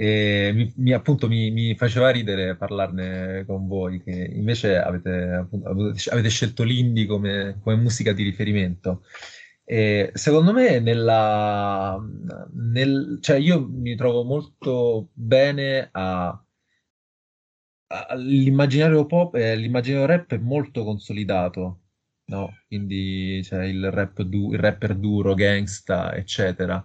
E 0.00 0.52
mi, 0.54 0.72
mi 0.76 0.92
appunto 0.94 1.28
mi, 1.28 1.50
mi, 1.50 1.74
faceva 1.74 2.08
ridere 2.08 2.56
parlarne 2.56 3.44
con 3.46 3.66
voi, 3.66 4.02
che 4.02 4.10
invece 4.10 4.78
avete, 4.78 5.10
appunto, 5.10 5.68
avete 5.68 6.28
scelto 6.30 6.62
l'indie 6.62 7.04
come, 7.04 7.58
come 7.62 7.76
musica 7.76 8.12
di 8.14 8.22
riferimento. 8.22 9.04
E 9.62 10.10
secondo 10.14 10.54
me 10.54 10.80
nella, 10.80 12.00
nel, 12.54 13.18
cioè 13.20 13.36
io 13.36 13.68
mi 13.68 13.94
trovo 13.94 14.24
molto 14.24 15.10
bene 15.12 15.90
a 15.92 16.42
l'immaginario 18.16 19.04
pop, 19.06 19.34
eh, 19.34 19.54
l'immaginario 19.56 20.06
rap 20.06 20.32
è 20.32 20.38
molto 20.38 20.82
consolidato, 20.82 21.80
no? 22.26 22.54
Quindi 22.66 23.40
c'è 23.42 23.64
il, 23.64 24.12
du- 24.26 24.52
il 24.52 24.58
rapper 24.58 24.94
duro, 24.94 25.34
gangsta, 25.34 26.14
eccetera. 26.14 26.82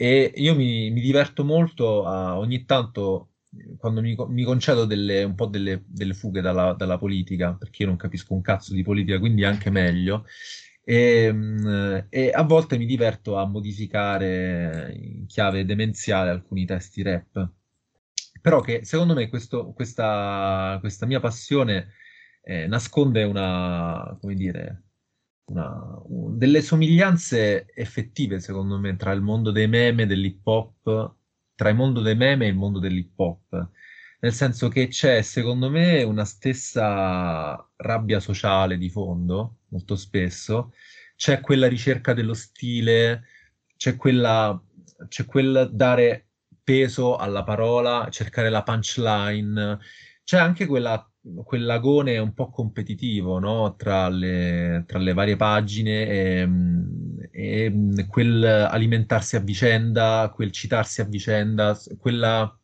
E 0.00 0.32
io 0.36 0.54
mi, 0.54 0.90
mi 0.90 1.00
diverto 1.00 1.44
molto 1.44 2.06
a, 2.06 2.38
ogni 2.38 2.64
tanto 2.64 3.32
quando 3.76 4.00
mi, 4.00 4.16
mi 4.28 4.44
concedo 4.44 4.86
delle, 4.86 5.24
un 5.24 5.34
po' 5.34 5.46
delle, 5.46 5.84
delle 5.86 6.14
fughe 6.14 6.40
dalla, 6.40 6.72
dalla, 6.72 6.96
politica, 6.96 7.54
perché 7.54 7.82
io 7.82 7.88
non 7.88 7.96
capisco 7.98 8.32
un 8.32 8.40
cazzo 8.40 8.72
di 8.72 8.82
politica, 8.82 9.18
quindi 9.18 9.44
anche 9.44 9.68
meglio. 9.70 10.24
E, 10.82 11.24
ehm, 11.24 12.06
e, 12.08 12.30
a 12.32 12.42
volte 12.44 12.78
mi 12.78 12.86
diverto 12.86 13.36
a 13.36 13.46
modificare 13.46 14.94
in 14.98 15.26
chiave 15.26 15.64
demenziale 15.66 16.30
alcuni 16.30 16.64
testi 16.64 17.02
rap 17.02 17.52
però 18.40 18.60
che 18.60 18.84
secondo 18.84 19.14
me 19.14 19.28
questo, 19.28 19.72
questa, 19.72 20.78
questa, 20.80 21.06
mia 21.06 21.20
passione 21.20 21.92
eh, 22.42 22.66
nasconde 22.66 23.24
una, 23.24 24.16
come 24.20 24.34
dire, 24.34 24.84
una, 25.50 26.00
un, 26.06 26.38
delle 26.38 26.62
somiglianze 26.62 27.66
effettive, 27.74 28.40
secondo 28.40 28.78
me, 28.78 28.96
tra 28.96 29.12
il 29.12 29.20
mondo 29.20 29.50
dei 29.50 29.68
meme 29.68 30.02
e 30.04 30.06
dell'hip 30.06 30.46
hop, 30.46 31.14
tra 31.54 31.68
il 31.68 31.76
mondo 31.76 32.00
dei 32.00 32.16
meme 32.16 32.46
e 32.46 32.48
il 32.48 32.56
mondo 32.56 32.78
dell'hip 32.78 33.18
hop. 33.18 33.68
Nel 34.20 34.32
senso 34.32 34.68
che 34.68 34.88
c'è, 34.88 35.22
secondo 35.22 35.70
me, 35.70 36.02
una 36.02 36.24
stessa 36.24 37.68
rabbia 37.76 38.20
sociale 38.20 38.78
di 38.78 38.90
fondo, 38.90 39.58
molto 39.68 39.96
spesso, 39.96 40.72
c'è 41.16 41.40
quella 41.40 41.68
ricerca 41.68 42.14
dello 42.14 42.34
stile, 42.34 43.24
c'è 43.76 43.96
quella, 43.96 44.62
c'è 45.08 45.24
quel 45.24 45.70
dare 45.72 46.28
peso 46.62 47.16
alla 47.16 47.42
parola, 47.42 48.08
cercare 48.10 48.50
la 48.50 48.62
punchline. 48.62 49.78
C'è 50.22 50.38
anche 50.38 50.66
quella, 50.66 51.09
quell'agone 51.44 52.18
un 52.18 52.32
po' 52.32 52.48
competitivo 52.48 53.38
no? 53.38 53.74
tra, 53.76 54.08
le, 54.08 54.84
tra, 54.86 54.98
le, 54.98 55.12
varie 55.12 55.36
pagine 55.36 56.06
e, 56.08 56.48
e, 57.30 58.06
quel 58.08 58.42
alimentarsi 58.42 59.36
a 59.36 59.40
vicenda, 59.40 60.30
quel 60.34 60.50
citarsi 60.50 61.00
a 61.00 61.04
vicenda, 61.04 61.78
quella, 61.98 62.58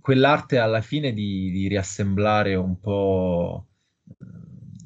quell'arte 0.00 0.58
alla 0.58 0.82
fine 0.82 1.12
di, 1.12 1.50
di 1.50 1.68
riassemblare 1.68 2.54
un 2.54 2.78
po' 2.78 3.66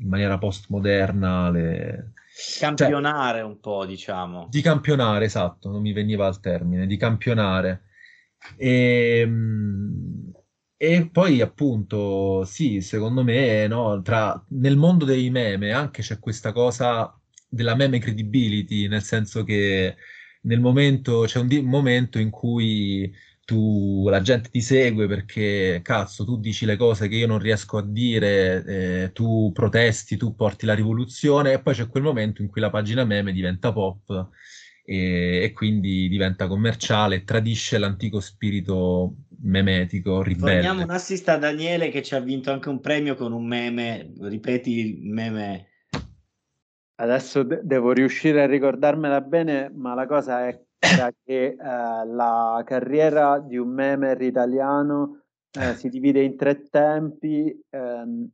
in 0.01 0.09
maniera 0.09 0.39
postmoderna 0.39 1.51
le, 1.51 2.13
campionare 2.59 3.41
cioè, 3.41 3.47
un 3.47 3.61
po', 3.61 3.85
diciamo. 3.85 4.47
Di 4.49 4.63
campionare, 4.63 5.25
esatto, 5.25 5.71
non 5.71 5.81
mi 5.83 5.93
veniva 5.93 6.27
al 6.27 6.41
termine, 6.41 6.87
di 6.87 6.97
campionare. 6.97 7.83
E, 8.57 9.21
ehm, 9.21 10.33
e 10.83 11.09
poi 11.13 11.43
appunto, 11.43 12.43
sì, 12.47 12.81
secondo 12.81 13.23
me, 13.23 13.67
no, 13.67 14.01
tra, 14.01 14.43
nel 14.51 14.77
mondo 14.79 15.05
dei 15.05 15.29
meme 15.29 15.73
anche 15.73 16.01
c'è 16.03 16.19
questa 16.19 16.53
cosa 16.53 17.15
della 17.47 17.75
meme 17.75 17.99
credibility, 17.99 18.89
nel 18.89 19.03
senso 19.03 19.45
che 19.45 19.97
nel 20.43 20.59
momento, 20.61 21.25
c'è 21.27 21.39
un, 21.39 21.49
di- 21.49 21.61
momento 21.61 22.19
in 22.19 22.31
cui 22.31 23.13
tu, 23.45 24.09
la 24.09 24.23
gente 24.23 24.49
ti 24.49 24.63
segue 24.63 25.07
perché, 25.07 25.81
cazzo, 25.83 26.25
tu 26.25 26.39
dici 26.41 26.65
le 26.65 26.77
cose 26.77 27.09
che 27.09 27.17
io 27.17 27.27
non 27.27 27.39
riesco 27.41 27.77
a 27.77 27.83
dire, 27.87 28.65
eh, 29.05 29.13
tu 29.13 29.51
protesti, 29.53 30.17
tu 30.17 30.35
porti 30.35 30.65
la 30.65 30.75
rivoluzione, 30.75 31.53
e 31.53 31.61
poi 31.61 31.75
c'è 31.75 31.89
quel 31.89 32.03
momento 32.05 32.41
in 32.41 32.49
cui 32.49 32.61
la 32.63 32.71
pagina 32.71 33.05
meme 33.05 33.33
diventa 33.33 33.71
pop 33.73 34.31
e, 34.85 35.43
e 35.45 35.53
quindi 35.53 36.09
diventa 36.09 36.47
commerciale, 36.47 37.25
tradisce 37.25 37.79
l'antico 37.79 38.21
spirito 38.21 39.15
memetico, 39.43 40.23
ribelle. 40.23 40.57
Vogliamo 40.57 40.83
un 40.83 40.91
assist 40.91 41.29
a 41.29 41.37
Daniele 41.37 41.91
che 41.91 42.03
ci 42.03 42.15
ha 42.15 42.21
vinto 42.21 42.51
anche 42.51 42.69
un 42.69 42.81
premio 42.81 43.15
con 43.15 43.33
un 43.33 43.47
meme, 43.47 44.13
ripeti 44.21 44.79
il 44.79 45.11
meme. 45.11 45.69
Adesso 46.97 47.43
de- 47.43 47.61
devo 47.63 47.93
riuscire 47.93 48.43
a 48.43 48.47
ricordarmela 48.47 49.21
bene, 49.21 49.71
ma 49.75 49.95
la 49.95 50.07
cosa 50.07 50.47
è 50.47 50.63
che 51.25 51.45
eh, 51.45 51.57
la 51.57 52.63
carriera 52.65 53.39
di 53.39 53.57
un 53.57 53.69
memer 53.69 54.21
italiano 54.21 55.23
eh, 55.53 55.75
si 55.75 55.89
divide 55.89 56.23
in 56.23 56.37
tre 56.37 56.69
tempi. 56.69 57.59
Ehm, 57.71 58.29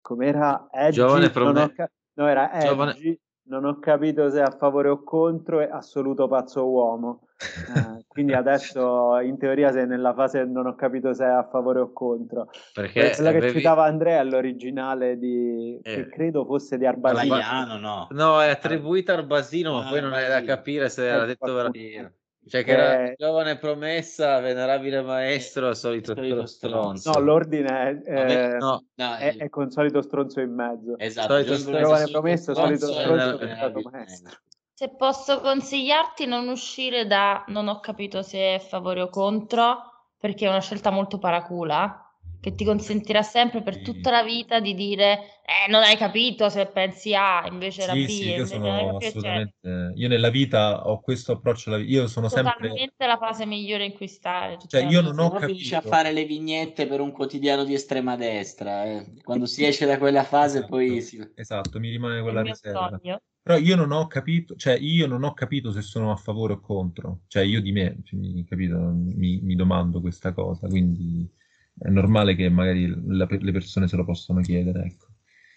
com'era? 0.00 0.68
Edgy, 0.70 0.94
Giovane 0.94 1.30
prome- 1.30 1.72
ca- 1.72 1.90
no, 2.14 2.26
era 2.26 2.52
Edgy, 2.52 2.66
Giovane 2.66 3.20
non 3.44 3.64
ho 3.64 3.78
capito 3.78 4.30
se 4.30 4.40
a 4.40 4.50
favore 4.50 4.88
o 4.88 5.02
contro, 5.02 5.60
è 5.60 5.68
assoluto 5.70 6.28
pazzo 6.28 6.68
uomo. 6.68 7.26
Eh, 7.62 8.01
quindi 8.12 8.34
adesso 8.34 9.18
in 9.20 9.38
teoria 9.38 9.72
sei 9.72 9.86
nella 9.86 10.12
fase 10.12 10.44
non 10.44 10.66
ho 10.66 10.74
capito 10.74 11.14
se 11.14 11.24
è 11.24 11.28
a 11.28 11.48
favore 11.50 11.80
o 11.80 11.92
contro. 11.94 12.50
Perché 12.74 13.12
quella 13.14 13.30
avevi... 13.30 13.46
che 13.46 13.52
citava 13.54 13.84
Andrea 13.84 14.20
è 14.20 14.24
l'originale 14.24 15.18
di 15.18 15.80
eh. 15.82 15.94
che 15.94 16.08
credo 16.10 16.44
fosse 16.44 16.76
di 16.76 16.84
Arbasino. 16.84 17.78
no. 17.78 18.08
No, 18.10 18.42
è 18.42 18.50
attribuita 18.50 19.14
a 19.14 19.16
Arbasino, 19.16 19.78
ah, 19.78 19.84
ma 19.84 19.88
poi 19.88 20.02
non 20.02 20.12
hai 20.12 20.28
da 20.28 20.42
capire 20.42 20.90
se 20.90 21.08
era 21.08 21.24
detto 21.24 21.54
veramente. 21.54 22.16
Cioè 22.46 22.64
che 22.64 22.72
era 22.72 23.04
eh, 23.04 23.14
giovane 23.16 23.56
promessa, 23.56 24.40
venerabile 24.40 25.00
maestro, 25.00 25.68
al 25.68 25.76
solito, 25.76 26.14
solito 26.14 26.44
stronzo. 26.44 27.12
No, 27.12 27.20
l'ordine 27.20 28.02
è, 28.04 28.14
Vabbè, 28.14 28.56
no, 28.58 28.84
no, 28.94 29.14
è, 29.14 29.36
è, 29.36 29.48
con 29.48 29.70
solito 29.70 30.02
stronzo 30.02 30.40
in 30.40 30.52
mezzo. 30.52 30.98
Esatto, 30.98 31.42
solito 31.42 31.78
giovane 31.78 32.10
promessa, 32.10 32.52
solito 32.52 32.92
stronzo, 32.92 33.38
stronzo 33.38 33.90
maestro. 33.90 34.30
Se 34.82 34.88
posso 34.88 35.40
consigliarti 35.40 36.26
non 36.26 36.48
uscire 36.48 37.06
da 37.06 37.44
non 37.46 37.68
ho 37.68 37.78
capito 37.78 38.20
se 38.22 38.56
è 38.56 38.58
favore 38.58 39.02
o 39.02 39.08
contro, 39.10 39.76
perché 40.18 40.46
è 40.46 40.48
una 40.48 40.60
scelta 40.60 40.90
molto 40.90 41.20
paracula 41.20 42.12
che 42.40 42.56
ti 42.56 42.64
consentirà 42.64 43.22
sempre 43.22 43.62
per 43.62 43.80
tutta 43.80 44.10
la 44.10 44.24
vita 44.24 44.58
di 44.58 44.74
dire 44.74 45.40
eh, 45.44 45.70
non 45.70 45.84
hai 45.84 45.96
capito 45.96 46.48
se 46.48 46.66
pensi 46.66 47.14
A, 47.14 47.46
invece 47.48 47.82
era 47.82 47.92
sì, 47.92 48.04
B. 48.04 48.08
Sì, 48.08 48.28
io 48.30 48.44
sono 48.44 48.96
assolutamente... 48.96 49.92
Io 49.94 50.08
nella 50.08 50.30
vita 50.30 50.88
ho 50.88 51.00
questo 51.00 51.34
approccio, 51.34 51.72
alla... 51.72 51.80
io 51.80 52.08
sono 52.08 52.26
Totalmente 52.26 52.76
sempre... 52.76 53.06
la 53.06 53.18
fase 53.18 53.46
migliore 53.46 53.84
in 53.84 53.92
cui 53.92 54.08
stare. 54.08 54.58
Cioè, 54.66 54.82
io 54.86 55.00
non 55.00 55.16
ho 55.20 55.30
capito... 55.30 55.46
finisci 55.46 55.76
a 55.76 55.80
fare 55.80 56.10
le 56.10 56.24
vignette 56.24 56.88
per 56.88 56.98
un 56.98 57.12
quotidiano 57.12 57.62
di 57.62 57.74
estrema 57.74 58.16
destra, 58.16 58.84
eh. 58.86 59.14
quando 59.22 59.46
si 59.46 59.64
esce 59.64 59.86
da 59.86 59.96
quella 59.98 60.24
fase 60.24 60.58
esatto, 60.58 60.72
poi 60.72 61.00
si... 61.00 61.24
Esatto, 61.36 61.78
mi 61.78 61.88
rimane 61.88 62.20
quella 62.20 62.42
riserva. 62.42 62.98
Sogno. 63.00 63.20
Però 63.42 63.58
io 63.58 63.74
non 63.74 63.90
ho 63.90 64.06
capito, 64.06 64.54
cioè 64.54 64.76
io 64.78 65.08
non 65.08 65.24
ho 65.24 65.34
capito 65.34 65.72
se 65.72 65.82
sono 65.82 66.12
a 66.12 66.16
favore 66.16 66.52
o 66.52 66.60
contro, 66.60 67.22
cioè 67.26 67.42
io 67.42 67.60
di 67.60 67.72
me, 67.72 67.98
cioè, 68.04 68.20
capito, 68.48 68.78
mi, 68.78 69.40
mi, 69.42 69.56
domando 69.56 70.00
questa 70.00 70.32
cosa, 70.32 70.68
quindi 70.68 71.28
è 71.76 71.88
normale 71.88 72.36
che 72.36 72.48
magari 72.48 72.86
la, 72.86 73.26
le 73.28 73.52
persone 73.52 73.88
se 73.88 73.96
lo 73.96 74.04
possano 74.04 74.40
chiedere, 74.42 74.84
ecco. 74.84 75.06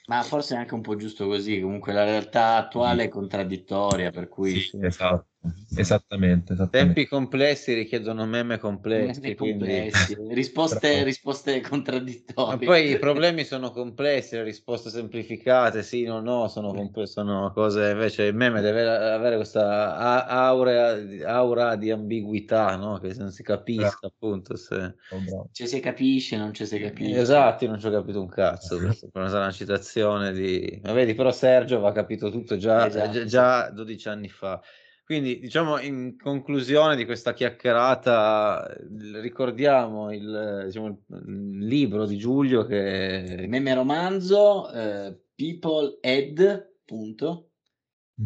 Ma 0.08 0.24
forse 0.24 0.56
è 0.56 0.58
anche 0.58 0.74
un 0.74 0.82
po' 0.82 0.96
giusto 0.96 1.28
così, 1.28 1.62
comunque 1.62 1.94
la 1.94 2.04
realtà 2.04 2.56
attuale 2.56 3.04
è 3.04 3.08
contraddittoria, 3.08 4.10
per 4.10 4.30
cui... 4.30 4.60
Sì, 4.60 4.80
esatto, 4.82 5.28
esattamente, 5.76 6.54
esattamente. 6.54 6.94
Tempi 6.94 7.08
complessi 7.08 7.74
richiedono 7.74 8.26
meme 8.26 8.58
complessi. 8.58 9.20
Meme 9.20 9.36
complessi. 9.36 10.16
Quindi... 10.16 10.34
risposte, 10.36 11.04
risposte, 11.04 11.62
contraddittorie. 11.62 12.58
Ma 12.58 12.66
poi 12.66 12.92
i 12.92 13.00
problemi 13.00 13.44
sono 13.44 13.72
complessi, 13.72 14.36
le 14.36 14.44
risposte 14.44 14.90
semplificate, 14.90 15.84
sì, 15.84 16.04
no, 16.04 16.20
no, 16.20 16.48
sono, 16.48 16.74
sono 17.04 17.52
cose... 17.54 17.92
Invece 17.92 18.24
il 18.24 18.36
meme 18.36 18.62
deve 18.62 18.88
avere 18.88 19.36
questa 19.36 19.96
aura, 20.28 20.96
aura 21.26 21.76
di 21.76 21.92
ambiguità, 21.92 22.76
no? 22.76 22.98
Che 23.00 23.14
non 23.18 23.32
si 23.32 23.44
capisca, 23.44 23.98
Bravo. 24.00 24.14
appunto, 24.16 24.56
se... 24.56 24.96
Oh, 25.10 25.50
ci 25.52 25.68
si 25.68 25.80
capisce, 25.80 26.38
non 26.38 26.54
ci 26.54 26.66
si 26.66 26.80
capisce. 26.80 27.20
Esatto, 27.20 27.66
non 27.68 27.80
ci 27.80 27.88
ho 27.88 27.92
capito 27.92 28.22
un 28.22 28.30
cazzo, 28.30 28.78
questa 28.80 29.08
è 29.12 29.20
una 29.20 29.52
citazione 29.52 30.32
di... 30.32 30.80
Ma 30.84 30.94
vedi, 30.94 31.14
però 31.14 31.32
Sergio 31.32 31.76
aveva 31.76 31.92
capito 31.92 32.30
tutto 32.30 32.58
già, 32.58 32.88
esatto. 32.88 33.12
già, 33.12 33.26
già 33.26 33.70
12 33.70 34.08
anni 34.08 34.30
fa. 34.30 34.62
Quindi, 35.06 35.38
diciamo, 35.38 35.80
in 35.80 36.18
conclusione 36.18 36.96
di 36.96 37.06
questa 37.06 37.34
chiacchierata, 37.34 38.76
ricordiamo 39.22 40.12
il, 40.12 40.64
diciamo, 40.66 40.88
il 40.88 41.66
libro 41.68 42.08
di 42.08 42.18
Giulio 42.18 42.66
che... 42.66 43.46
Meme 43.48 43.76
romanzo, 43.76 44.68
eh, 44.72 45.16
People 45.36 46.00
Ed, 46.02 46.80
punto, 46.84 47.52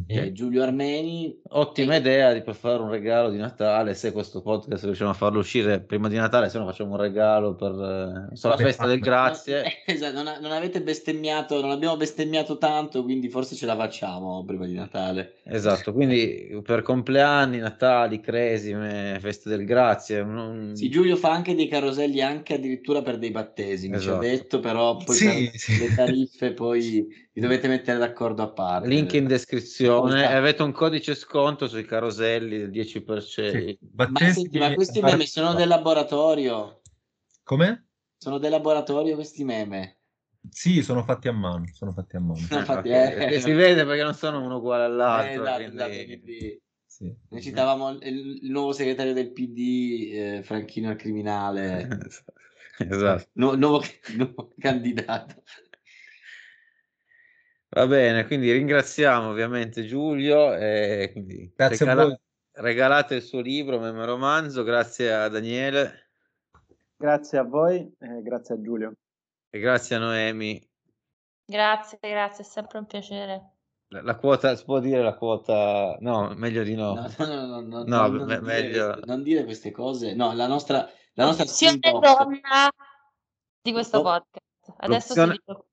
Eh, 0.08 0.32
Giulio 0.34 0.62
Armeni. 0.62 1.42
Ottima 1.50 1.96
e... 1.96 1.98
idea 1.98 2.32
di 2.32 2.42
per 2.42 2.54
fare 2.54 2.80
un 2.80 2.92
regalo 2.92 3.32
di 3.32 3.38
Natale. 3.38 3.96
Se 3.96 4.12
questo 4.12 4.42
podcast 4.42 4.84
riusciamo 4.84 5.10
a 5.10 5.16
farlo 5.16 5.40
uscire 5.40 5.80
prima 5.80 6.08
di 6.08 6.16
Natale, 6.16 6.50
se 6.50 6.60
no 6.60 6.66
facciamo 6.66 6.92
un 6.92 6.98
regalo 6.98 7.56
per 7.56 7.72
eh, 8.32 8.36
so, 8.36 8.50
la 8.50 8.58
festa 8.58 8.86
del 8.86 9.00
grazie. 9.00 9.62
Non, 9.64 9.72
esatto, 9.86 10.22
non, 10.22 10.38
non, 10.42 10.52
avete 10.52 10.84
bestemmiato, 10.84 11.60
non 11.60 11.72
abbiamo 11.72 11.98
bestemmiato 11.98 12.60
tanto, 12.60 13.04
quindi 13.04 13.30
forse 13.30 13.56
ce 13.56 13.66
la 13.66 13.76
facciamo 13.76 14.44
prima 14.46 14.68
di 14.68 14.76
Natale. 14.76 15.38
Esatto, 15.44 15.92
quindi 15.92 16.62
per 16.64 16.84
compleanni, 16.84 17.58
Natali, 17.58 18.20
Cresime, 18.20 19.18
feste 19.20 19.50
del 19.50 19.66
grazie. 19.66 20.24
Non... 20.24 20.76
Sì, 20.76 20.90
Giulio 20.90 21.16
fa 21.16 21.32
anche 21.32 21.56
dei 21.56 21.68
caroselli, 21.68 22.22
anche 22.22 22.54
addirittura 22.54 23.02
per 23.02 23.18
dei 23.18 23.32
battesimi, 23.32 23.96
esatto. 23.96 24.22
ci 24.22 24.28
ha 24.28 24.30
detto, 24.30 24.60
però 24.60 24.98
poi 24.98 25.16
sì, 25.16 25.50
sì. 25.54 25.80
le 25.80 25.96
tariffe 25.96 26.54
poi 26.54 27.28
vi 27.32 27.42
dovete 27.42 27.68
mettere 27.68 27.98
d'accordo 27.98 28.42
a 28.42 28.50
parte. 28.50 28.88
Link 28.88 29.14
in 29.14 29.28
descrizione. 29.28 30.26
Avete 30.26 30.64
un 30.64 30.72
codice 30.72 31.14
sconto 31.14 31.68
sui 31.68 31.86
caroselli 31.86 32.58
del 32.58 32.70
10%. 32.70 33.20
Sì. 33.20 33.80
Ma, 33.94 34.10
senti, 34.32 34.58
ma 34.58 34.74
questi 34.74 35.02
meme 35.02 35.26
sono 35.26 35.54
del 35.54 35.68
laboratorio. 35.68 36.82
Come? 37.44 37.88
Sono 38.18 38.38
del 38.38 38.52
laboratorio 38.52 39.16
questi 39.16 39.44
meme. 39.44 40.00
Sì, 40.50 40.82
sono 40.82 41.04
fatti 41.04 41.28
a 41.28 41.34
mano. 41.34 41.66
Sono 41.72 41.92
fatti 41.92 42.16
a 42.16 42.20
mano. 42.20 42.40
No, 42.50 42.64
fatti, 42.64 42.90
eh, 42.90 43.34
eh, 43.36 43.40
si 43.40 43.52
vede 43.52 43.86
perché 43.86 44.04
non 44.04 44.16
sono 44.16 44.42
uno 44.42 44.58
uguale 44.58 44.86
all'altro. 44.86 45.32
Eh, 45.32 45.36
esatto, 45.36 45.64
esatto, 45.64 46.06
quindi... 46.06 46.62
Sì. 46.86 47.16
Noi 47.30 47.42
citavamo 47.42 47.92
il, 47.92 48.40
il, 48.42 48.52
nuovo 48.52 48.74
segretario 48.74 49.14
del 49.14 49.32
PD, 49.32 50.10
eh, 50.12 50.44
Franchino 50.44 50.92
il 50.92 50.98
criminale. 50.98 51.88
esatto. 52.78 53.28
Nu- 53.34 53.56
nuovo, 53.56 53.82
nuovo 54.16 54.52
candidato. 54.58 55.44
Va 57.72 57.86
bene, 57.86 58.26
quindi 58.26 58.52
ringraziamo 58.52 59.30
ovviamente 59.30 59.86
Giulio 59.86 60.56
e 60.56 61.10
quindi 61.12 61.52
grazie 61.56 61.86
regala- 61.86 62.02
a 62.02 62.06
voi. 62.08 62.20
regalate 62.54 63.16
il 63.16 63.22
suo 63.22 63.42
libro, 63.42 63.80
Meme 63.80 64.06
Romanzo, 64.06 64.64
grazie 64.64 65.14
a 65.14 65.28
Daniele. 65.28 66.10
Grazie 66.98 67.38
a 67.38 67.44
voi 67.44 67.96
e 68.00 68.22
grazie 68.24 68.56
a 68.56 68.62
Giulio. 68.62 68.94
E 69.52 69.60
grazie 69.60 69.96
a 69.98 70.00
Noemi. 70.00 70.68
Grazie, 71.46 72.00
grazie, 72.02 72.44
è 72.44 72.48
sempre 72.48 72.80
un 72.80 72.86
piacere. 72.86 73.52
La, 73.90 74.02
la 74.02 74.16
quota, 74.16 74.56
si 74.56 74.64
può 74.66 74.80
dire 74.80 75.02
la 75.02 75.16
quota? 75.16 75.96
No, 76.00 76.34
meglio 76.36 76.64
di 76.64 76.76
no. 76.76 76.94
No, 76.96 77.08
no, 77.18 77.46
no, 77.46 77.62
no, 77.62 77.84
no, 77.84 78.08
no 78.08 78.26
me- 78.26 78.42
meglio... 78.42 78.94
Dire, 78.94 79.06
non 79.06 79.24
dire 79.24 79.44
queste 79.46 79.72
cose. 79.72 80.14
No, 80.14 80.34
la 80.34 80.48
nostra... 80.48 80.90
La 81.14 81.26
nostra 81.26 81.46
donna 81.46 82.70
di 83.62 83.72
questo 83.72 84.02
podcast. 84.02 84.46
Adesso 84.78 85.14
L'opzione... 85.16 85.34
si 85.34 85.42
dice 85.46 85.68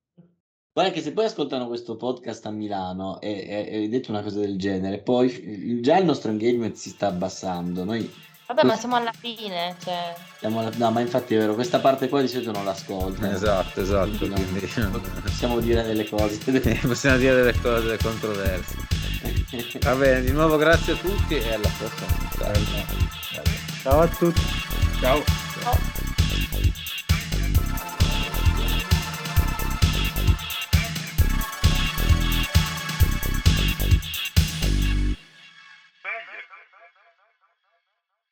Guarda 0.76 0.92
che 0.92 1.00
se 1.00 1.12
poi 1.12 1.24
ascoltano 1.24 1.68
questo 1.68 1.96
podcast 1.96 2.44
a 2.44 2.50
Milano 2.50 3.18
e, 3.22 3.66
e 3.66 3.88
detto 3.88 4.10
una 4.10 4.20
cosa 4.20 4.40
del 4.40 4.58
genere, 4.58 4.98
poi 4.98 5.80
già 5.80 5.96
il 5.96 6.04
nostro 6.04 6.30
engagement 6.30 6.74
si 6.74 6.90
sta 6.90 7.06
abbassando. 7.06 7.82
Noi 7.82 8.12
Vabbè, 8.46 8.62
ma 8.62 8.76
siamo 8.76 8.96
alla 8.96 9.14
fine. 9.18 9.74
Cioè... 9.82 10.14
Siamo 10.38 10.58
alla... 10.58 10.70
No, 10.76 10.90
ma 10.90 11.00
infatti 11.00 11.34
è 11.34 11.38
vero, 11.38 11.54
questa 11.54 11.78
parte 11.78 12.10
qua 12.10 12.20
di 12.20 12.28
solito 12.28 12.52
non 12.52 12.66
l'ascolto. 12.66 13.24
Esatto, 13.24 13.80
esatto. 13.80 14.18
Quindi 14.18 14.44
quindi... 14.44 14.68
Possiamo 15.22 15.60
dire 15.60 15.82
delle 15.82 16.06
cose. 16.06 16.36
possiamo 16.86 17.16
dire 17.16 17.34
delle 17.36 17.58
cose 17.58 17.96
controverse. 17.96 18.76
Va 19.80 19.94
bene, 19.94 20.24
di 20.24 20.32
nuovo 20.32 20.58
grazie 20.58 20.92
a 20.92 20.96
tutti 20.96 21.38
e 21.38 21.54
alla 21.54 21.70
prossima. 21.78 22.52
Ciao 23.80 24.00
a 24.00 24.08
tutti. 24.08 24.42
Ciao. 25.00 25.24
Ciao. 25.62 26.94